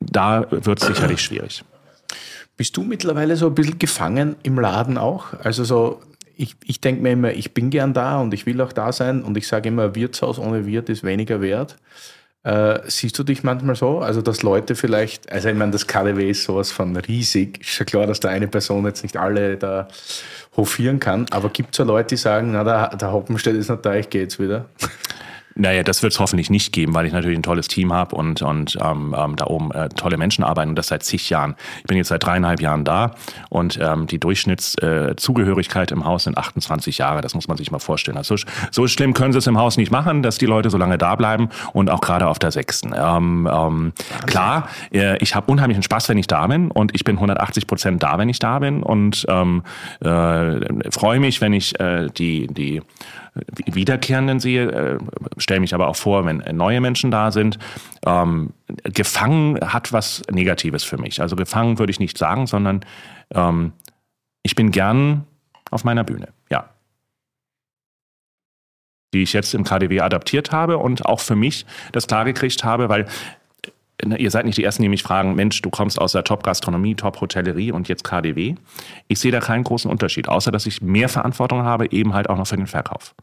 [0.00, 1.64] da wird es sicherlich schwierig.
[2.56, 5.32] Bist du mittlerweile so ein bisschen gefangen im Laden auch?
[5.42, 6.00] Also so,
[6.36, 9.22] ich, ich denke mir immer, ich bin gern da und ich will auch da sein
[9.22, 11.76] und ich sage immer, Wirtshaus ohne Wirt ist weniger wert.
[12.44, 13.98] Äh, siehst du dich manchmal so?
[13.98, 17.60] Also, dass Leute vielleicht, also ich meine, das KDW ist sowas von riesig.
[17.60, 19.88] Ist ja klar, dass da eine Person jetzt nicht alle da
[20.56, 23.84] hofieren kann, aber gibt es ja Leute, die sagen, na, der, der Hoppenstedt ist nicht
[23.84, 24.66] da, ich gehe jetzt wieder?
[25.58, 28.42] Naja, das wird es hoffentlich nicht geben, weil ich natürlich ein tolles Team habe und,
[28.42, 31.56] und ähm, ähm, da oben äh, tolle Menschen arbeiten und das seit zig Jahren.
[31.78, 33.16] Ich bin jetzt seit dreieinhalb Jahren da
[33.48, 37.22] und ähm, die Durchschnittszugehörigkeit äh, im Haus sind 28 Jahre.
[37.22, 38.16] Das muss man sich mal vorstellen.
[38.16, 38.36] Also,
[38.70, 41.16] so schlimm können sie es im Haus nicht machen, dass die Leute so lange da
[41.16, 42.94] bleiben und auch gerade auf der sechsten.
[42.96, 43.92] Ähm, ähm,
[44.26, 48.02] klar, äh, ich habe unheimlichen Spaß, wenn ich da bin und ich bin 180 Prozent
[48.02, 49.64] da, wenn ich da bin und ähm,
[50.00, 52.80] äh, freue mich, wenn ich äh, die, die
[53.66, 54.98] Wiederkehrenden sehe, äh,
[55.36, 57.58] stelle mich aber auch vor, wenn neue Menschen da sind.
[58.06, 58.52] Ähm,
[58.84, 61.20] gefangen hat was Negatives für mich.
[61.20, 62.84] Also gefangen würde ich nicht sagen, sondern
[63.34, 63.72] ähm,
[64.42, 65.26] ich bin gern
[65.70, 66.68] auf meiner Bühne, ja.
[69.14, 73.06] Die ich jetzt im KDW adaptiert habe und auch für mich das klargekriegt habe, weil
[74.16, 77.72] ihr seid nicht die Ersten, die mich fragen, Mensch, du kommst aus der Top-Gastronomie, Top-Hotellerie
[77.72, 78.54] und jetzt KDW.
[79.08, 82.36] Ich sehe da keinen großen Unterschied, außer dass ich mehr Verantwortung habe, eben halt auch
[82.36, 83.14] noch für den Verkauf.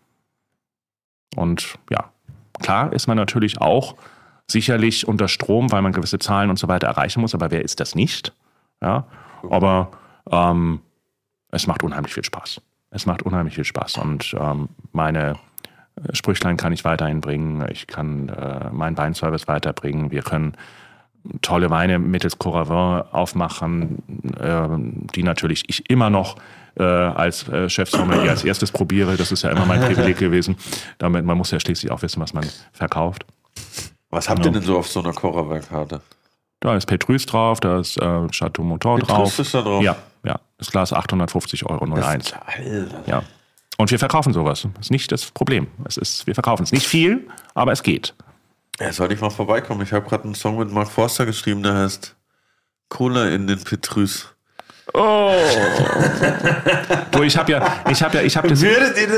[1.35, 2.11] Und ja,
[2.59, 3.95] klar ist man natürlich auch
[4.47, 7.79] sicherlich unter Strom, weil man gewisse Zahlen und so weiter erreichen muss, aber wer ist
[7.79, 8.33] das nicht?
[8.81, 9.05] Ja,
[9.49, 9.91] aber
[10.29, 10.81] ähm,
[11.51, 12.61] es macht unheimlich viel Spaß.
[12.91, 15.37] Es macht unheimlich viel Spaß und ähm, meine
[16.11, 17.65] Sprüchlein kann ich weiterhin bringen.
[17.71, 20.11] Ich kann äh, meinen Weinservice weiterbringen.
[20.11, 20.55] Wir können
[21.41, 24.03] tolle Weine mittels Coravin aufmachen,
[24.39, 24.67] äh,
[25.15, 26.35] die natürlich ich immer noch
[26.77, 29.17] äh, als äh, Chefsommelier als erstes probiere.
[29.17, 30.57] Das ist ja immer mein Privileg gewesen.
[30.97, 33.25] Damit, man muss ja schließlich auch wissen, was man verkauft.
[34.09, 36.01] Was habt ihr denn so auf so einer Coravin-Karte?
[36.59, 39.37] Da ist Petrus drauf, da ist äh, Chateau Mouton drauf.
[39.37, 39.83] ist da drauf?
[39.83, 40.39] Ja, ja.
[40.57, 42.33] Das Glas 850 Euro 01.
[43.05, 43.23] Ja.
[43.77, 44.67] Und wir verkaufen sowas.
[44.75, 45.67] Das ist nicht das Problem.
[45.83, 46.71] Es ist, wir verkaufen es.
[46.71, 48.13] Nicht viel, aber es geht.
[48.79, 49.81] Ja, soll ich mal vorbeikommen?
[49.81, 52.15] Ich habe gerade einen Song mit Mark Forster geschrieben, der heißt
[52.89, 54.34] Cola in den Petrus.
[54.95, 55.33] Oh.
[57.11, 58.61] du, ich habe ja, ich habe ja, ich habe das.
[58.61, 59.09] Würdet ihr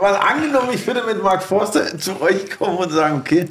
[0.00, 3.46] mal angenommen, ich würde mit Mark Forster zu euch kommen und sagen, okay,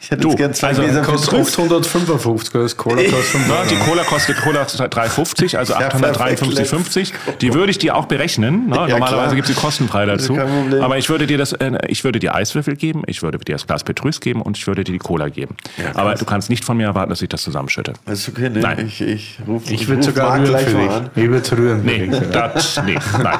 [0.00, 3.76] ich hätte du, jetzt gerne zwei also, Gläser kostet 855, das Cola kostet ja, Die
[3.76, 7.12] Cola kostet Cola 3,50, also 853,50.
[7.40, 8.68] Die würde ich dir auch berechnen.
[8.68, 8.76] Ne?
[8.76, 10.38] Ja, Normalerweise gibt es die kostenfrei dazu.
[10.80, 13.66] Aber ich würde dir das, äh, ich würde dir Eiswürfel geben, ich würde dir das
[13.66, 15.56] Glas Petrus geben und ich würde dir die Cola geben.
[15.76, 17.92] Ja, Aber du kannst nicht von mir erwarten, dass ich das zusammenschütte.
[18.06, 18.60] Das ist okay, ne?
[18.60, 18.86] Nein.
[18.86, 20.90] Ich, ich rufe ich, ich würde sogar rühren gleich für dich.
[20.90, 21.10] An.
[21.20, 21.84] Ich würde rühren.
[21.84, 23.38] Nee, das, nee, nein.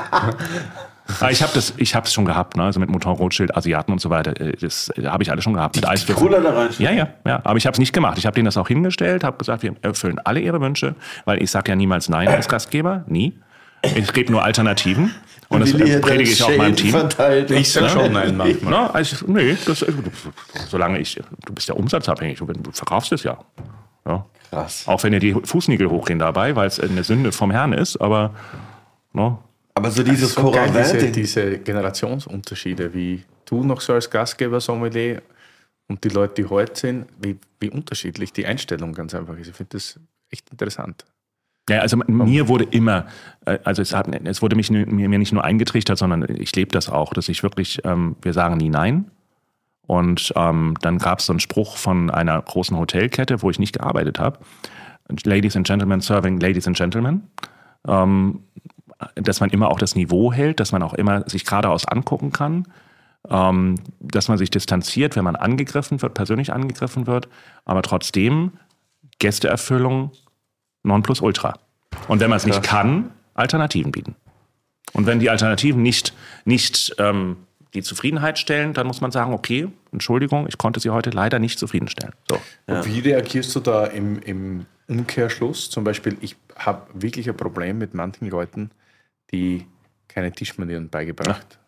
[1.21, 2.63] Ah, ich habe das, ich habe es schon gehabt, ne?
[2.65, 4.39] also mit Motor Rothschild, Asiaten und so weiter.
[4.41, 5.75] Äh, das habe ich alles schon gehabt.
[5.75, 6.69] Die, mit die Cola da rein.
[6.79, 7.41] Ja, ja, ja.
[7.43, 8.17] Aber ich habe es nicht gemacht.
[8.19, 11.51] Ich habe denen das auch hingestellt, habe gesagt, wir erfüllen alle ihre Wünsche, weil ich
[11.51, 13.35] sage ja niemals Nein als Gastgeber, nie.
[13.83, 15.15] Ich gebe nur Alternativen.
[15.49, 16.91] Und das hat predige ich auch meinem Team.
[16.93, 17.51] Verteilt.
[17.51, 18.73] Ich sag schon nein manchmal.
[18.73, 19.85] Na, also, nee, das,
[20.69, 23.37] solange ich, du bist ja umsatzabhängig, du, du verkaufst es ja.
[24.11, 24.27] Ja.
[24.51, 24.85] Krass.
[24.87, 28.35] Auch wenn dir die Fußnägel hochgehen dabei, weil es eine Sünde vom Herrn ist, aber
[29.13, 29.43] no,
[29.75, 35.23] Aber so dieses So geil, diese, diese Generationsunterschiede, wie du noch so als Gastgeber Sommelier
[35.89, 39.49] und die Leute, die heute sind, wie, wie unterschiedlich die Einstellung ganz einfach ist.
[39.49, 40.01] Ich finde das
[40.31, 41.05] echt interessant.
[41.69, 43.07] Ja, also mir wurde immer,
[43.47, 46.73] äh, also es, hat, es wurde mich, mir, mir nicht nur eingetrichtert, sondern ich lebe
[46.73, 49.11] das auch, dass ich wirklich, ähm, wir sagen nie nein.
[49.87, 53.73] Und ähm, dann gab es so einen Spruch von einer großen Hotelkette, wo ich nicht
[53.73, 54.39] gearbeitet habe.
[55.25, 57.29] Ladies and Gentlemen serving Ladies and Gentlemen.
[57.89, 58.45] Ähm,
[59.15, 62.67] dass man immer auch das Niveau hält, dass man auch immer sich geradeaus angucken kann,
[63.29, 67.29] ähm, dass man sich distanziert, wenn man angegriffen wird, persönlich angegriffen wird,
[67.65, 68.53] aber trotzdem
[69.19, 70.13] Gästeerfüllung
[70.83, 71.59] Nonplusultra.
[72.09, 74.17] Und wenn man es nicht kann, Alternativen bieten.
[74.93, 76.15] Und wenn die Alternativen nicht,
[76.45, 77.37] nicht ähm,
[77.75, 81.59] die Zufriedenheit stellen, dann muss man sagen, okay, Entschuldigung, ich konnte sie heute leider nicht
[81.59, 82.15] zufriedenstellen.
[82.29, 82.41] So.
[82.67, 85.71] Und wie reagierst du da im, im Umkehrschluss?
[85.71, 88.71] Zum Beispiel, ich habe wirklich ein Problem mit manchen Leuten,
[89.33, 89.67] die
[90.09, 91.61] keine Tischmanieren beigebracht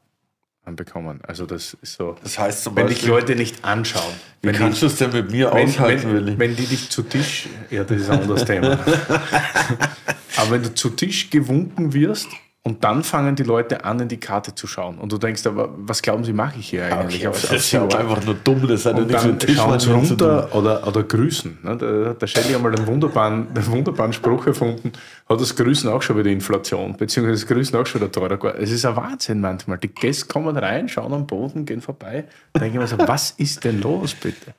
[0.64, 1.20] haben bekommen.
[1.26, 2.16] Also das ist so.
[2.22, 4.12] Das heißt zum wenn dich Beispiel, Leute nicht anschauen.
[4.40, 7.02] wie Wenn kannst du es denn mit mir wenn, aushalten, wenn, wenn die dich zu
[7.02, 8.78] Tisch, ja, das ist ein anderes Thema.
[10.36, 12.28] Aber wenn du zu Tisch gewunken wirst
[12.64, 15.70] und dann fangen die Leute an, in die Karte zu schauen und du denkst, aber
[15.76, 17.16] was glauben sie, mache ich hier eigentlich?
[17.26, 20.04] Okay, Auf- das ist einfach nur dumm, das hat ja nichts mit schauen sie Tischmanieren
[20.06, 20.28] zu tun.
[20.28, 21.58] runter oder, oder grüßen.
[21.62, 21.76] Ne?
[21.76, 24.92] Da hat der Shelley einmal einen wunderbaren, einen wunderbaren Spruch erfunden,
[25.28, 28.58] hat das Grüßen auch schon wieder Inflation, beziehungsweise das Grüßen auch schon wieder teurer geworden.
[28.62, 29.78] Es ist ein Wahnsinn manchmal.
[29.78, 32.24] Die Gäste kommen rein, schauen am Boden, gehen vorbei.
[32.52, 34.54] Da denke ich mir so, was ist denn los, bitte?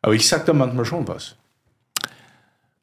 [0.00, 1.36] Aber ich sage da manchmal schon was.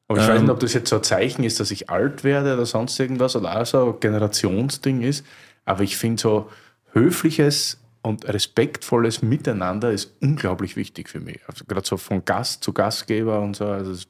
[0.10, 2.56] Aber ich weiß nicht, ob das jetzt so ein Zeichen ist, dass ich alt werde
[2.56, 5.26] oder sonst irgendwas oder auch so ein Generationsding ist.
[5.66, 6.50] Aber ich finde so
[6.94, 11.40] höfliches und respektvolles Miteinander ist unglaublich wichtig für mich.
[11.48, 13.66] Also gerade so von Gast zu Gastgeber und so.
[13.66, 14.04] Also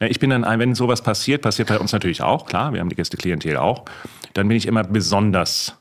[0.00, 2.90] ich bin dann, ein- wenn sowas passiert, passiert bei uns natürlich auch, klar, wir haben
[2.90, 3.84] die Gästeklientel auch,
[4.34, 5.77] dann bin ich immer besonders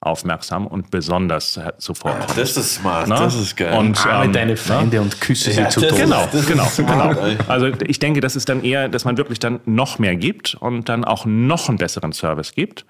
[0.00, 2.16] aufmerksam und besonders sofort.
[2.36, 3.18] Das ist smart, Na?
[3.20, 3.76] das ist geil.
[3.76, 6.02] Und, Arme ähm, deine Feinde und küsse sie Ja, zu das- Tode.
[6.02, 7.44] Genau, Das ist genau, smart, genau.
[7.48, 10.88] Also ich denke, das ist dann eher, dass man wirklich dann noch mehr gibt und
[10.88, 12.84] dann auch noch einen besseren Service gibt.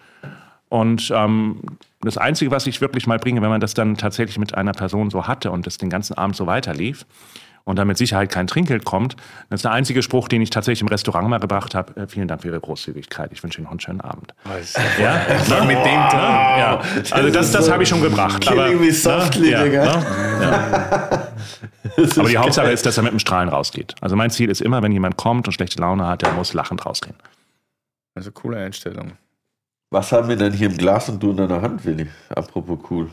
[0.68, 1.62] Und ähm,
[2.02, 5.08] das Einzige, was ich wirklich mal bringe, wenn man das dann tatsächlich mit einer Person
[5.08, 7.06] so hatte und das den ganzen Abend so weiterlief
[7.68, 9.14] und dann mit Sicherheit kein Trinkgeld kommt,
[9.50, 11.94] das ist der einzige Spruch, den ich tatsächlich im Restaurant mal gebracht habe.
[12.00, 13.30] Äh, vielen Dank für Ihre Großzügigkeit.
[13.30, 14.32] Ich wünsche Ihnen noch einen schönen Abend.
[14.98, 16.18] Ja, Ja, mit dem Ton.
[16.18, 16.80] ja.
[17.10, 18.48] Also das, das habe ich schon gebracht.
[18.48, 19.84] Aber, Killing me softly, ja, Digga.
[19.84, 21.28] ne?
[22.16, 23.94] Aber die Hauptsache ist, dass er mit dem Strahlen rausgeht.
[24.00, 26.86] Also mein Ziel ist immer, wenn jemand kommt und schlechte Laune hat, der muss lachend
[26.86, 27.16] rausgehen.
[28.14, 29.12] Also coole Einstellung.
[29.90, 32.06] Was haben wir denn hier im Glas und du in deiner Hand, Willi?
[32.30, 33.10] Apropos cool.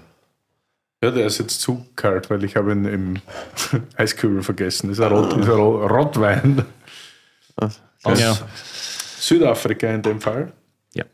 [1.06, 3.16] Ja, der ist jetzt zu kalt, weil ich habe ihn im
[3.96, 4.88] Eiskübel vergessen.
[4.90, 6.66] Das ist ein, Rot, ist ein Ro- Rotwein
[7.58, 7.80] aus
[8.20, 8.36] Ja.
[9.20, 10.52] Südafrika in dem Fall.
[10.96, 11.06] Ja.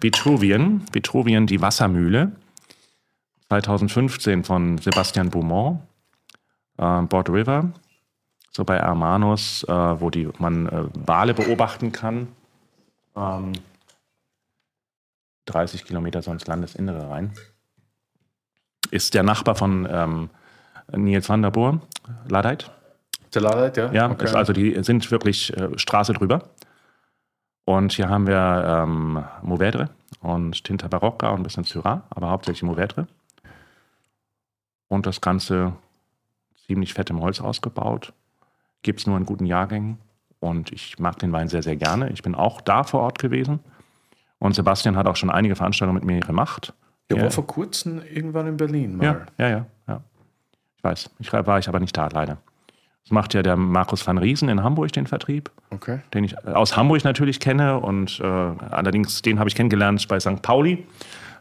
[0.00, 2.32] Vitruvien, Vitruvien, die Wassermühle.
[3.50, 5.80] 2015 von Sebastian Beaumont,
[6.78, 7.72] äh, Bord River,
[8.50, 9.70] so bei Hermanus, äh,
[10.00, 12.28] wo die, man äh, Wale beobachten kann.
[13.14, 13.52] Ähm,
[15.44, 17.32] 30 Kilometer so ins Landesinnere rein.
[18.94, 20.30] Ist der Nachbar von ähm,
[20.92, 21.80] Niels van der Boer,
[22.28, 22.70] Ladeit.
[23.32, 23.90] Salat, ja?
[23.92, 24.28] Ja, Okay.
[24.28, 26.50] also die sind wirklich äh, Straße drüber.
[27.64, 29.88] Und hier haben wir ähm, Mourvèdre
[30.20, 33.08] und Tinta Barocca und ein bisschen Syrah, aber hauptsächlich Mourvèdre.
[34.86, 35.72] Und das Ganze
[36.64, 38.12] ziemlich fett im Holz ausgebaut.
[38.82, 39.98] Gibt es nur in guten Jahrgängen.
[40.38, 42.10] Und ich mag den Wein sehr, sehr gerne.
[42.10, 43.58] Ich bin auch da vor Ort gewesen.
[44.38, 46.74] Und Sebastian hat auch schon einige Veranstaltungen mit mir gemacht.
[47.10, 47.22] Der Ja.
[47.24, 49.26] war vor kurzem irgendwann in Berlin Ja, mal.
[49.38, 50.00] ja, ja, ja.
[50.76, 51.10] Ich weiß.
[51.18, 52.38] Ich war ich aber nicht da, leider.
[53.02, 56.00] Das macht ja der Markus van Riesen in Hamburg den Vertrieb Okay.
[56.14, 60.40] den ich aus Hamburg natürlich kenne und äh, allerdings den habe ich kennengelernt bei St.
[60.40, 60.86] Pauli,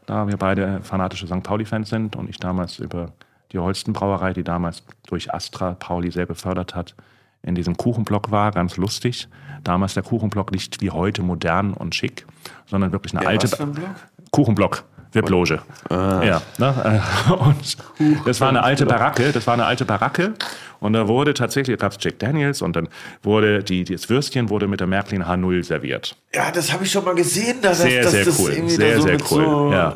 [0.05, 1.41] da wir beide fanatische St.
[1.43, 3.13] Pauli-Fans sind und ich damals über
[3.53, 6.95] die Holsten Brauerei, die damals durch Astra Pauli sehr befördert hat,
[7.43, 9.27] in diesem Kuchenblock war, ganz lustig.
[9.63, 12.25] Damals der Kuchenblock nicht wie heute modern und schick,
[12.65, 13.89] sondern wirklich eine alte was für ein Block?
[14.31, 14.83] Kuchenblock.
[15.13, 15.61] Webloge.
[15.89, 17.01] Ja, ne?
[17.27, 17.77] äh, Und
[18.25, 20.33] das war eine alte Baracke, das war eine alte Baracke.
[20.79, 22.89] Und da wurde tatsächlich, da gab es Jack Daniels und dann
[23.21, 26.17] wurde die, das Würstchen wurde mit der Märklin H0 serviert.
[26.33, 27.61] Ja, das habe ich schon mal gesehen.
[27.61, 28.69] Dass Sehr, dass sehr das cool.
[28.69, 29.45] Sehr, da so sehr cool.
[29.45, 29.95] So Ja.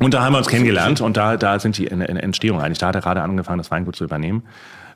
[0.00, 2.78] Und da haben wir uns kennengelernt und da, da sind die in, in Entstehung eigentlich.
[2.78, 4.44] Da hat er gerade angefangen, das Weingut zu übernehmen.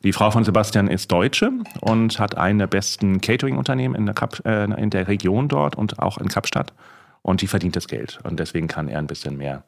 [0.04, 4.44] Die Frau von Sebastian ist Deutsche und hat einen der besten Catering-Unternehmen in, der Kap,
[4.44, 6.72] äh, in der Region dort und auch in Kapstadt.
[7.22, 8.18] Und die verdient das Geld.
[8.24, 9.62] Und deswegen kann er ein bisschen mehr.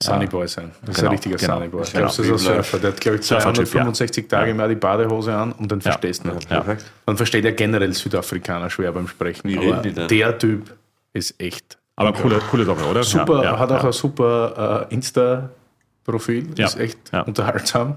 [0.00, 0.70] Sunnyboy sein.
[0.82, 1.54] Das ist Genau, ein richtiger genau.
[1.54, 1.82] Sunnyboy.
[1.82, 2.06] Ich Genau.
[2.06, 2.78] glaube, das ist ein Surfer.
[2.78, 6.24] Der hat, glaube ich, Surfer-Typ, 265 Tage im Jahr die Badehose an und dann verstehst
[6.24, 6.48] du nicht.
[6.50, 6.60] Ja.
[6.60, 6.90] Perfekt.
[7.06, 9.48] Man versteht ja generell Südafrikaner schwer beim Sprechen.
[9.48, 10.76] Wie aber der Typ
[11.12, 13.02] ist echt Aber coole, coole Sache, oder?
[13.02, 13.86] super, Ja, ja, hat auch ja.
[13.86, 17.22] ein super äh, Insta-Profil, Ja, ist echt ja.
[17.22, 17.96] unterhaltsam.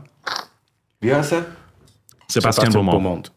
[1.02, 1.46] Wie heißt er?
[2.28, 3.32] Sebastian, Beaumont.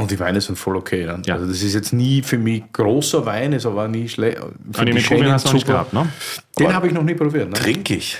[0.00, 1.06] Und die Weine sind voll okay.
[1.06, 1.22] Dann.
[1.24, 1.34] Ja.
[1.34, 4.38] Also das ist jetzt nie für mich großer Wein, ist aber nie schlecht.
[4.72, 6.08] Von den Mikrobien hast du noch nicht gehabt, ne?
[6.58, 7.48] Den habe ich noch nie probiert.
[7.48, 7.54] Ne?
[7.54, 8.16] Trink ich.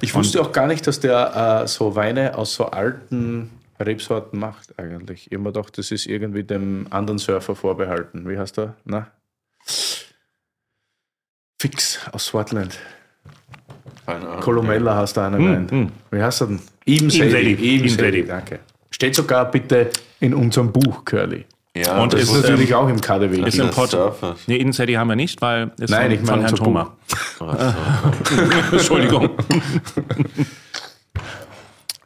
[0.00, 4.78] Ich wusste auch gar nicht, dass der äh, so Weine aus so alten Rebsorten macht
[4.78, 5.26] eigentlich.
[5.26, 8.28] Ich habe mir gedacht, das ist irgendwie dem anderen Surfer vorbehalten.
[8.28, 8.74] Wie heißt der?
[8.84, 9.08] Na?
[11.58, 12.78] Fix aus Swartland.
[14.06, 14.40] Keine Ahnung.
[14.40, 15.66] Columella heißt da einer Wein.
[15.70, 16.14] mm.
[16.14, 16.60] Wie heißt er denn?
[16.86, 17.10] Ibn.
[17.88, 18.60] Sadi, danke.
[18.94, 19.90] Steht sogar bitte
[20.20, 21.44] in unserem Buch, Curly.
[21.76, 23.40] Ja, Und Das ist, natürlich ähm, auch im KDW.
[23.44, 23.90] ist im Port.
[23.90, 24.36] Surfer.
[24.46, 26.96] Nee, Innensteady haben wir nicht, weil ist Nein, von, ich meine von Herrn Thoma.
[28.72, 29.30] Entschuldigung.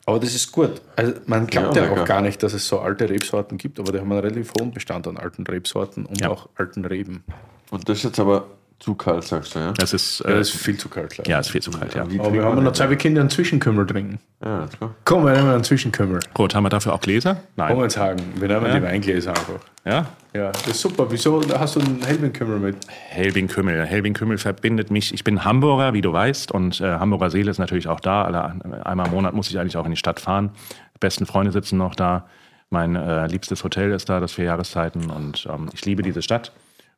[0.07, 0.81] Aber das ist gut.
[0.97, 3.93] Also man glaubt Ja, ja, auch gar nicht, dass es so alte Rebsorten gibt, aber
[3.93, 6.31] die haben einen relativ hohen Bestand an alten Rebsorten und Ja.
[6.31, 7.23] auch alten Reben.
[7.71, 8.47] Und das ist jetzt aber
[8.81, 9.73] zu kalt, sagst du, ja?
[9.73, 11.29] Das ist, Ja, äh, das ist viel zu kalt, glaube ich.
[11.31, 12.03] ja, ist viel zu kalt, ja.
[12.03, 12.73] Aber wir haben noch?
[12.73, 14.21] Zeit, wir können einen Zwischenkümmel trinken.
[14.45, 14.91] Ja, go.
[15.05, 16.21] Komm, wir nehmen einen Zwischenkümmel.
[16.33, 17.35] Gut, haben wir dafür auch Gläser?
[17.35, 17.79] Komm Nein.
[17.81, 18.75] jetzt sagen, wir nehmen Ja.
[18.79, 19.59] die Weingläser einfach.
[19.85, 20.07] Ja?
[20.33, 21.11] Ja, das ist super.
[21.11, 22.77] Wieso hast du einen Helbing-Kümmel mit?
[23.09, 23.85] Helbing Kümmel.
[23.85, 25.13] Helbing Kümmel verbindet mich.
[25.13, 28.23] Ich bin Hamburger, wie du weißt, und äh, Hamburger Seele ist natürlich auch da.
[28.25, 30.51] Alle, einmal im Monat muss ich eigentlich auch in die Stadt fahren.
[30.95, 32.27] Die besten Freunde sitzen noch da.
[32.71, 35.11] Mein äh, liebstes Hotel ist da, das vier Jahreszeiten.
[35.11, 36.53] Und ähm, ich liebe diese Stadt.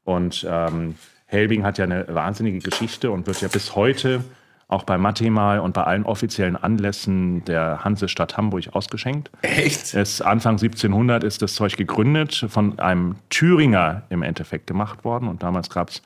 [0.05, 0.97] Und ähm,
[1.31, 4.24] Helbing hat ja eine wahnsinnige Geschichte und wird ja bis heute
[4.66, 9.31] auch bei Mathe-Mal und bei allen offiziellen Anlässen der Hansestadt Hamburg ausgeschenkt.
[9.43, 9.94] Echt?
[9.94, 15.28] Es, Anfang 1700 ist das Zeug gegründet, von einem Thüringer im Endeffekt gemacht worden.
[15.28, 16.02] Und damals gab es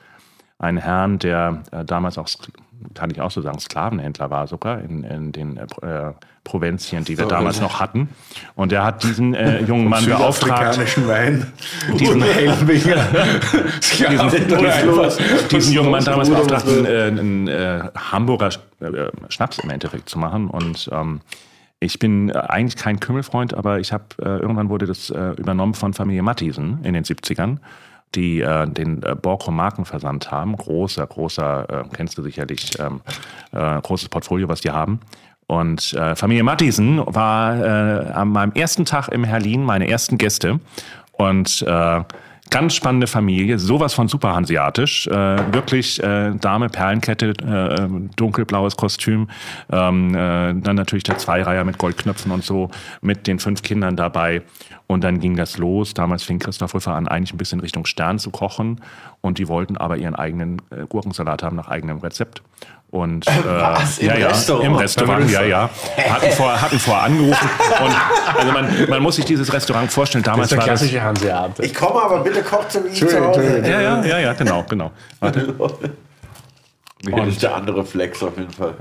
[0.59, 2.27] einen Herrn, der äh, damals auch,
[2.93, 6.13] kann ich auch so sagen, Sklavenhändler war sogar in, in den äh, Pro-
[6.45, 8.07] Provinzien, die wir So, damals noch hatten.
[8.53, 10.77] Und der hat diesen äh, jungen Mann beauftragt,
[11.07, 11.51] Wein.
[11.99, 13.03] diesen, Helbinger.
[13.81, 18.49] diesen, diesen jungen Mann damals beauftragt, einen, äh, einen äh, Hamburger
[18.79, 20.47] äh, Schnaps im Endeffekt zu machen.
[20.49, 21.21] Und ähm,
[21.79, 26.79] ich bin eigentlich kein Kümmelfreund, aber ich habe irgendwann wurde das übernommen von Familie Matthiesen
[26.83, 27.57] in den 70ern,
[28.15, 30.55] die äh, den äh, Borco Markenversand haben.
[30.55, 33.01] Großer, großer, äh, kennst du sicherlich, ähm,
[33.51, 34.99] äh, großes Portfolio, was die haben.
[35.47, 40.59] Und äh, Familie Matthiesen war äh, an meinem ersten Tag im Herlin meine ersten Gäste.
[41.11, 42.01] Und äh,
[42.49, 45.07] ganz spannende Familie, sowas von super hanseatisch.
[45.07, 49.27] Äh, wirklich äh, Dame, Perlenkette, äh, dunkelblaues Kostüm.
[49.71, 52.69] Ähm, äh, dann natürlich der Zweireiher mit Goldknöpfen und so,
[53.01, 54.43] mit den fünf Kindern dabei.
[54.87, 55.93] Und dann ging das los.
[55.93, 58.81] Damals fing Christoph Rüffer an, eigentlich ein bisschen Richtung Stern zu kochen.
[59.21, 62.43] Und die wollten aber ihren eigenen äh, Gurkensalat haben nach eigenem Rezept.
[62.95, 63.99] Und, äh, Was?
[63.99, 64.65] Im ja, ja, Restaurant?
[64.65, 65.69] Im Restaurant, ja, ja.
[65.97, 67.49] Hatten vorher, hatten vorher angerufen.
[67.83, 70.23] Und also man, man muss sich dieses Restaurant vorstellen.
[70.23, 70.79] Das Damals ist der war das.
[70.79, 71.65] klassische Hanseate.
[71.65, 73.59] Ich komme aber bitte kocht zu mir zu Hause.
[73.65, 74.91] Ja, ja, ja, ja, genau, genau.
[75.19, 75.53] Warte.
[77.05, 78.73] Das ist der andere Flex auf jeden Fall.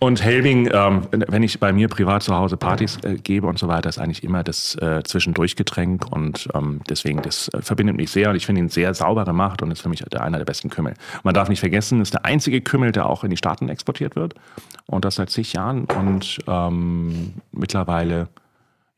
[0.00, 3.66] Und Helbing, ähm, wenn ich bei mir privat zu Hause Partys äh, gebe und so
[3.66, 8.30] weiter, ist eigentlich immer das äh, Zwischendurchgetränk und ähm, deswegen, das äh, verbindet mich sehr
[8.30, 10.70] und ich finde ihn sehr sauber gemacht und ist für mich der, einer der besten
[10.70, 10.94] Kümmel.
[11.24, 14.34] Man darf nicht vergessen, ist der einzige Kümmel, der auch in die Staaten exportiert wird
[14.86, 18.28] und das seit zig Jahren und ähm, mittlerweile,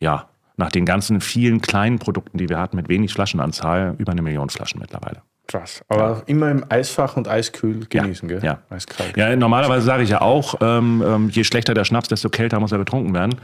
[0.00, 0.28] ja,
[0.58, 4.50] nach den ganzen vielen kleinen Produkten, die wir hatten, mit wenig Flaschenanzahl, über eine Million
[4.50, 5.22] Flaschen mittlerweile.
[5.50, 5.82] Krass.
[5.88, 8.40] Aber auch immer im Eisfach und eiskühl genießen, gell?
[8.44, 8.60] Ja.
[8.70, 9.16] Eiskalt.
[9.16, 12.70] Ja, normalerweise sage ich ja auch, ähm, ähm, je schlechter der Schnaps, desto kälter muss
[12.70, 13.34] er getrunken werden.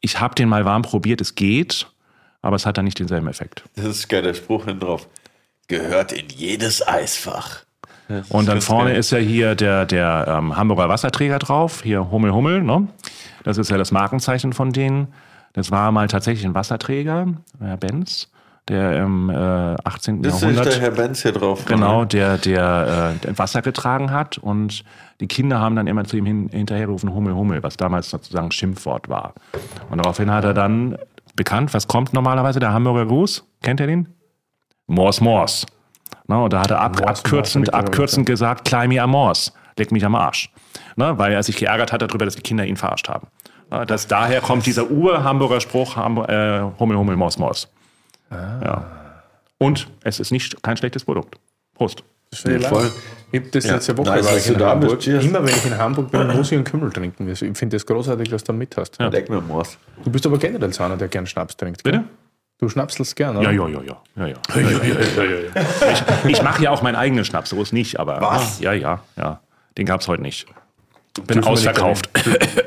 [0.00, 1.88] Ich habe den mal warm probiert, es geht,
[2.42, 3.64] aber es hat dann nicht denselben Effekt.
[3.74, 5.08] Das ist geil, der Spruch hinten drauf.
[5.66, 7.64] Gehört in jedes Eisfach.
[8.06, 9.00] Das Und dann vorne geil.
[9.00, 12.86] ist ja hier der, der ähm, Hamburger Wasserträger drauf, hier Hummel Hummel, ne?
[13.42, 15.08] Das ist ja das Markenzeichen von denen.
[15.54, 17.26] Das war mal tatsächlich ein Wasserträger,
[17.58, 18.30] Herr Benz,
[18.68, 20.22] der im äh, 18.
[20.22, 20.66] Das ist Jahrhundert...
[20.66, 21.64] der Herr Benz hier drauf.
[21.64, 24.84] Genau, der, der äh, Wasser getragen hat und
[25.20, 29.08] die Kinder haben dann immer zu ihm hin, hinterhergerufen, Hummel, Hummel, was damals sozusagen Schimpfwort
[29.08, 29.34] war.
[29.90, 30.96] Und daraufhin hat er dann
[31.34, 33.44] bekannt, was kommt normalerweise, der Hamburger Gruß?
[33.62, 34.08] Kennt ihr den?
[34.86, 35.66] Mors, Mors.
[36.28, 39.10] Na, und da hat er ab, Mors, Mors, abkürzend, ich abkürzend gesagt, klein mir am
[39.10, 40.52] Mors, leck mich am Arsch.
[40.96, 43.26] Na, weil er sich geärgert hat darüber, dass die Kinder ihn verarscht haben.
[43.70, 47.68] Na, dass daher kommt dieser Ur-Hamburger Spruch, Hamburg, äh, Hummel, Hummel, Mors, Mors.
[48.32, 48.86] Ja.
[49.58, 51.36] Und es ist nicht kein schlechtes Produkt.
[51.74, 52.02] Prost.
[52.44, 52.90] Ja, voll.
[53.30, 54.98] Ich habe das letzte Woche Nice, war dass ich in Hamburg.
[55.00, 55.24] Cheers.
[55.24, 57.28] Immer wenn ich in Hamburg bin, muss ich einen Kümmel trinken.
[57.28, 58.98] Ich finde das großartig, dass du da mit hast.
[58.98, 59.76] Leck mir Moors.
[60.02, 61.84] Du bist aber generell so einer, der gern Schnaps trinkt.
[61.84, 61.92] gell?
[61.92, 62.04] Bitte?
[62.58, 63.50] Du schnapselst gern, Ja, oder?
[63.50, 63.96] ja, ja, ja.
[64.16, 64.36] ja, ja.
[64.54, 65.92] ja, ja, ja, ja, ja.
[66.24, 68.20] Ich, ich mache ja auch meinen eigenen Schnaps, so ist nicht, aber.
[68.20, 68.60] Was?
[68.60, 69.40] Ja, ja, ja.
[69.76, 70.46] Den gab es heute nicht.
[71.26, 72.08] Bin ausverkauft.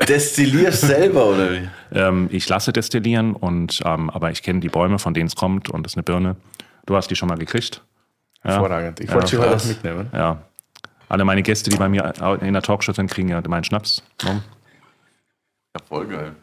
[0.08, 1.68] Destillierst selber, oder wie?
[1.92, 5.68] Ähm, ich lasse destillieren, und, ähm, aber ich kenne die Bäume, von denen es kommt,
[5.68, 6.36] und das ist eine Birne.
[6.86, 7.82] Du hast die schon mal gekriegt.
[8.42, 9.00] Hervorragend.
[9.00, 10.08] Ich wollte sie heute auch mitnehmen.
[10.12, 10.42] Ja.
[11.08, 14.02] Alle meine Gäste, die bei mir in der Talkshow sind, kriegen ja meinen Schnaps.
[14.22, 14.40] Ja,
[15.88, 16.36] voll geil.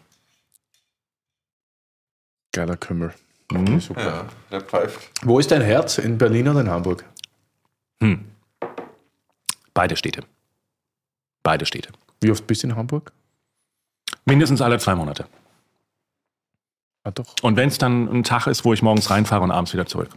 [2.51, 3.13] Geiler Kümmel.
[3.51, 3.79] Mhm.
[3.79, 4.05] Super.
[4.05, 5.09] Ja, der pfeift.
[5.21, 5.97] Wo ist dein Herz?
[5.97, 7.05] In Berlin oder in Hamburg?
[9.73, 10.23] Beide Städte.
[11.43, 11.89] Beide Städte.
[12.21, 13.11] Wie oft bist du in Hamburg?
[14.25, 15.25] Mindestens alle zwei Monate.
[17.03, 17.35] Ah, doch.
[17.41, 20.09] Und wenn es dann ein Tag ist, wo ich morgens reinfahre und abends wieder zurück.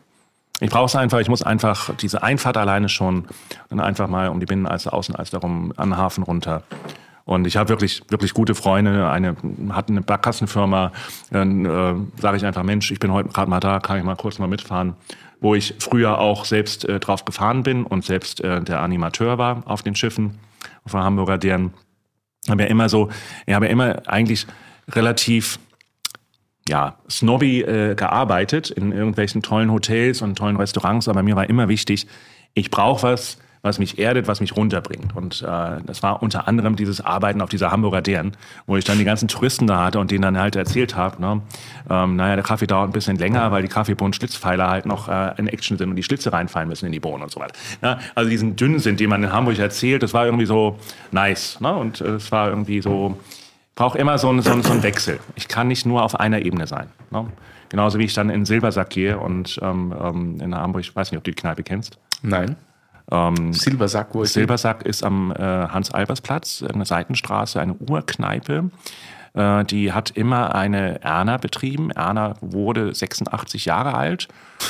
[0.61, 3.27] Ich brauche es einfach, ich muss einfach diese Einfahrt alleine schon
[3.69, 6.63] dann einfach mal um die Binnenalster, Außenalster rum, an den Hafen runter.
[7.25, 9.11] Und ich habe wirklich, wirklich gute Freunde.
[9.11, 9.37] Eine
[9.71, 10.93] hat eine Barkassenfirma.
[11.31, 14.15] Dann äh, sage ich einfach, Mensch, ich bin heute gerade mal da, kann ich mal
[14.15, 14.95] kurz mal mitfahren.
[15.41, 19.65] Wo ich früher auch selbst äh, drauf gefahren bin und selbst äh, der Animateur war
[19.67, 20.39] auf den Schiffen,
[20.93, 21.75] der Hamburger deren.
[22.49, 23.11] Habe ja immer so,
[23.47, 24.47] ich habe ja immer eigentlich
[24.89, 25.59] relativ
[26.69, 31.69] ja, snobby äh, gearbeitet in irgendwelchen tollen Hotels und tollen Restaurants, aber mir war immer
[31.69, 32.07] wichtig,
[32.55, 35.15] ich brauche was, was mich erdet, was mich runterbringt.
[35.15, 38.33] Und äh, das war unter anderem dieses Arbeiten auf dieser Hamburger Deren,
[38.67, 41.43] wo ich dann die ganzen Touristen da hatte und denen dann halt erzählt habe, ne,
[41.91, 45.49] ähm, naja, der Kaffee dauert ein bisschen länger, weil die Kaffeebohnen-Schlitzpfeiler halt noch äh, in
[45.49, 47.55] Action sind und die Schlitze reinfallen müssen in die Bohnen und so weiter.
[47.83, 50.79] Ja, also diesen dünnen sind, den man in Hamburg erzählt, das war irgendwie so
[51.11, 51.61] nice.
[51.61, 51.75] Ne?
[51.75, 53.19] Und äh, es war irgendwie so,
[53.75, 55.21] brauche immer so einen, so, so einen Wechsel.
[55.35, 56.87] Ich kann nicht nur auf einer Ebene sein.
[57.11, 57.27] Ne?
[57.69, 61.19] Genauso wie ich dann in Silbersack gehe und ähm, ähm, in Hamburg, ich weiß nicht,
[61.19, 61.99] ob du die Kneipe kennst.
[62.23, 62.57] Nein.
[63.11, 64.33] Ähm, Silbersack, wo ist?
[64.33, 68.71] Silbersack ist am äh, Hans-Albers-Platz, eine Seitenstraße, eine Urkneipe.
[69.35, 71.91] Äh, die hat immer eine Erna betrieben.
[71.91, 74.29] Erna wurde 86 Jahre alt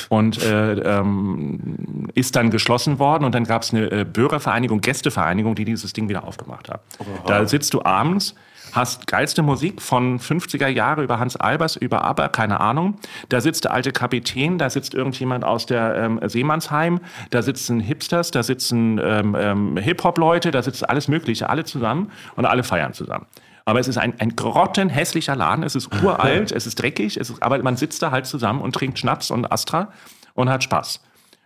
[0.08, 3.24] und äh, ähm, ist dann geschlossen worden.
[3.24, 6.82] Und dann gab es eine äh, Bürgervereinigung, Gästevereinigung, die dieses Ding wieder aufgemacht hat.
[7.26, 8.34] Da sitzt du abends
[8.76, 12.96] hast geilste Musik von 50er Jahre über Hans Albers, über Aber, keine Ahnung.
[13.28, 17.00] Da sitzt der alte Kapitän, da sitzt irgendjemand aus der ähm, Seemannsheim,
[17.30, 22.44] da sitzen Hipsters, da sitzen ähm, ähm, Hip-Hop-Leute, da sitzt alles Mögliche, alle zusammen und
[22.44, 23.26] alle feiern zusammen.
[23.64, 27.42] Aber es ist ein, ein grottenhässlicher Laden, es ist uralt, es ist dreckig, es ist,
[27.42, 29.88] aber man sitzt da halt zusammen und trinkt Schnaps und Astra
[30.34, 31.02] und hat Spaß.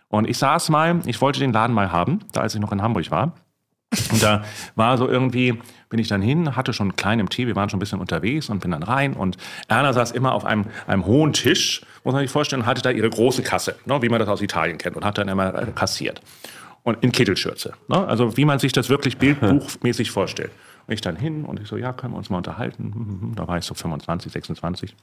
[0.09, 2.81] Und ich saß mal, ich wollte den Laden mal haben, da als ich noch in
[2.81, 3.33] Hamburg war.
[4.11, 4.43] Und da
[4.75, 5.59] war so irgendwie,
[5.89, 8.49] bin ich dann hin, hatte schon einen kleinen Tee, wir waren schon ein bisschen unterwegs
[8.49, 9.13] und bin dann rein.
[9.13, 9.37] Und
[9.67, 12.89] Erna saß immer auf einem, einem hohen Tisch, muss man sich vorstellen, und hatte da
[12.89, 15.67] ihre große Kasse, ne, wie man das aus Italien kennt, und hat dann immer äh,
[15.75, 16.21] kassiert.
[16.83, 17.73] Und in Kittelschürze.
[17.89, 18.07] Ne?
[18.07, 20.51] Also wie man sich das wirklich bildbuchmäßig vorstellt.
[20.87, 22.93] Und ich dann hin und ich so, ja, können wir uns mal unterhalten.
[22.93, 23.35] Hm, hm, hm.
[23.35, 24.95] Da war ich so 25, 26.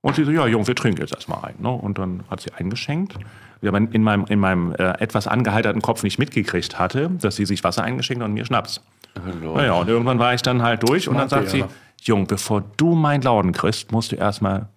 [0.00, 1.56] Und sie so, ja, Jung, wir trinken jetzt erstmal ein.
[1.58, 1.70] Ne?
[1.70, 3.16] Und dann hat sie eingeschenkt.
[3.60, 7.46] Ich aber in meinem, in meinem äh, etwas angeheiterten Kopf nicht mitgekriegt hatte, dass sie
[7.46, 8.80] sich Wasser eingeschenkt hat und mir Schnaps.
[9.14, 11.64] Naja, und irgendwann war ich dann halt durch und dann sagt sie.
[12.02, 14.68] Jung, bevor du meinen Lauden kriegst, musst du erstmal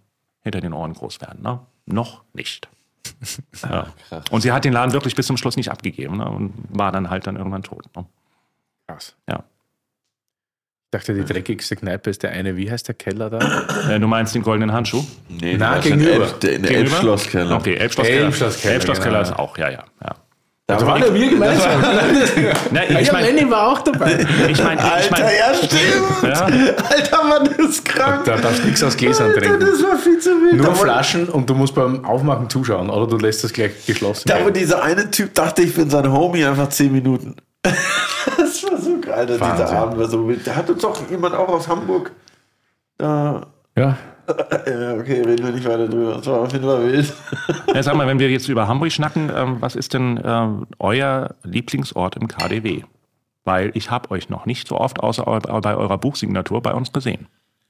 [0.42, 1.42] hinter den Ohren groß werden.
[1.44, 1.60] Ne?
[1.86, 2.68] Noch nicht.
[3.64, 3.88] ja.
[4.32, 6.30] Und sie hat den Laden wirklich bis zum Schluss nicht abgegeben ne?
[6.30, 7.86] und war dann halt dann irgendwann tot.
[7.96, 8.06] Ne?
[8.88, 9.16] Krass.
[9.28, 9.44] Ja.
[10.92, 13.92] Ich dachte, die dreckigste Kneipe ist der eine, wie heißt der Keller da?
[13.92, 15.06] Äh, du meinst den goldenen Handschuh?
[15.28, 16.14] Nee, Na, gegenüber.
[16.14, 16.96] Elf, der, in der Gegenüber?
[16.96, 17.56] Elbschlosskeller.
[17.58, 18.26] Okay, Elbschlosskeller.
[18.26, 19.32] Elbschlosskeller, Elbschlosskeller genau.
[19.32, 19.84] ist auch, ja, ja.
[20.04, 20.16] ja.
[20.66, 21.80] Da waren ja wir gemeinsam.
[22.72, 24.26] Na, ich ja, meine, Lenny war auch dabei.
[24.50, 26.24] ich mein, ich Alter, mein, ja, stimmt.
[26.24, 26.46] ja,
[26.90, 28.26] Alter, Mann, das ist krank.
[28.26, 29.60] Da darfst du nichts aus Gläsern Alter, trinken.
[29.60, 30.56] das war viel zu wild.
[30.56, 34.28] Nur da, Flaschen und du musst beim Aufmachen zuschauen oder du lässt das gleich geschlossen.
[34.28, 37.36] da, wo dieser eine Typ dachte, ich bin sein Homie, einfach 10 Minuten.
[38.38, 39.66] das war so geil, Alter, Wahnsinn.
[39.66, 40.46] dieser Abend war so wild.
[40.48, 42.12] Da hat uns doch jemand auch aus Hamburg.
[42.98, 43.98] Da, ja.
[44.68, 46.16] ja, okay, reden wir nicht weiter drüber.
[46.16, 47.14] Das war auf jeden Fall wild.
[47.74, 51.36] ja, sag mal, wenn wir jetzt über Hamburg schnacken, ähm, was ist denn ähm, euer
[51.44, 52.84] Lieblingsort im KDW?
[53.44, 57.28] Weil ich habe euch noch nicht so oft außer bei eurer Buchsignatur bei uns gesehen.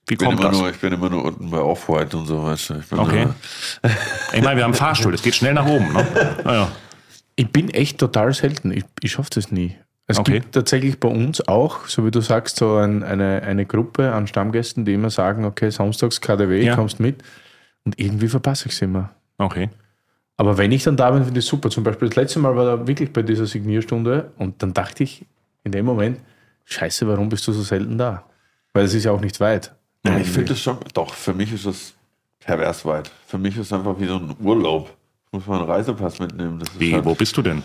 [0.07, 0.59] Wie Ich bin, kommt immer das?
[0.59, 2.73] nur, ich bin immer nur unten bei Off-White und so, weißt du.
[2.79, 3.25] Ich bin Okay.
[3.25, 3.35] nur-
[4.33, 5.93] Ich meine, wir haben einen Fahrstuhl, das geht schnell nach oben.
[5.93, 6.05] Ne?
[6.43, 6.67] Naja.
[7.39, 8.71] Ich bin echt total selten.
[8.71, 9.75] Ich, ich schaffe das nie.
[10.07, 10.33] Es Okay.
[10.39, 14.27] gibt tatsächlich bei uns auch, so wie du sagst, so ein, eine, eine Gruppe an
[14.27, 16.75] Stammgästen, die immer sagen, okay, samstags KDW, Ja.
[16.75, 17.23] kommst mit.
[17.85, 19.11] Und irgendwie verpasse ich es immer.
[19.37, 19.69] Okay.
[20.35, 21.69] Aber wenn ich dann da bin, finde ich es super.
[21.69, 25.25] Zum Beispiel das letzte Mal war da wirklich bei dieser Signierstunde und dann dachte ich
[25.63, 26.19] in dem Moment,
[26.65, 28.25] scheiße, warum bist du so selten da?
[28.73, 29.73] Weil es ist ja auch nicht weit.
[30.05, 31.93] Ja, ich finde es schon, doch, für mich ist das
[32.39, 33.11] pervers weit.
[33.27, 34.95] Für mich ist es einfach wie so ein Urlaub.
[35.31, 36.63] Muss man einen Reisepass mitnehmen.
[36.77, 37.63] Wie, halt, wo bist du denn?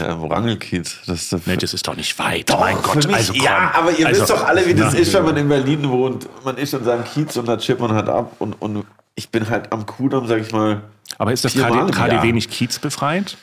[0.00, 0.98] Ja, im Rangelkiez.
[1.06, 2.50] Das ist Nee, das ist doch nicht weit.
[2.50, 3.42] Doch, mein Gott, mich, also komm.
[3.42, 5.88] ja, aber ihr Also, wisst doch alle, wie das na, ist, wenn man in Berlin
[5.88, 6.28] wohnt.
[6.44, 9.48] Man ist in seinem Kiez und da chippt man halt ab und, und ich bin
[9.48, 10.82] halt am Kudamm, sag ich mal.
[11.18, 11.90] Aber ist das KD.
[11.90, 13.36] KDW nicht kiezbefreit?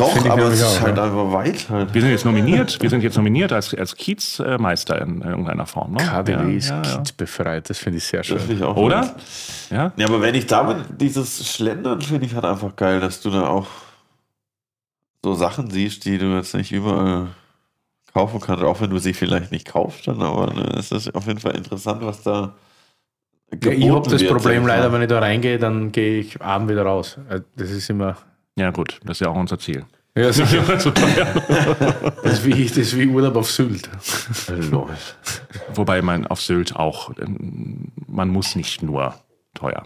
[0.00, 1.04] Doch, aber es ist auch, halt ja.
[1.04, 1.94] einfach weit halt.
[1.94, 2.80] Wir sind jetzt nominiert.
[2.80, 5.92] Wir sind jetzt nominiert als, als Kiezmeister in irgendeiner Form.
[5.92, 5.98] Ne?
[5.98, 6.96] KDW ja, ist ja, ja.
[6.96, 8.36] kiezbefreit, das finde ich sehr schön.
[8.36, 9.14] Das finde ich auch Oder?
[9.70, 9.92] Ja?
[9.96, 13.30] Ja, aber wenn ich da bin, dieses Schlendern finde ich halt einfach geil, dass du
[13.30, 13.66] da auch
[15.22, 17.28] so Sachen siehst, die du jetzt nicht überall
[18.12, 21.26] kaufen kannst, auch wenn du sie vielleicht nicht kaufst, dann, aber ne, es ist auf
[21.26, 22.54] jeden Fall interessant, was da
[23.62, 26.70] Ja, ich habe das wird, Problem leider, wenn ich da reingehe, dann gehe ich abend
[26.70, 27.18] wieder raus.
[27.28, 28.16] Äh, Das ist immer.
[28.60, 29.00] Ja, gut.
[29.04, 29.84] Das ist ja auch unser Ziel.
[30.16, 30.62] Ja, sicher.
[32.22, 33.88] Das ist wie, das ist wie Urlaub auf Sylt.
[34.48, 34.90] Lol.
[35.74, 39.14] Wobei man auf Sylt auch, ähm, man muss nicht nur
[39.54, 39.84] teuer.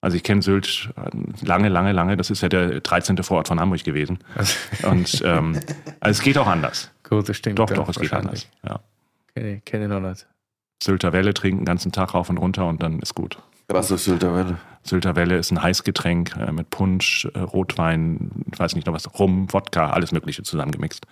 [0.00, 1.10] Also ich kenne Sylt äh,
[1.46, 2.16] lange, lange, lange.
[2.16, 3.22] Das ist ja der 13.
[3.22, 4.18] Vorort von Hamburg gewesen.
[4.34, 4.54] Also,
[4.88, 5.60] Und ähm,
[6.00, 6.90] also es geht auch anders.
[7.08, 7.58] gut, das stimmt.
[7.58, 8.48] Doch, doch, es geht anders.
[8.66, 8.80] Ja.
[9.34, 10.26] Kenne ich, kenn ich noch nicht.
[10.82, 13.38] Sylter Welle trinken den ganzen Tag rauf und runter und dann ist gut.
[13.68, 14.58] Was ist Sylter Welle?
[14.84, 19.18] Sylter Welle ist ein Heißgetränk äh, mit Punsch, äh, Rotwein, ich weiß nicht noch was,
[19.18, 21.06] Rum, Wodka, alles Mögliche zusammengemixt.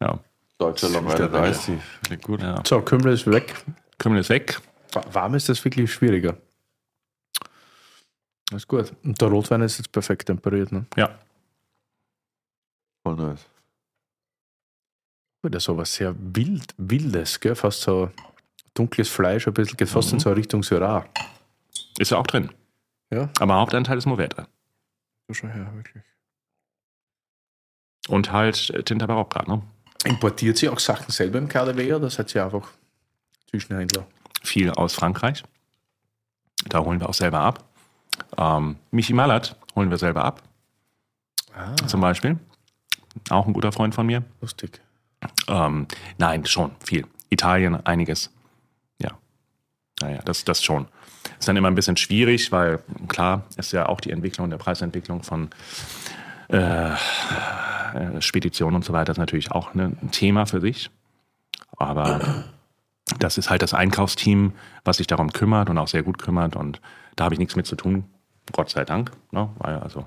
[0.00, 0.18] Ja,
[0.58, 1.50] Deutscher Long Sylter Island Welle.
[1.50, 1.78] Ice Tea.
[2.06, 2.40] Klingt gut.
[2.42, 2.62] ja.
[2.66, 3.54] So, Kümmel ist weg.
[3.98, 4.60] Kümmel ist weg.
[4.92, 6.36] Wa- Warm ist das wirklich schwieriger.
[8.50, 8.92] Das ist gut.
[9.02, 10.70] Und der Rotwein ist jetzt perfekt temperiert.
[10.72, 10.86] Ne?
[10.96, 11.18] Ja,
[13.02, 13.44] Voll nice.
[15.44, 17.54] Oder so was sehr wild, wildes, gell?
[17.54, 18.10] fast so
[18.72, 21.04] dunkles Fleisch, ein bisschen, geht fast in so eine Richtung Syrah.
[21.98, 22.50] Ist ja auch drin.
[23.10, 24.46] Ja, Aber Hauptanteil ist Mourvèdre.
[25.28, 26.02] so schon her, wirklich.
[28.08, 29.62] Und halt äh, Tinta Barocca, ne?
[30.04, 32.68] Importiert sie auch Sachen selber im KDW oder seid ihr einfach
[33.48, 34.06] Zwischenhändler?
[34.42, 35.42] Viel aus Frankreich.
[36.68, 37.64] Da holen wir auch selber ab.
[38.36, 40.42] Ähm, Michi Mallert holen wir selber ab,
[41.56, 42.38] Ah, zum Beispiel.
[43.30, 44.24] Auch ein guter Freund von mir.
[44.40, 44.80] lustig.
[45.48, 45.86] Ähm,
[46.18, 47.06] nein, schon viel.
[47.30, 48.30] Italien, einiges.
[49.00, 49.16] Ja.
[50.00, 50.88] Naja, das, das schon.
[51.44, 55.22] Ist dann immer ein bisschen schwierig, weil klar ist ja auch die Entwicklung, der Preisentwicklung
[55.22, 55.50] von
[56.48, 56.96] äh, äh,
[58.20, 60.90] Speditionen und so weiter ist natürlich auch ne, ein Thema für sich.
[61.76, 62.44] Aber
[63.18, 64.54] das ist halt das Einkaufsteam,
[64.84, 66.56] was sich darum kümmert und auch sehr gut kümmert.
[66.56, 66.80] Und
[67.14, 68.04] da habe ich nichts mit zu tun.
[68.50, 69.10] Gott sei Dank.
[69.30, 69.50] Ne?
[69.58, 70.06] Weil also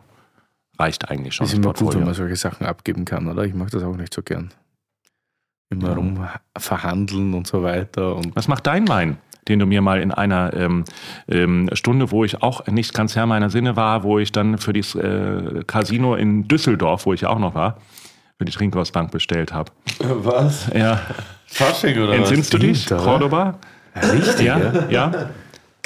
[0.80, 1.46] reicht eigentlich schon.
[1.46, 3.44] Ist das immer gut, wenn man solche Sachen abgeben kann, oder?
[3.44, 4.56] Ich mag das auch nicht so gern.
[5.70, 6.28] Immer rum
[6.58, 8.16] verhandeln und so weiter.
[8.16, 10.84] Und Was macht dein Wein, den du mir mal in einer ähm,
[11.28, 14.74] ähm, Stunde, wo ich auch nicht ganz Herr meiner Sinne war, wo ich dann für
[14.74, 17.78] das äh, Casino in Düsseldorf, wo ich ja auch noch war,
[18.38, 19.72] für die Trinkhausbank bestellt habe.
[20.00, 20.70] Was?
[20.74, 21.02] Ja,
[21.48, 22.88] Fasching oder entsinnst du dich?
[22.88, 23.60] Cordoba?
[23.96, 24.60] richtig, Ja,
[24.90, 25.30] ja.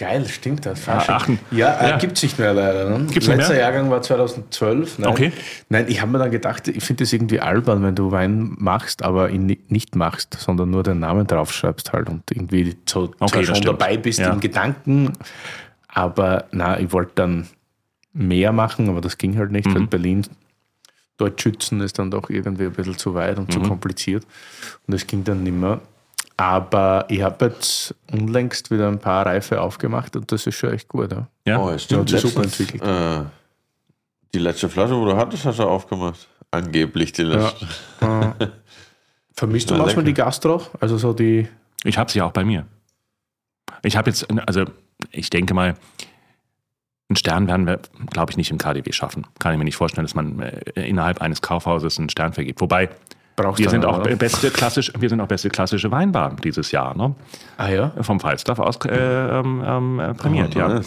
[0.02, 0.88] Geil, stimmt das.
[0.88, 1.38] Ja, achten.
[1.52, 1.98] Ja, äh, Ja.
[2.00, 2.90] gibt es nicht mehr leider.
[2.90, 3.06] Ne?
[3.06, 3.62] Gibt's Letzter mehr?
[3.62, 4.98] Jahrgang war 2012.
[4.98, 5.32] Nein, Okay.
[5.70, 9.04] Nein, ich habe mir dann gedacht, ich finde das irgendwie albern, wenn du Wein machst,
[9.04, 13.46] aber ihn ni- nicht machst, sondern nur den Namen draufschreibst halt und irgendwie so Okay,
[13.46, 14.34] schon dabei bist Ja.
[14.34, 15.14] in Gedanken,
[15.88, 17.48] aber na, ich wollte dann
[18.14, 19.76] mehr machen, aber das ging halt nicht, Mhm.
[19.76, 20.26] weil Berlin
[21.18, 23.52] dort schützen ist dann doch irgendwie ein bisschen zu weit und Mhm.
[23.54, 24.24] zu kompliziert
[24.88, 25.80] und das ging dann nicht mehr.
[26.42, 30.88] Aber ich habe jetzt unlängst wieder ein paar Reife aufgemacht und das ist schon echt
[30.88, 31.12] gut.
[31.12, 31.28] Ja.
[31.46, 31.60] ja.
[31.60, 32.10] Oh, ja, stimmt.
[32.10, 32.82] Ja, sich super entwickelt.
[32.82, 33.26] Äh,
[34.34, 36.28] die letzte Flasche, wo du hattest, hast du aufgemacht.
[36.50, 37.68] Angeblich die letzte.
[38.02, 38.48] Äh,
[39.34, 40.64] Vermisst du Ja, manchmal die Gastro?
[40.80, 41.48] Also so die.
[41.84, 42.66] Ich habe sie auch bei mir.
[43.84, 44.66] Ich habe jetzt, also
[45.12, 45.76] ich denke mal,
[47.08, 49.28] einen Stern werden wir, glaube ich, nicht im KDW schaffen.
[49.38, 52.62] Kann ich mir nicht vorstellen, dass man äh, innerhalb eines Kaufhauses einen Stern vergibt.
[52.62, 52.90] Wobei,
[53.36, 54.16] Brauchst wir sind auch oder?
[54.16, 57.16] beste klassisch, wir sind auch beste klassische Weinbar dieses Jahr, ne?
[57.58, 57.92] Ah ja?
[58.02, 60.82] Vom Falstaff aus äh, ähm, ähm, äh, prämiert, Oh, ja.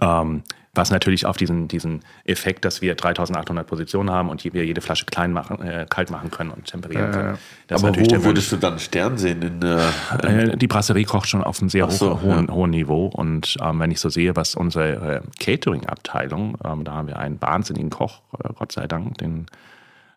[0.00, 0.42] Ähm,
[0.78, 5.06] was natürlich auf diesen, diesen Effekt, dass wir 3800 Positionen haben und wir jede Flasche
[5.06, 7.38] klein machen, äh, kalt machen können und temperieren können.
[7.68, 9.42] ist Aber wo würdest du dann einen Stern sehen?
[9.42, 9.78] In, äh,
[10.22, 12.54] Äh, die Brasserie kocht schon auf einem sehr so, hohen, ja.
[12.54, 13.06] hohen Niveau.
[13.06, 17.40] Und ähm, wenn ich so sehe, was unsere äh, Catering-Abteilung, ähm, da haben wir einen
[17.40, 19.46] wahnsinnigen Koch, äh, Gott sei Dank, den,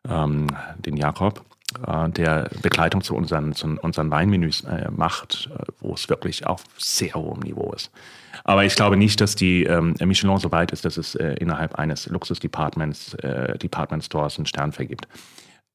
[0.08, 0.48] ähm,
[0.78, 1.44] den Jakob,
[1.88, 6.64] äh, der Begleitung zu unseren, zu unseren Weinmenüs äh, macht, äh, wo es wirklich auf
[6.78, 7.92] sehr hohem Niveau ist.
[8.44, 11.76] Aber ich glaube nicht, dass die ähm, Michelin so weit ist, dass es äh, innerhalb
[11.76, 15.08] eines Luxus-Departments, äh, Department Stores einen Stern vergibt.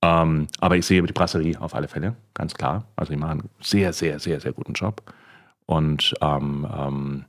[0.03, 2.85] Ähm, aber ich sehe die Brasserie auf alle Fälle, ganz klar.
[2.97, 5.03] Also die machen einen sehr, sehr, sehr, sehr guten Job.
[5.66, 7.24] Und ähm, ähm,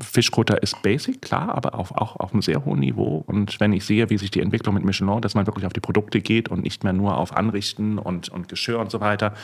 [0.00, 3.22] Fischkutter ist basic, klar, aber auf, auch auf einem sehr hohen Niveau.
[3.26, 5.80] Und wenn ich sehe, wie sich die Entwicklung mit Michelin, dass man wirklich auf die
[5.80, 9.34] Produkte geht und nicht mehr nur auf Anrichten und, und Geschirr und so weiter,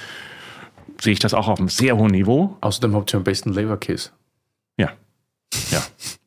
[1.00, 2.56] sehe ich das auch auf einem sehr hohen Niveau.
[2.60, 4.10] Außerdem habt ihr am besten Leberkäse.
[4.76, 4.90] Ja.
[5.70, 5.82] Ja.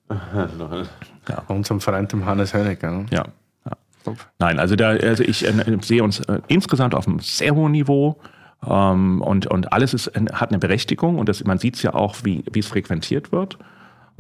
[1.26, 2.92] Bei unserem Freund, dem Hannes Hönecker.
[2.92, 3.06] Ne?
[3.12, 3.26] Ja.
[3.66, 4.14] ja.
[4.40, 8.20] Nein, also da, also ich äh, sehe uns äh, insgesamt auf einem sehr hohen Niveau.
[8.66, 12.18] Ähm, und, und alles ist, hat eine Berechtigung und das, man sieht es ja auch,
[12.24, 13.58] wie, wie es frequentiert wird.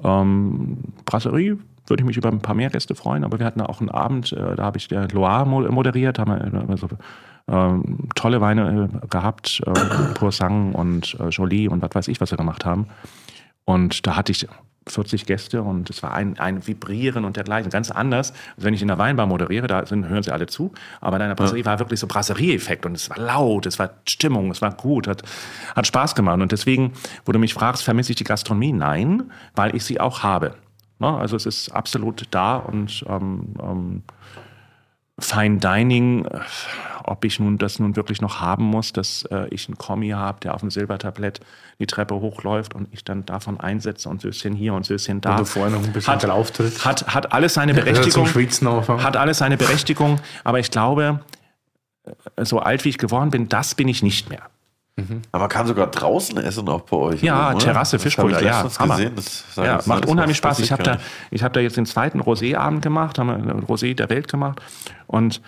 [0.01, 1.57] Ähm, Brasserie
[1.87, 4.31] würde ich mich über ein paar mehr Gäste freuen, aber wir hatten auch einen Abend,
[4.31, 6.87] äh, da habe ich der Loire mo- moderiert, haben wir äh, so,
[7.49, 12.31] ähm, tolle Weine äh, gehabt, äh, Poursange und äh, Jolie und was weiß ich, was
[12.31, 12.87] wir gemacht haben.
[13.65, 14.47] Und da hatte ich
[14.87, 17.69] 40 Gäste und es war ein, ein Vibrieren und dergleichen.
[17.69, 20.73] Ganz anders, als wenn ich in der Weinbar moderiere, da sind, hören sie alle zu.
[21.01, 24.51] Aber in einer Brasserie war wirklich so Brasserie-Effekt und es war laut, es war Stimmung,
[24.51, 25.23] es war gut, hat,
[25.75, 26.41] hat Spaß gemacht.
[26.41, 26.93] Und deswegen,
[27.25, 28.73] wo du mich fragst, vermisse ich die Gastronomie?
[28.73, 30.55] Nein, weil ich sie auch habe.
[30.99, 31.07] Ne?
[31.07, 34.03] Also es ist absolut da und ähm, ähm,
[35.19, 36.39] Fine Dining, äh,
[37.03, 40.39] ob ich nun das nun wirklich noch haben muss, dass äh, ich einen Kommi habe,
[40.39, 41.39] der auf dem Silbertablett
[41.79, 45.31] die Treppe hochläuft und ich dann davon einsetze und Söschen hier und Söschen da.
[45.31, 46.51] Und du vorher noch ein bisschen hat, drauf
[46.83, 48.25] hat, hat alles seine Berechtigung.
[49.03, 51.19] Hat alles seine Berechtigung, aber ich glaube,
[52.35, 54.49] äh, so alt wie ich geworden bin, das bin ich nicht mehr.
[55.31, 57.23] Aber man kann sogar draußen essen, auch bei euch.
[57.23, 57.57] Ja, oder?
[57.59, 59.09] Terrasse, Das ich ja, Hammer.
[59.09, 60.59] Das sah- Ja, das macht unheimlich das Spaß.
[60.59, 60.97] Ich habe da,
[61.31, 64.61] ich hab da jetzt den zweiten Rosé-Abend gemacht, haben wir einen Rosé der Welt gemacht
[65.07, 65.41] und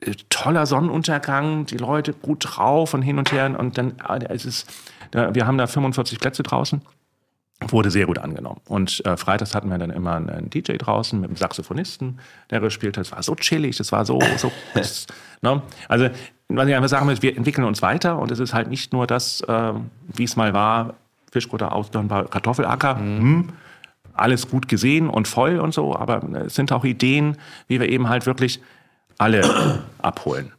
[0.00, 4.46] äh, toller Sonnenuntergang, die Leute gut drauf und hin und her und dann äh, es
[4.46, 4.70] ist,
[5.12, 6.80] wir haben da 45 Plätze draußen.
[7.68, 8.60] Wurde sehr gut angenommen.
[8.68, 12.18] Und äh, freitags hatten wir dann immer einen, einen DJ draußen mit einem Saxophonisten,
[12.50, 13.06] der gespielt hat.
[13.06, 14.52] Es war so chillig, das war so, so.
[14.74, 15.06] das,
[15.40, 15.62] ne?
[15.88, 16.10] Also,
[16.48, 19.06] was ich einfach sagen will, wir entwickeln uns weiter und es ist halt nicht nur
[19.06, 19.72] das, äh,
[20.14, 20.94] wie es mal war,
[21.32, 22.98] Fischkutter, Ausdornbau, Kartoffelacker.
[22.98, 23.48] Hm,
[24.14, 27.36] alles gut gesehen und voll und so, aber es sind auch Ideen,
[27.68, 28.60] wie wir eben halt wirklich
[29.18, 30.52] alle abholen.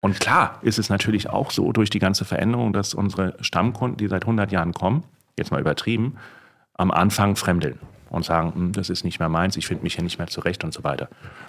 [0.00, 4.06] Und klar ist es natürlich auch so durch die ganze Veränderung, dass unsere Stammkunden, die
[4.06, 5.02] seit 100 Jahren kommen,
[5.36, 6.16] jetzt mal übertrieben,
[6.74, 7.80] am Anfang fremdeln
[8.10, 10.62] und sagen, "Hm, das ist nicht mehr meins, ich finde mich hier nicht mehr zurecht
[10.62, 11.08] und so weiter.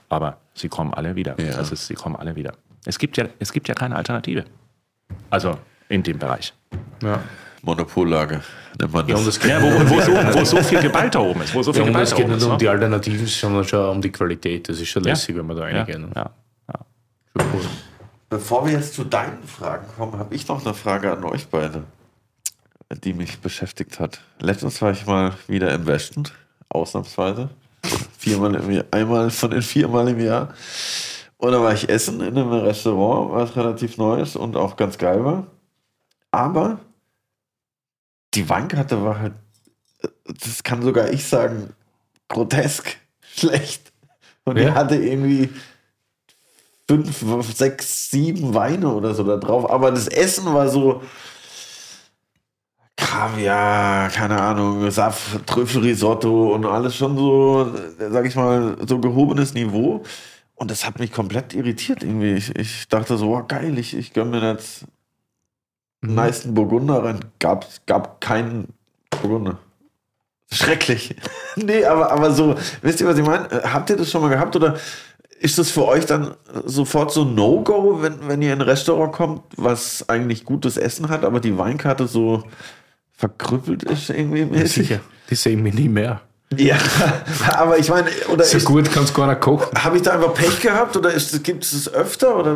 [0.10, 1.40] Aber sie kommen alle wieder.
[1.40, 1.56] Ja.
[1.56, 2.54] Das ist, sie kommen alle wieder.
[2.88, 4.46] Es gibt ja, es gibt ja keine Alternative.
[5.30, 5.58] Also
[5.90, 6.54] in dem Bereich.
[7.04, 7.22] Ja.
[7.62, 8.42] Monopollage
[8.80, 9.38] nennt man Ja, das.
[9.40, 11.54] geht, Ja, wo, wo, so, wo so viel Gewalt da oben ist.
[11.54, 12.44] Wo so viel ja, Gewalt es geht nicht ist.
[12.46, 12.58] um ne?
[12.58, 14.70] die Alternativen, sondern schon um die Qualität.
[14.70, 15.10] Das ist schon Ja.
[15.10, 16.12] lässig, wenn wir da ja, reingehen.
[16.16, 16.30] ja,
[16.70, 16.80] ja.
[17.36, 17.62] Schon cool.
[18.30, 21.84] Bevor wir jetzt zu deinen Fragen kommen, habe ich noch eine Frage an euch beide,
[23.04, 24.22] die mich beschäftigt hat.
[24.40, 26.24] Letztens war ich mal wieder im Westen,
[26.70, 27.50] ausnahmsweise.
[28.18, 30.54] Viermal im Jahr, einmal von den viermal im Jahr.
[31.38, 34.98] Und da war ich essen in einem Restaurant, was relativ neu ist und auch ganz
[34.98, 35.48] geil war.
[36.32, 36.80] Aber
[38.34, 39.34] die Weinkarte war halt,
[40.26, 41.74] das kann sogar ich sagen,
[42.28, 43.92] grotesk schlecht.
[44.46, 44.76] Und die Ja.
[44.76, 45.50] hatte irgendwie
[46.90, 49.70] fünf, sechs, sieben Weine oder so da drauf.
[49.70, 51.02] Aber das Essen war so
[52.96, 60.04] Kaviar, keine Ahnung, Saft, Trüffelrisotto und alles schon so, sag ich mal, so gehobenes Niveau.
[60.58, 62.34] Und das hat mich komplett irritiert irgendwie.
[62.34, 64.86] Ich, ich dachte so, oh, geil, ich, ich gönn mir jetzt
[66.02, 67.20] einen meisten Burgunder rein.
[67.38, 68.74] Gab, gab keinen
[69.12, 69.60] Burgunder.
[70.52, 71.16] Schrecklich.
[71.56, 73.52] nee, aber, aber so, wisst ihr, was ich meine?
[73.52, 74.78] Äh, Habt ihr das schon mal gehabt oder
[75.40, 76.34] ist das für euch dann
[76.66, 81.24] sofort so No-Go, wenn, wenn ihr in ein Restaurant kommt, was eigentlich gutes Essen hat,
[81.24, 82.44] aber die Weinkarte so
[83.12, 84.88] verkrüppelt ist irgendwie mäßig?
[84.88, 85.02] Sicher.
[85.30, 86.22] Die sehen mich nie mehr.
[86.56, 86.78] Ja,
[87.58, 89.68] aber ich meine, oder So ist, gut kannst du gar nicht kochen.
[89.84, 91.12] habe ich da einfach Pech gehabt oder
[91.44, 92.38] gibt es das öfter?
[92.38, 92.56] Oder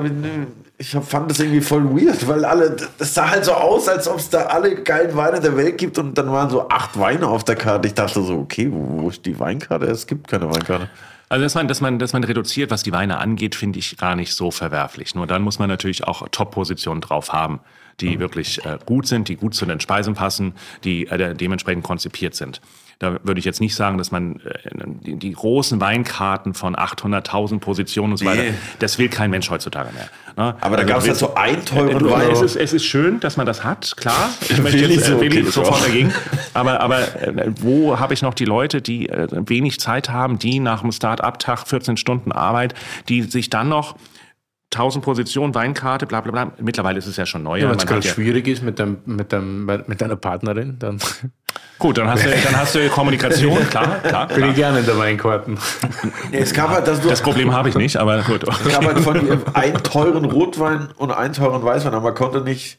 [0.77, 4.07] ich hab, fand das irgendwie voll weird, weil alle, das sah halt so aus, als
[4.07, 7.27] ob es da alle geilen Weine der Welt gibt und dann waren so acht Weine
[7.27, 7.88] auf der Karte.
[7.88, 9.88] Ich dachte so, okay, wo, wo ist die Weinkarte?
[9.88, 10.89] Es gibt keine Weinkarte.
[11.27, 14.15] Also, dass man, dass, man, dass man reduziert, was die Weine angeht, finde ich gar
[14.15, 15.15] nicht so verwerflich.
[15.15, 17.59] Nur dann muss man natürlich auch Top-Positionen drauf haben,
[18.01, 22.35] die wirklich äh, gut sind, die gut zu den Speisen passen, die äh, dementsprechend konzipiert
[22.35, 22.59] sind.
[23.01, 24.59] Da würde ich jetzt nicht sagen, dass man äh,
[25.01, 28.31] die, die großen Weinkarten von 800.000 Positionen und so Nee.
[28.31, 30.07] weiter, das will kein Mensch heutzutage mehr.
[30.37, 30.55] Ne?
[30.61, 32.29] Aber da Also, gab's du halt so einen teuren du, Wein.
[32.29, 34.29] Es ist, es ist schön, dass man das hat, klar.
[34.47, 36.13] Ich möchte jetzt so, äh, Willi okay, sofort dagegen.
[36.53, 40.59] Aber, aber äh, wo habe ich noch die Leute, die äh, wenig Zeit haben, die
[40.59, 42.75] nach dem Start-up-Tag 14 Stunden Arbeit,
[43.09, 43.95] die sich dann noch
[44.73, 46.51] 1000 Positionen, Weinkarte, bla bla bla.
[46.61, 47.59] Mittlerweile ist es ja schon neu.
[47.59, 50.97] Ja, wenn es hat ja, schwierig ist mit, deinem, mit, deinem, mit deiner Partnerin, dann
[51.81, 54.27] gut, dann hast, du, dann hast du Kommunikation, klar, klar.
[54.27, 54.49] bin klar.
[54.49, 55.57] ich gerne in der Weinkarten.
[56.31, 58.43] Es gab halt, dass du, Das Problem habe ich nicht, aber gut.
[58.43, 62.41] es gab halt von dir einen teuren Rotwein und einen teuren Weißwein, aber man konnte
[62.41, 62.77] nicht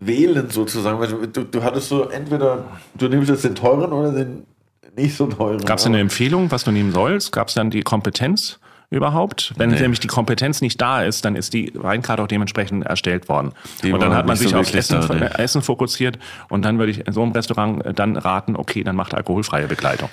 [0.00, 0.98] wählen sozusagen.
[0.98, 2.64] Weil du, du, du hattest so entweder,
[2.94, 4.44] du nimmst jetzt den teuren oder den
[4.96, 5.64] nicht so teuren.
[5.64, 7.32] Gab es eine Empfehlung, was du nehmen sollst?
[7.32, 8.58] Gab es dann die Kompetenz
[8.92, 9.52] überhaupt?
[9.56, 9.80] Wenn Nee.
[9.80, 13.52] nämlich die Kompetenz nicht da ist, dann ist die Weinkarte auch dementsprechend erstellt worden.
[13.82, 16.78] Die und dann hat man sich so aufs wirklich Essen, da, Essen fokussiert und dann
[16.78, 20.08] würde ich in so einem Restaurant äh, dann raten, okay, dann macht alkoholfreie Begleitung.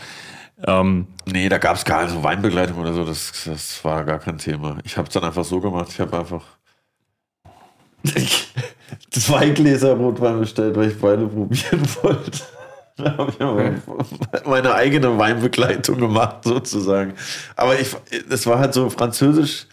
[0.66, 4.20] Ähm, Nee, da gab es gar nicht so Weinbegleitung oder so, das, das war gar
[4.20, 4.78] kein Thema.
[4.84, 6.44] Ich habe es dann einfach so gemacht, ich habe einfach
[9.12, 12.40] zwei Gläser Rotwein bestellt, weil ich beide probieren wollte.
[13.04, 17.14] Da habe ich meine eigene Weinbegleitung gemacht, sozusagen.
[17.56, 17.96] Aber ich,
[18.30, 19.68] es war halt so französisch,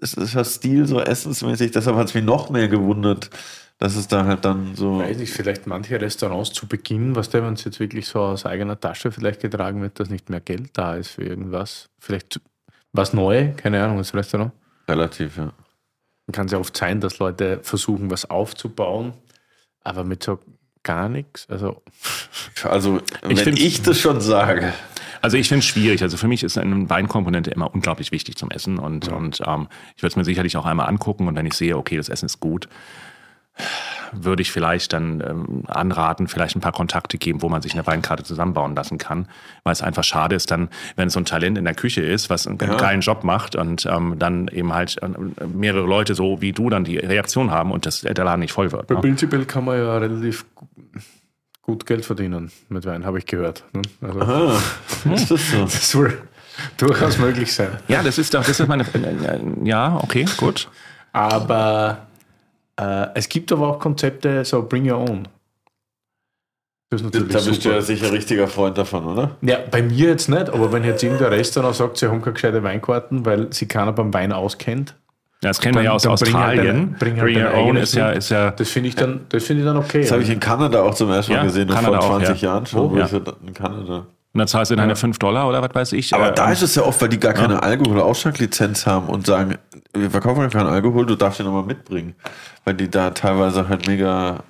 [0.00, 3.30] es ist ja Stil, so essensmäßig, deshalb hat es mich noch mehr gewundert,
[3.78, 4.98] dass es da halt dann so.
[4.98, 8.46] Weiß ich, vielleicht manche Restaurants zu Beginn, was der, wenn es jetzt wirklich so aus
[8.46, 11.88] eigener Tasche vielleicht getragen wird, dass nicht mehr Geld da ist für irgendwas.
[11.98, 12.40] Vielleicht
[12.92, 14.52] was neu, keine Ahnung, das Restaurant.
[14.88, 15.52] Relativ, ja.
[16.32, 19.14] Kann es ja oft sein, dass Leute versuchen, was aufzubauen,
[19.82, 20.38] aber mit so
[20.82, 21.46] gar nichts.
[21.50, 21.82] Also
[22.64, 24.72] Also, wenn Ich ich, find's- das schon sage.
[25.20, 26.02] Also ich finde es schwierig.
[26.02, 30.02] Also für mich ist eine Weinkomponente immer unglaublich wichtig zum Essen und, und ähm, ich
[30.02, 32.38] würde es mir sicherlich auch einmal angucken und wenn ich sehe, okay, das Essen ist
[32.38, 32.68] gut,
[34.12, 37.86] würde ich vielleicht dann ähm, anraten, vielleicht ein paar Kontakte geben, wo man sich eine
[37.86, 39.26] Weinkarte zusammenbauen lassen kann,
[39.64, 42.46] weil es einfach schade ist dann, wenn so ein Talent in der Küche ist, was
[42.46, 45.08] einen geilen Job macht und ähm, dann eben halt äh,
[45.46, 48.70] mehrere Leute so wie du dann die Reaktion haben und das, der Laden nicht voll
[48.72, 48.88] wird.
[48.88, 48.96] Ne?
[48.96, 50.46] prinzipiell kann man ja relativ
[51.68, 53.62] gut Geld verdienen mit Wein, habe ich gehört.
[53.74, 53.82] ne?
[54.00, 54.58] Also, Ah,
[55.14, 55.60] ist das so?
[55.64, 56.22] das soll
[56.78, 57.72] durchaus möglich sein.
[57.88, 60.66] Ja, das ist doch, das ist meine, äh, äh, ja, okay, gut.
[61.12, 62.06] Aber
[62.80, 65.28] äh, es gibt aber auch Konzepte, so bring your own.
[66.90, 67.74] Das ist Da bist du super.
[67.74, 69.36] ja sicher richtiger Freund davon, oder?
[69.42, 72.62] Ja, bei mir jetzt nicht, aber wenn jetzt irgendein Restaurant sagt, sie haben keine gescheite
[72.62, 74.94] Weinkarten, weil sie keiner beim Wein auskennt,
[75.42, 76.76] Ja, Das kennen wir Dann- ja aus dann bring halt Australien.
[76.76, 79.44] deine- bring halt Bring Your Own ist ja, ist ja das finde ich dann, das
[79.44, 80.00] finde ich dann okay.
[80.02, 82.42] Das habe ich in Kanada auch zum ersten Mal Ja, gesehen, Kanada vor auch, 20
[82.42, 82.48] ja.
[82.50, 82.90] Jahren schon.
[82.90, 82.96] Wo?
[82.96, 83.06] Ja.
[83.46, 83.98] In Kanada.
[84.32, 86.12] Und dann zahlst du deine 5 Dollar oder was weiß ich.
[86.12, 89.56] Aber äh, da ist es ja oft, weil die gar keine Alkohol-Ausschank-Lizenz haben und sagen,
[89.94, 92.14] wir verkaufen ja keinen Alkohol, du darfst den nochmal mitbringen.
[92.64, 94.40] Weil die da teilweise halt mega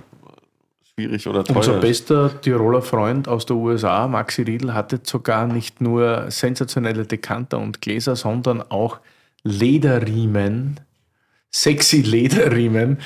[0.94, 1.80] schwierig oder teuer Unser ist.
[1.80, 7.80] bester Tiroler Freund aus der USA, Maxi Riedl, hatte sogar nicht nur sensationelle Dekanter und
[7.80, 8.98] Gläser, sondern auch
[9.42, 10.80] Lederriemen,
[11.50, 12.98] sexy Lederriemen,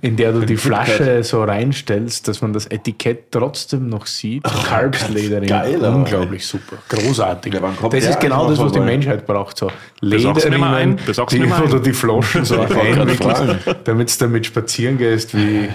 [0.00, 4.44] in der du die Flasche so reinstellst, dass man das Etikett trotzdem noch sieht.
[4.44, 5.48] Carbs Lederriemen.
[5.48, 5.80] geil.
[5.82, 6.76] Unglaublich super.
[6.88, 7.54] Großartig.
[7.54, 7.60] Ja,
[7.90, 8.80] das ist genau das, was die?
[8.80, 9.58] Menschheit braucht.
[9.58, 9.70] So?
[10.00, 13.42] Besorgst die, wo du die Flaschen so einwickelst,
[13.84, 15.68] damit du damit spazieren gehst wie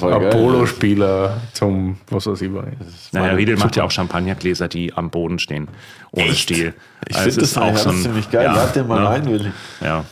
[0.00, 0.30] ein.
[0.30, 2.64] Polospieler zum, was weiß ich was.
[3.12, 5.68] Naja, Riedel macht ja auch Champagnergläser, die am Boden stehen,
[6.12, 6.74] ohne Stiel.
[7.08, 8.44] Ich Also finde das, auch so ein, ziemlich geil.
[8.44, 9.08] Ja, Lad den mal ne?
[9.08, 9.50] rein, Willi.
[9.80, 10.04] Ja.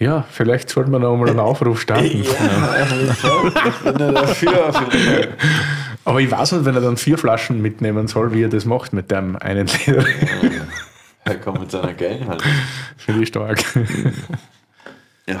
[0.00, 2.22] Ja, vielleicht sollten wir noch mal einen Aufruf starten.
[2.22, 3.12] Fall.
[3.66, 4.72] Ich bin ja dafür.
[6.04, 8.92] Aber ich weiß nicht, wenn er dann vier Flaschen mitnehmen soll, wie er das macht
[8.92, 10.04] mit dem einen Liter.
[11.24, 12.42] Er kommt mit seiner halt.
[12.96, 13.64] Finde ich stark.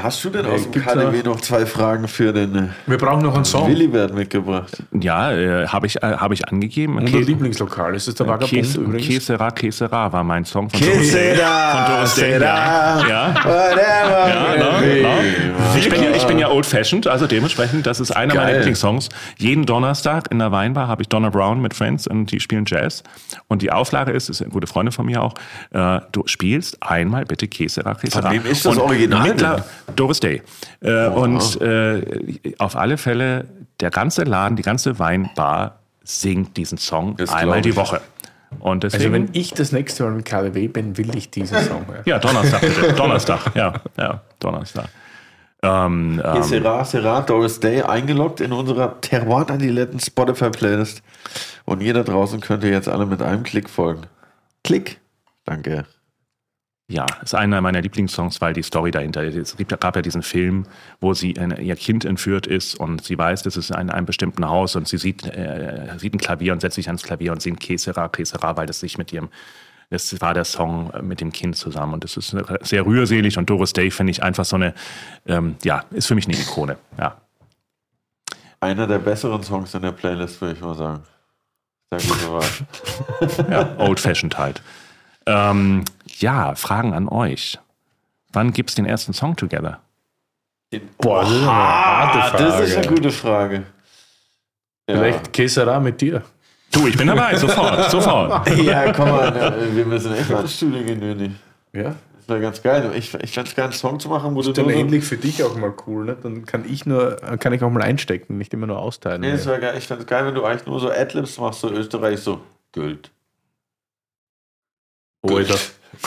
[0.02, 3.34] Hast du denn aus dem KDW noch zwei Fragen für den äh, Wir brauchen noch
[3.34, 3.68] einen Song.
[3.68, 4.82] Willibert mitgebracht?
[4.92, 6.98] Ja, äh, habe ich, äh, hab ich angegeben.
[6.98, 9.06] Unser Lieblingslokal, ist das der Vagabund Käse, übrigens?
[9.06, 12.44] Kesera, Kesera war mein Song von Kesera, Von Doris Day, Kesera.
[12.44, 13.08] ja.
[13.08, 14.28] Ja, Whatever.
[14.28, 15.76] ja, no, no.
[15.78, 18.56] Ich bin ja, ich bin ja old-fashioned, also dementsprechend, das ist einer meiner Geil.
[18.56, 19.08] Lieblingssongs.
[19.38, 23.02] Jeden Donnerstag in der Weinbar habe ich Donna Brown mit Friends und die spielen Jazz.
[23.46, 25.34] Und die Auflage ist, ist eine gute Freundin von mir auch,
[25.70, 28.28] äh, du spielst einmal bitte Kesera, Kesera.
[28.28, 29.62] Von wem ist das Original
[29.96, 30.42] Doris Day.
[30.80, 32.02] Äh, und äh,
[32.58, 33.46] auf alle Fälle,
[33.80, 37.76] der ganze Laden, die ganze Weinbar singt diesen Song Das einmal die.
[37.76, 38.00] Woche.
[38.60, 41.86] Und deswegen, Also wenn ich das nächste Mal im KDW bin, will ich diesen Song
[41.86, 42.02] hören.
[42.06, 42.92] ja, Donnerstag bitte.
[42.94, 44.88] Donnerstag, ja, ja, Donnerstag.
[45.62, 51.02] Ähm, ähm, Sera, Sera, Doris Day eingeloggt in unserer Terroir Adiletten Spotify Playlist.
[51.64, 54.02] Und ihr da draußen könnt ihr jetzt alle mit einem Klick folgen.
[54.64, 55.00] Klick.
[55.44, 55.84] Danke.
[56.90, 59.60] Ja, ist einer meiner Lieblingssongs, weil die Story dahinter ist.
[59.60, 60.64] Es gab ja diesen Film,
[61.00, 64.48] wo sie äh, ihr Kind entführt ist und sie weiß, das ist in einem bestimmten
[64.48, 67.60] Haus und sie sieht, äh, sieht ein Klavier und setzt sich ans Klavier und singt
[67.60, 69.28] Kesera, Kesera, weil das sich mit ihrem,
[69.90, 73.50] das war der Song äh, mit dem Kind zusammen und das ist sehr rührselig und
[73.50, 74.72] Doris Day finde ich einfach so eine,
[75.26, 77.18] ähm, ja, ist für mich eine Ikone, ja.
[78.60, 81.02] Einer der besseren Songs in der Playlist, würde ich mal sagen.
[81.90, 83.50] Gute Wahl.
[83.50, 84.62] ja old-fashioned halt.
[85.28, 85.84] Ähm,
[86.20, 87.58] ja, Fragen an euch.
[88.32, 89.80] Wann gibt's den ersten Song together?
[90.98, 92.88] Boah, das ist Ah, das ist eine Frage.
[92.94, 93.54] gute Frage.
[94.88, 94.96] Ja.
[94.96, 96.22] Vielleicht Kesera mit dir.
[96.70, 98.48] Du, ich bin dabei, sofort, sofort.
[98.58, 101.30] Ja, komm mal, ne, wir müssen echt mal ins Studio gehen, Nöni.
[101.72, 101.94] Ja.
[102.18, 102.92] Das wäre ganz geil.
[102.94, 105.04] Ich, ich fände es geil, einen Song zu machen, wo du Dann nur so- endlich
[105.04, 106.16] für dich auch mal cool, ne?
[106.22, 109.22] Dann kann ich nur, kann ich auch mal einstecken, nicht immer nur austeilen.
[109.22, 109.74] Nee, das wäre geil.
[109.78, 112.42] Ich fände es geil, wenn du eigentlich nur so Adlibs machst, so Österreich, so
[112.72, 113.10] Gold.
[115.22, 115.58] Alter,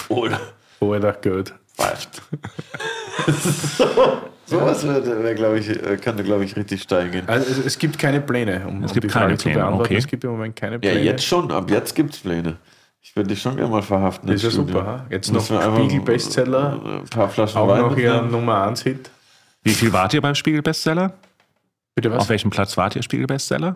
[0.10, 0.40] Oder
[0.80, 1.54] Alter, gut.
[1.76, 2.22] pfeift.
[3.78, 3.86] so,
[4.46, 7.24] sowas wär, glaube ich, äh, könnte, glaube ich, richtig steil gehen.
[7.28, 9.86] Also es, gibt keine Pläne, um, Es um gibt die Frage keine zu Pläne, beantworten.
[9.86, 9.98] okay.
[9.98, 11.02] Es gibt im Moment keine Ja, Pläne.
[11.02, 11.52] jetzt schon.
[11.52, 12.58] Ab jetzt gibt es Pläne.
[13.04, 14.28] Ich würde dich schon gerne mal verhaften.
[14.28, 14.76] Das ist ja Studio.
[14.76, 14.86] super.
[14.86, 15.06] ha?
[15.10, 18.22] Jetzt noch Müssen einfach Spiegel-Bestseller, Ein paar Flaschen auch Wein noch ihr.
[18.22, 19.10] Nummer 1 Hit.
[19.64, 21.14] Wie viel wart ihr beim Spiegel-Bestseller?
[21.96, 22.20] Bitte was?
[22.22, 23.76] Auf welchem Platz wart ihr Spiegel-Bestseller?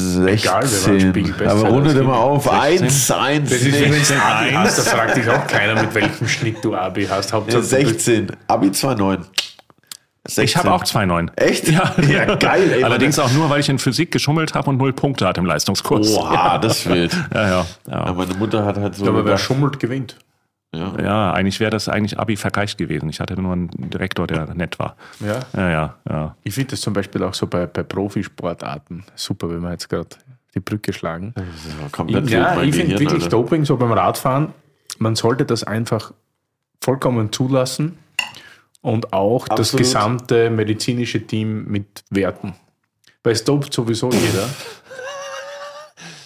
[0.00, 1.00] Egal, wir waren 16.
[1.10, 2.44] Spiegelbestseller, Aber rundet das immer auf.
[2.44, 2.60] 16.
[2.86, 5.80] 1, 1, Das ist wenn du 16, ein Abi hast, da fragt dich auch keiner,
[5.82, 7.32] mit welchem Schnitt du Abi hast.
[7.32, 8.32] Hauptsache, du bist- 16.
[8.46, 9.18] Abi 2,9.
[10.42, 11.30] Ich habe auch 2,9.
[11.36, 11.68] Echt?
[11.68, 11.94] Ja.
[12.06, 12.84] Ja, geil, ey.
[12.84, 16.14] Allerdings auch nur, weil ich in Physik geschummelt habe und null Punkte hatte im Leistungskurs.
[16.14, 17.16] Boah, das ist wild.
[17.34, 18.12] Ja, ja, Ja, ja.
[18.12, 19.04] meine Mutter hat halt so.
[19.06, 20.16] Aber wer gedacht, schummelt, gewinnt.
[20.74, 21.00] Ja.
[21.00, 23.08] ja eigentlich wäre das eigentlich Abi-Vergleich gewesen.
[23.08, 24.96] Ich hatte nur einen Direktor, der nett war.
[25.20, 25.40] Ja.
[25.54, 26.36] Ja, ja, ja.
[26.44, 30.08] Ich finde das zum Beispiel auch so bei, bei Profisportarten super, wenn wir jetzt gerade
[30.54, 31.34] die Brücke schlagen.
[31.36, 33.28] Ja, komplett Ja, ich finde wirklich Alter.
[33.28, 34.52] Doping so beim Radfahren,
[34.98, 36.12] man sollte das einfach
[36.80, 37.98] vollkommen zulassen
[38.80, 39.84] und auch das Absolut.
[39.84, 42.54] gesamte medizinische Team mitwerten.
[43.22, 44.48] Weil es dopt sowieso jeder.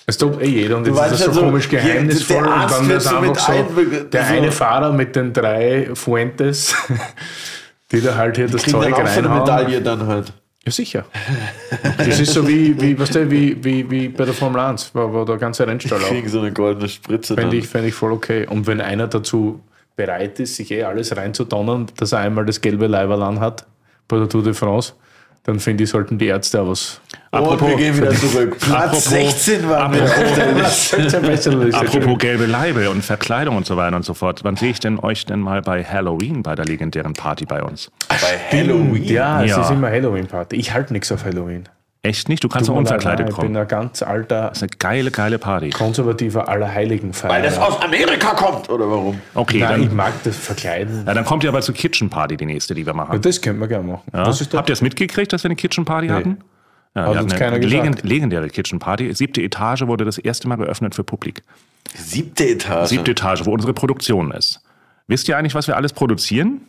[0.07, 3.05] Es dopt eh jeder und jetzt ist das so so, komisch geheimnisvoll und dann ist
[3.05, 6.75] so einfach so einbe- der so- eine Fahrer mit den drei Fuentes,
[7.93, 9.41] die da halt hier das Kriegen Zeug dann auch so eine reinhauen.
[9.41, 10.33] Medaille dann halt.
[10.65, 11.05] Ja, sicher.
[11.99, 15.13] Das ist so wie, wie, weißt du, wie, wie, wie bei der Formel 1, wo,
[15.13, 16.09] wo der ganze Rennstall auch.
[16.09, 18.47] Kriegen so eine goldene Spritze Fände ich, fänd ich voll okay.
[18.47, 19.61] Und wenn einer dazu
[19.97, 23.67] bereit ist, sich eh alles reinzudonnern, dass er einmal das gelbe Leiberl anhat
[24.07, 24.93] bei der Tour de France,
[25.45, 27.01] dann finde ich, sollten die Ärzte auch was.
[27.33, 28.59] Und wir gehen wieder zurück.
[28.61, 31.77] Platz Apropos- 16 waren wir auf der Liste.
[31.77, 34.41] Apropos gelbe Leibe und Verkleidung und so weiter und so fort.
[34.45, 37.91] Wann sehe ich denn euch denn mal bei Halloween bei der legendären Party bei uns?
[38.09, 38.17] Bei
[38.57, 39.03] Halloween.
[39.05, 39.63] Ja, es Ja.
[39.63, 40.57] ist immer Halloween-Party.
[40.57, 41.65] Ich halte nichts auf Halloween.
[42.05, 42.43] Echt nicht?
[42.43, 43.57] Du kannst auch unverkleidet Ich bin kommen.
[43.57, 45.71] ein ganz alter, Das ist eine geile, geile Party.
[45.71, 47.31] konservativer Allerheiligenfeier.
[47.31, 49.21] Weil das aus Amerika kommt, oder warum?
[49.35, 51.05] Okay, Nein, ich dann, mag das Verkleiden.
[51.07, 53.21] ja, dann kommt ihr aber zur Kitchen Party, die nächste, die wir Ja, machen.
[53.23, 54.03] das können wir gerne machen.
[54.13, 54.27] Ja?
[54.27, 54.59] Was ist da?
[54.59, 56.39] Habt ihr es mitgekriegt, dass wir eine Kitchen Party hatten?
[56.97, 57.85] Ja, Hat wir uns hatten keiner eine gesagt.
[57.85, 59.15] legend, legendäre Kitchen Party.
[59.15, 61.43] Siebte Etage wurde das erste Mal geöffnet für Publik.
[61.95, 62.89] Siebte Etage.
[62.89, 64.61] Siebte Etage, wo unsere Produktion ist.
[65.07, 66.63] Wisst ihr eigentlich, was wir alles produzieren?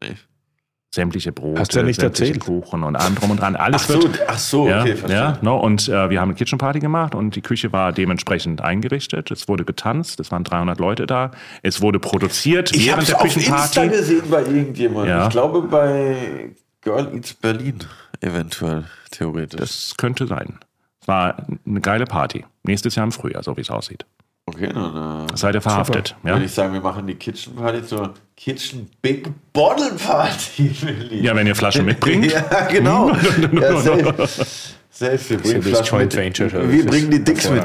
[0.00, 0.14] Nee.
[0.94, 2.44] Sämtliche Brote, Hast du ja nicht sämtliche erzählt.
[2.44, 3.56] Kuchen und allem drum und dran.
[3.56, 5.38] Alles Ach so, wird ach so ja, okay, ja, verstanden.
[5.46, 9.30] no, und äh, wir haben eine Kitchen Party gemacht und die Küche war dementsprechend eingerichtet.
[9.30, 11.30] Es wurde getanzt, es waren 300 Leute da.
[11.62, 13.88] Es wurde produziert Ich habe während der auf Insta Küchenparty.
[13.88, 15.08] gesehen bei irgendjemandem.
[15.16, 15.24] Ja.
[15.24, 16.50] Ich glaube bei
[16.82, 17.78] Girl Eats Berlin
[18.20, 19.58] eventuell, theoretisch.
[19.60, 20.58] Das könnte sein.
[21.00, 22.44] Es war eine geile Party.
[22.64, 24.04] Nächstes Jahr im Frühjahr, so wie es aussieht.
[24.54, 26.16] Okay, dann äh, Seid ihr verhaftet?
[26.24, 26.32] Ja?
[26.32, 31.22] würde ich sagen, wir machen die Kitchen Party zur Kitchen Big Bottle Party, Willi.
[31.24, 32.26] ja, wenn ihr Flaschen mitbringt.
[32.32, 33.10] Ja, genau.
[33.52, 34.36] ja, safe.
[34.90, 35.30] safe.
[35.30, 36.72] Wir bringen das Flaschen mit.
[36.72, 37.64] Wir bringen die Dicks mit.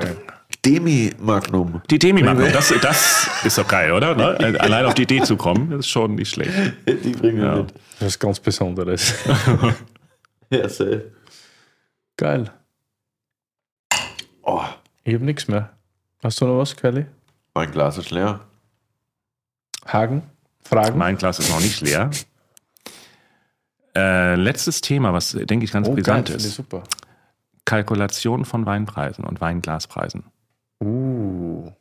[0.65, 1.81] Demi Magnum.
[1.89, 4.15] Die Demi Magnum, das, das ist doch geil, oder?
[4.15, 4.57] Ne?
[4.59, 6.51] Allein auf die Idee zu kommen, ist schon nicht schlecht.
[6.87, 7.55] Die bringen wir Ja.
[7.57, 7.73] mit.
[7.99, 9.13] Das ist ganz Besonderes.
[10.49, 11.11] Ja, safe.
[12.17, 12.49] Geil.
[14.43, 14.61] Oh,
[15.03, 15.76] Ich habe nichts mehr.
[16.23, 17.05] Hast du noch was, Kelly?
[17.53, 18.39] mein Glas ist leer.
[19.87, 20.23] Hagen?
[20.63, 20.97] Fragen?
[20.97, 22.11] Mein Glas ist noch nicht leer.
[23.95, 26.55] Äh, letztes Thema, was denke ich ganz oh, geil, brisant finde ich ist.
[26.55, 26.83] super.
[27.65, 30.25] Kalkulation von Weinpreisen und Weinglaspreisen.
[30.83, 31.71] Uh.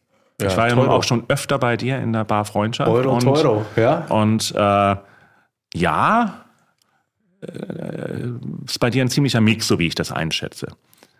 [0.41, 2.91] Ja, ich war ja nun auch schon öfter bei dir in der Bar Freundschaft.
[2.91, 4.07] Euro, und, Teuro, ja?
[4.09, 4.97] Und äh,
[5.75, 6.45] ja,
[7.43, 8.29] äh,
[8.67, 10.69] ist bei dir ein ziemlicher Mix, so wie ich das einschätze.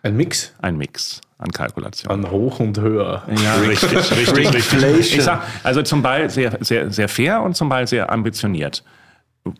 [0.03, 2.11] Ein Mix Ein Mix an Kalkulation.
[2.11, 3.23] an hoch und höher.
[3.43, 5.17] Ja, richtig, richtig, richtig.
[5.17, 8.83] Ich sag, also zum Teil sehr, sehr, sehr fair und zum Teil sehr ambitioniert.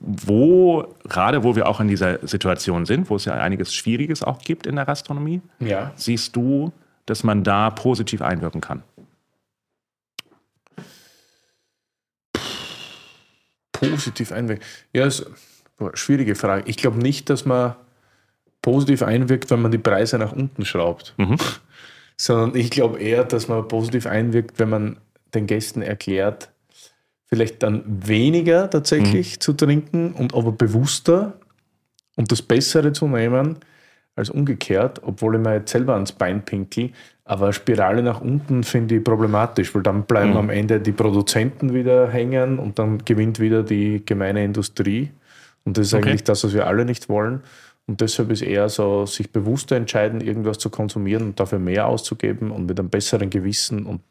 [0.02, 4.40] Wo, gerade wo wir auch in dieser Situation sind, wo es ja einiges Schwieriges auch
[4.40, 5.92] gibt in der Gastronomie, Ja.
[5.96, 6.74] siehst du,
[7.06, 8.84] dass man da positiv einwirken kann?
[13.72, 14.66] Positiv einwirken.
[14.94, 15.26] Ja, ist
[15.78, 16.64] boah, schwierige Frage.
[16.66, 17.76] Ich glaube nicht, dass man
[18.62, 21.14] positiv einwirkt, wenn man die Preise nach unten schraubt.
[22.20, 24.98] Sondern ich glaube eher, dass man positiv einwirkt, wenn man
[25.34, 26.50] den Gästen erklärt,
[27.28, 31.34] vielleicht dann weniger tatsächlich zu trinken und aber bewusster
[32.16, 33.58] und das Bessere zu nehmen
[34.16, 36.92] als umgekehrt, obwohl ich mir jetzt selber ans Bein pinkel.
[37.24, 42.10] Aber Spirale nach unten finde ich problematisch, weil dann bleiben am Ende die Produzenten wieder
[42.10, 45.12] hängen und dann gewinnt wieder die gemeine Industrie.
[45.66, 46.10] Und das ist Okay.
[46.10, 47.42] eigentlich das, was wir alle nicht wollen.
[47.88, 52.52] Und deshalb ist eher so, sich bewusster entscheiden, irgendwas zu konsumieren und dafür mehr auszugeben
[52.52, 54.02] und mit einem besseren Gewissen und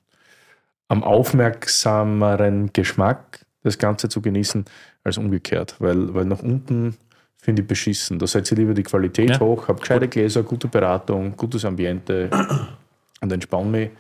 [0.89, 4.65] am aufmerksameren Geschmack das Ganze zu genießen,
[5.05, 5.77] als umgekehrt.
[5.79, 6.97] Weil, weil nach unten
[7.37, 8.19] finde ich beschissen.
[8.19, 9.41] Da setze ich lieber die Qualität Ja.
[9.41, 12.31] hoch, habe gescheite Gläser, gute Beratung, gutes Ambiente
[13.21, 13.91] und entspanne mich,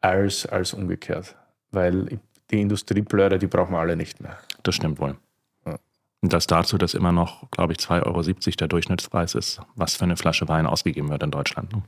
[0.00, 1.34] als, als umgekehrt.
[1.70, 2.20] Weil
[2.50, 4.38] die Industrieblöre, die brauchen wir alle nicht mehr.
[4.62, 5.16] Das stimmt wohl.
[6.22, 8.22] Und das dazu, dass immer noch, glaube ich, 2,70 Euro
[8.58, 11.72] der Durchschnittspreis ist, was für eine Flasche Wein ausgegeben wird in Deutschland.
[11.72, 11.82] ne?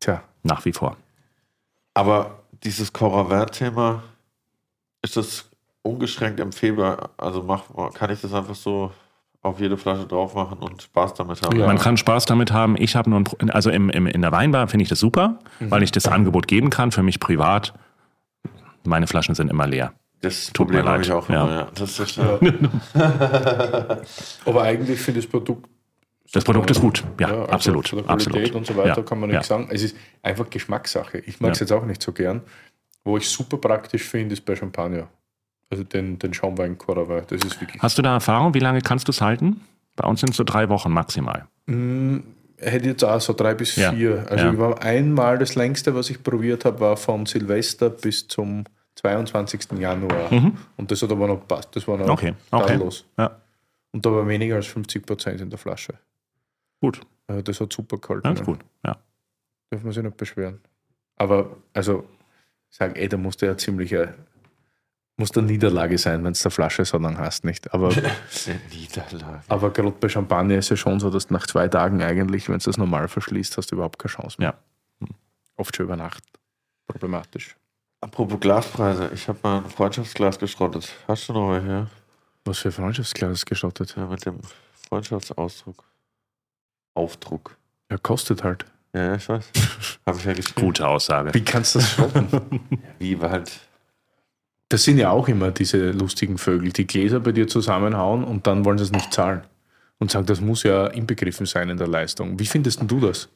[0.00, 0.96] Tja, Nach wie vor.
[1.94, 4.02] Aber dieses Coravin-Thema,
[5.02, 5.48] ist das
[5.82, 7.10] ungeschränkt empfehlbar?
[7.16, 8.92] Also mach, kann ich das einfach so
[9.42, 11.58] auf jede Flasche drauf machen und Spaß damit haben.
[11.58, 11.66] Ja.
[11.66, 12.76] Man kann Spaß damit haben.
[12.76, 15.82] Ich habe nur, ein, also im, im, in der Weinbar finde ich das super, weil
[15.82, 16.92] ich das Angebot geben kann.
[16.92, 17.74] Für mich privat,
[18.84, 19.92] meine Flaschen sind immer leer.
[20.24, 21.06] Das Tut mir Problem habe leid.
[21.06, 21.44] ich auch Ja.
[21.44, 21.68] immer, ja.
[21.74, 22.38] Das ist, ja.
[24.46, 25.68] Aber eigentlich finde ich das Produkt.
[26.32, 27.04] Das Produkt ist gut.
[27.20, 27.88] Ja, also absolut.
[27.88, 28.54] Von der Qualität absolut.
[28.56, 29.36] und so weiter Ja, kann man ja.
[29.36, 29.68] nichts sagen.
[29.70, 31.18] Es ist einfach Geschmackssache.
[31.18, 31.64] Ich mag es Ja.
[31.64, 32.40] jetzt auch nicht so gern.
[33.04, 35.08] Wo ich super praktisch finde, ist bei Champagner.
[35.70, 37.22] Also den, den Schaumwein Coravin.
[37.28, 37.80] Das ist wirklich.
[37.82, 38.54] Hast du da Erfahrung?
[38.54, 39.60] Wie lange kannst du es halten?
[39.96, 41.46] Bei uns sind es so drei Wochen maximal.
[41.66, 42.18] Mm,
[42.58, 43.92] hätte jetzt auch so drei bis Ja.
[43.92, 44.26] vier.
[44.28, 44.52] Also Ja.
[44.52, 48.64] ich war einmal das längste, was ich probiert habe, war von Silvester bis zum
[49.04, 49.72] 22.
[49.78, 50.30] Januar.
[50.76, 51.74] Und das hat aber noch passt.
[51.76, 52.10] Das war noch Mhm.
[52.12, 52.62] Okay, okay.
[52.66, 53.04] tadellos.
[53.18, 53.36] Ja,
[53.92, 55.94] Und da war weniger als 50 Prozent in der Flasche.
[56.80, 57.00] gut.
[57.26, 58.28] Also das hat super gehalten.
[58.28, 58.42] Ja, ja.
[58.42, 58.60] gut.
[58.84, 58.96] Ja.
[59.70, 60.60] Darf man sich nicht beschweren.
[61.16, 62.04] Aber, also,
[62.70, 64.08] ich sage, ey, da musst du ja ziemlich, äh,
[65.16, 67.72] muss eine Niederlage sein, wenn es der Flasche so lang hast, nicht?
[67.72, 67.88] Aber,
[68.70, 69.42] Niederlage.
[69.48, 72.58] aber gerade bei Champagner ist es schon so, dass du nach zwei Tagen eigentlich, wenn
[72.58, 74.54] du das normal verschließt, hast du überhaupt keine Chance mehr.
[75.00, 75.06] Ja.
[75.56, 76.24] Oft schon über Nacht.
[76.86, 77.56] Problematisch.
[78.04, 80.92] Apropos Glaspreise, ich habe mal ein Freundschaftsglas geschrottet.
[81.08, 81.86] Hast du noch welche?
[82.44, 83.94] Was für Freundschaftsglas ist geschottet?
[83.96, 84.40] Ja, mit dem
[84.86, 85.82] Freundschaftsausdruck.
[86.92, 87.56] Aufdruck.
[87.90, 88.66] Ja, kostet halt.
[88.92, 89.50] Ja, ja, ich weiß.
[90.06, 90.60] Habe ich ja geschrieben.
[90.60, 91.32] Gute Aussage.
[91.32, 92.28] Wie kannst du das schotten?
[92.98, 93.50] Wie war halt.
[94.68, 98.66] das sind ja auch immer diese lustigen Vögel, die Gläser bei dir zusammenhauen und dann
[98.66, 99.44] wollen sie es nicht zahlen.
[99.98, 102.38] Und sagen, das muss ja inbegriffen sein in der Leistung.
[102.38, 103.30] Wie findest denn du das?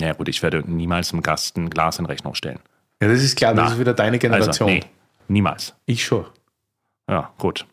[0.00, 2.60] Ja, gut, ich werde niemals einem Gast ein Glas in Rechnung stellen.
[3.02, 4.68] Ja, das ist klar, das Na, ist wieder deine Generation.
[4.68, 4.84] Also, nee,
[5.28, 5.74] niemals.
[5.86, 6.26] Ich schon.
[7.08, 7.66] Ja, gut.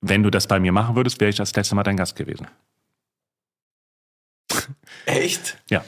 [0.00, 2.46] Wenn du das bei mir machen würdest, wäre ich das letzte Mal dein Gast gewesen.
[5.06, 5.58] Echt?
[5.70, 5.84] Ja.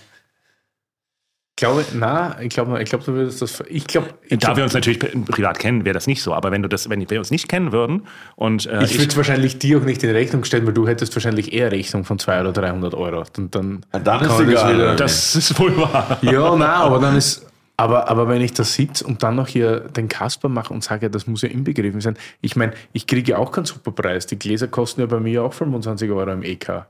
[1.59, 3.62] Ich glaube, na, ich glaube, ich glaube, du würdest das.
[3.68, 6.34] Ich glaube, ich, Da glaub, wir uns natürlich pri- privat kennen, wäre das nicht so.
[6.34, 9.16] Aber wenn du das, wenn wir uns nicht kennen würden und äh, ich würde es
[9.16, 12.48] wahrscheinlich dir auch nicht in Rechnung stellen, weil du hättest wahrscheinlich eher Rechnung von 200
[12.59, 13.24] oder 300 Euro.
[13.38, 14.74] Und dann, dann kann ist man das egal.
[14.74, 16.18] wieder- das ist wohl wahr.
[16.20, 17.45] ja, na, aber dann ist.
[17.77, 21.11] Aber, aber wenn ich da sitze und dann noch hier den Kasper mache und sage,
[21.11, 22.16] das muss ja inbegriffen sein.
[22.40, 24.27] Ich meine, ich kriege ja auch keinen Superpreis.
[24.27, 26.86] Die Gläser kosten ja bei mir auch 25 Euro im EK.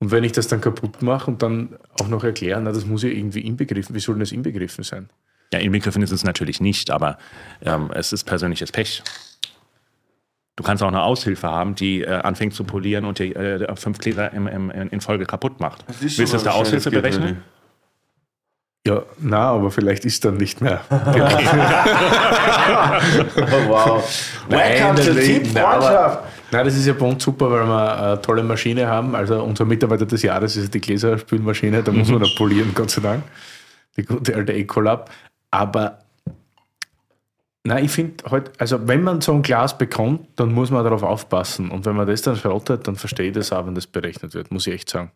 [0.00, 3.02] Und wenn ich das dann kaputt mache und dann auch noch erkläre, na, das muss
[3.02, 5.10] ja irgendwie inbegriffen, wie soll denn das inbegriffen sein?
[5.52, 7.18] Ja, inbegriffen ist es natürlich nicht, aber
[7.62, 9.02] ähm, es ist persönliches Pech.
[10.56, 13.98] Du kannst auch eine Aushilfe haben, die äh, anfängt zu polieren und die äh, fünf
[13.98, 15.84] Gläser im, im, in Folge kapput macht.
[16.00, 17.42] Willst du das der Aushilfe berechnen?
[18.86, 20.80] Ja, na, aber vielleicht ist dann nicht mehr.
[20.88, 20.94] Oh,
[23.68, 24.02] wow.
[24.48, 26.24] Welcome to Team Freundschaft.
[26.50, 29.14] Nein, das ist ja bei uns super, weil wir eine tolle Maschine haben.
[29.14, 33.02] Also unser Mitarbeiter des Jahres ist die Gläserspülmaschine, da muss man da polieren, Gott sei
[33.02, 33.22] Dank.
[33.98, 35.10] Die gute alte Ecolab.
[35.50, 35.98] Aber
[37.64, 41.02] nein, ich finde halt, also wenn man so ein Glas bekommt, dann muss man darauf
[41.02, 41.70] aufpassen.
[41.70, 44.50] Und wenn man das dann schrottet, dann verstehe ich das auch, wenn das berechnet wird,
[44.50, 45.12] muss ich echt sagen.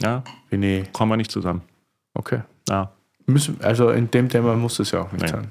[0.00, 1.62] Ja, Bin ich, kommen wir nicht zusammen.
[2.14, 2.40] Okay.
[2.68, 2.90] Ja.
[3.26, 5.28] Müssen, also in dem Thema muss es ja auch nicht Nee.
[5.28, 5.48] sein.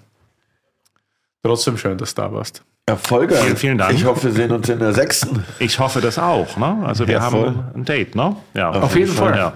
[1.44, 2.64] Trotzdem schön, dass du da warst.
[2.90, 3.40] Ja, voll geil.
[3.44, 3.94] Vielen, vielen Dank.
[3.94, 5.44] Ich hoffe, wir sehen uns in der sechsten.
[5.60, 6.58] Ich hoffe das auch.
[6.58, 6.84] Ne?
[6.86, 7.48] Also wir Ja, voll.
[7.48, 8.36] haben ein Date, ne?
[8.54, 9.36] Ja, Auf jeden Fall.
[9.38, 9.54] Ja.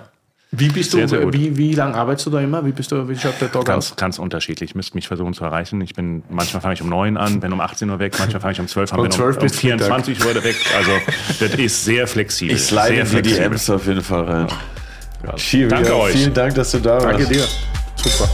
[0.54, 2.66] Wie bist Sehr, du, sehr wie, wie lange arbeitest du da immer?
[2.66, 3.96] Wie bist du, wie schaut der Tag Ganz, aus?
[3.96, 4.72] ganz unterschiedlich.
[4.72, 5.80] Ich müsste mich versuchen zu erreichen.
[5.80, 8.52] Ich bin, manchmal fange ich um 9 an, bin um 18 Uhr weg, manchmal fange
[8.54, 10.56] ich um 12 an, Von bin 12 um, um bis 24 Uhr weg.
[10.76, 10.92] Also
[11.40, 12.54] das ist sehr flexibel.
[12.58, 14.48] Ich slide sehr in die DMs auf jeden Fall rein.
[15.70, 16.14] Danke euch.
[16.14, 17.06] Vielen Dank, dass du da warst.
[17.06, 17.46] Danke dir.
[17.96, 18.30] Super.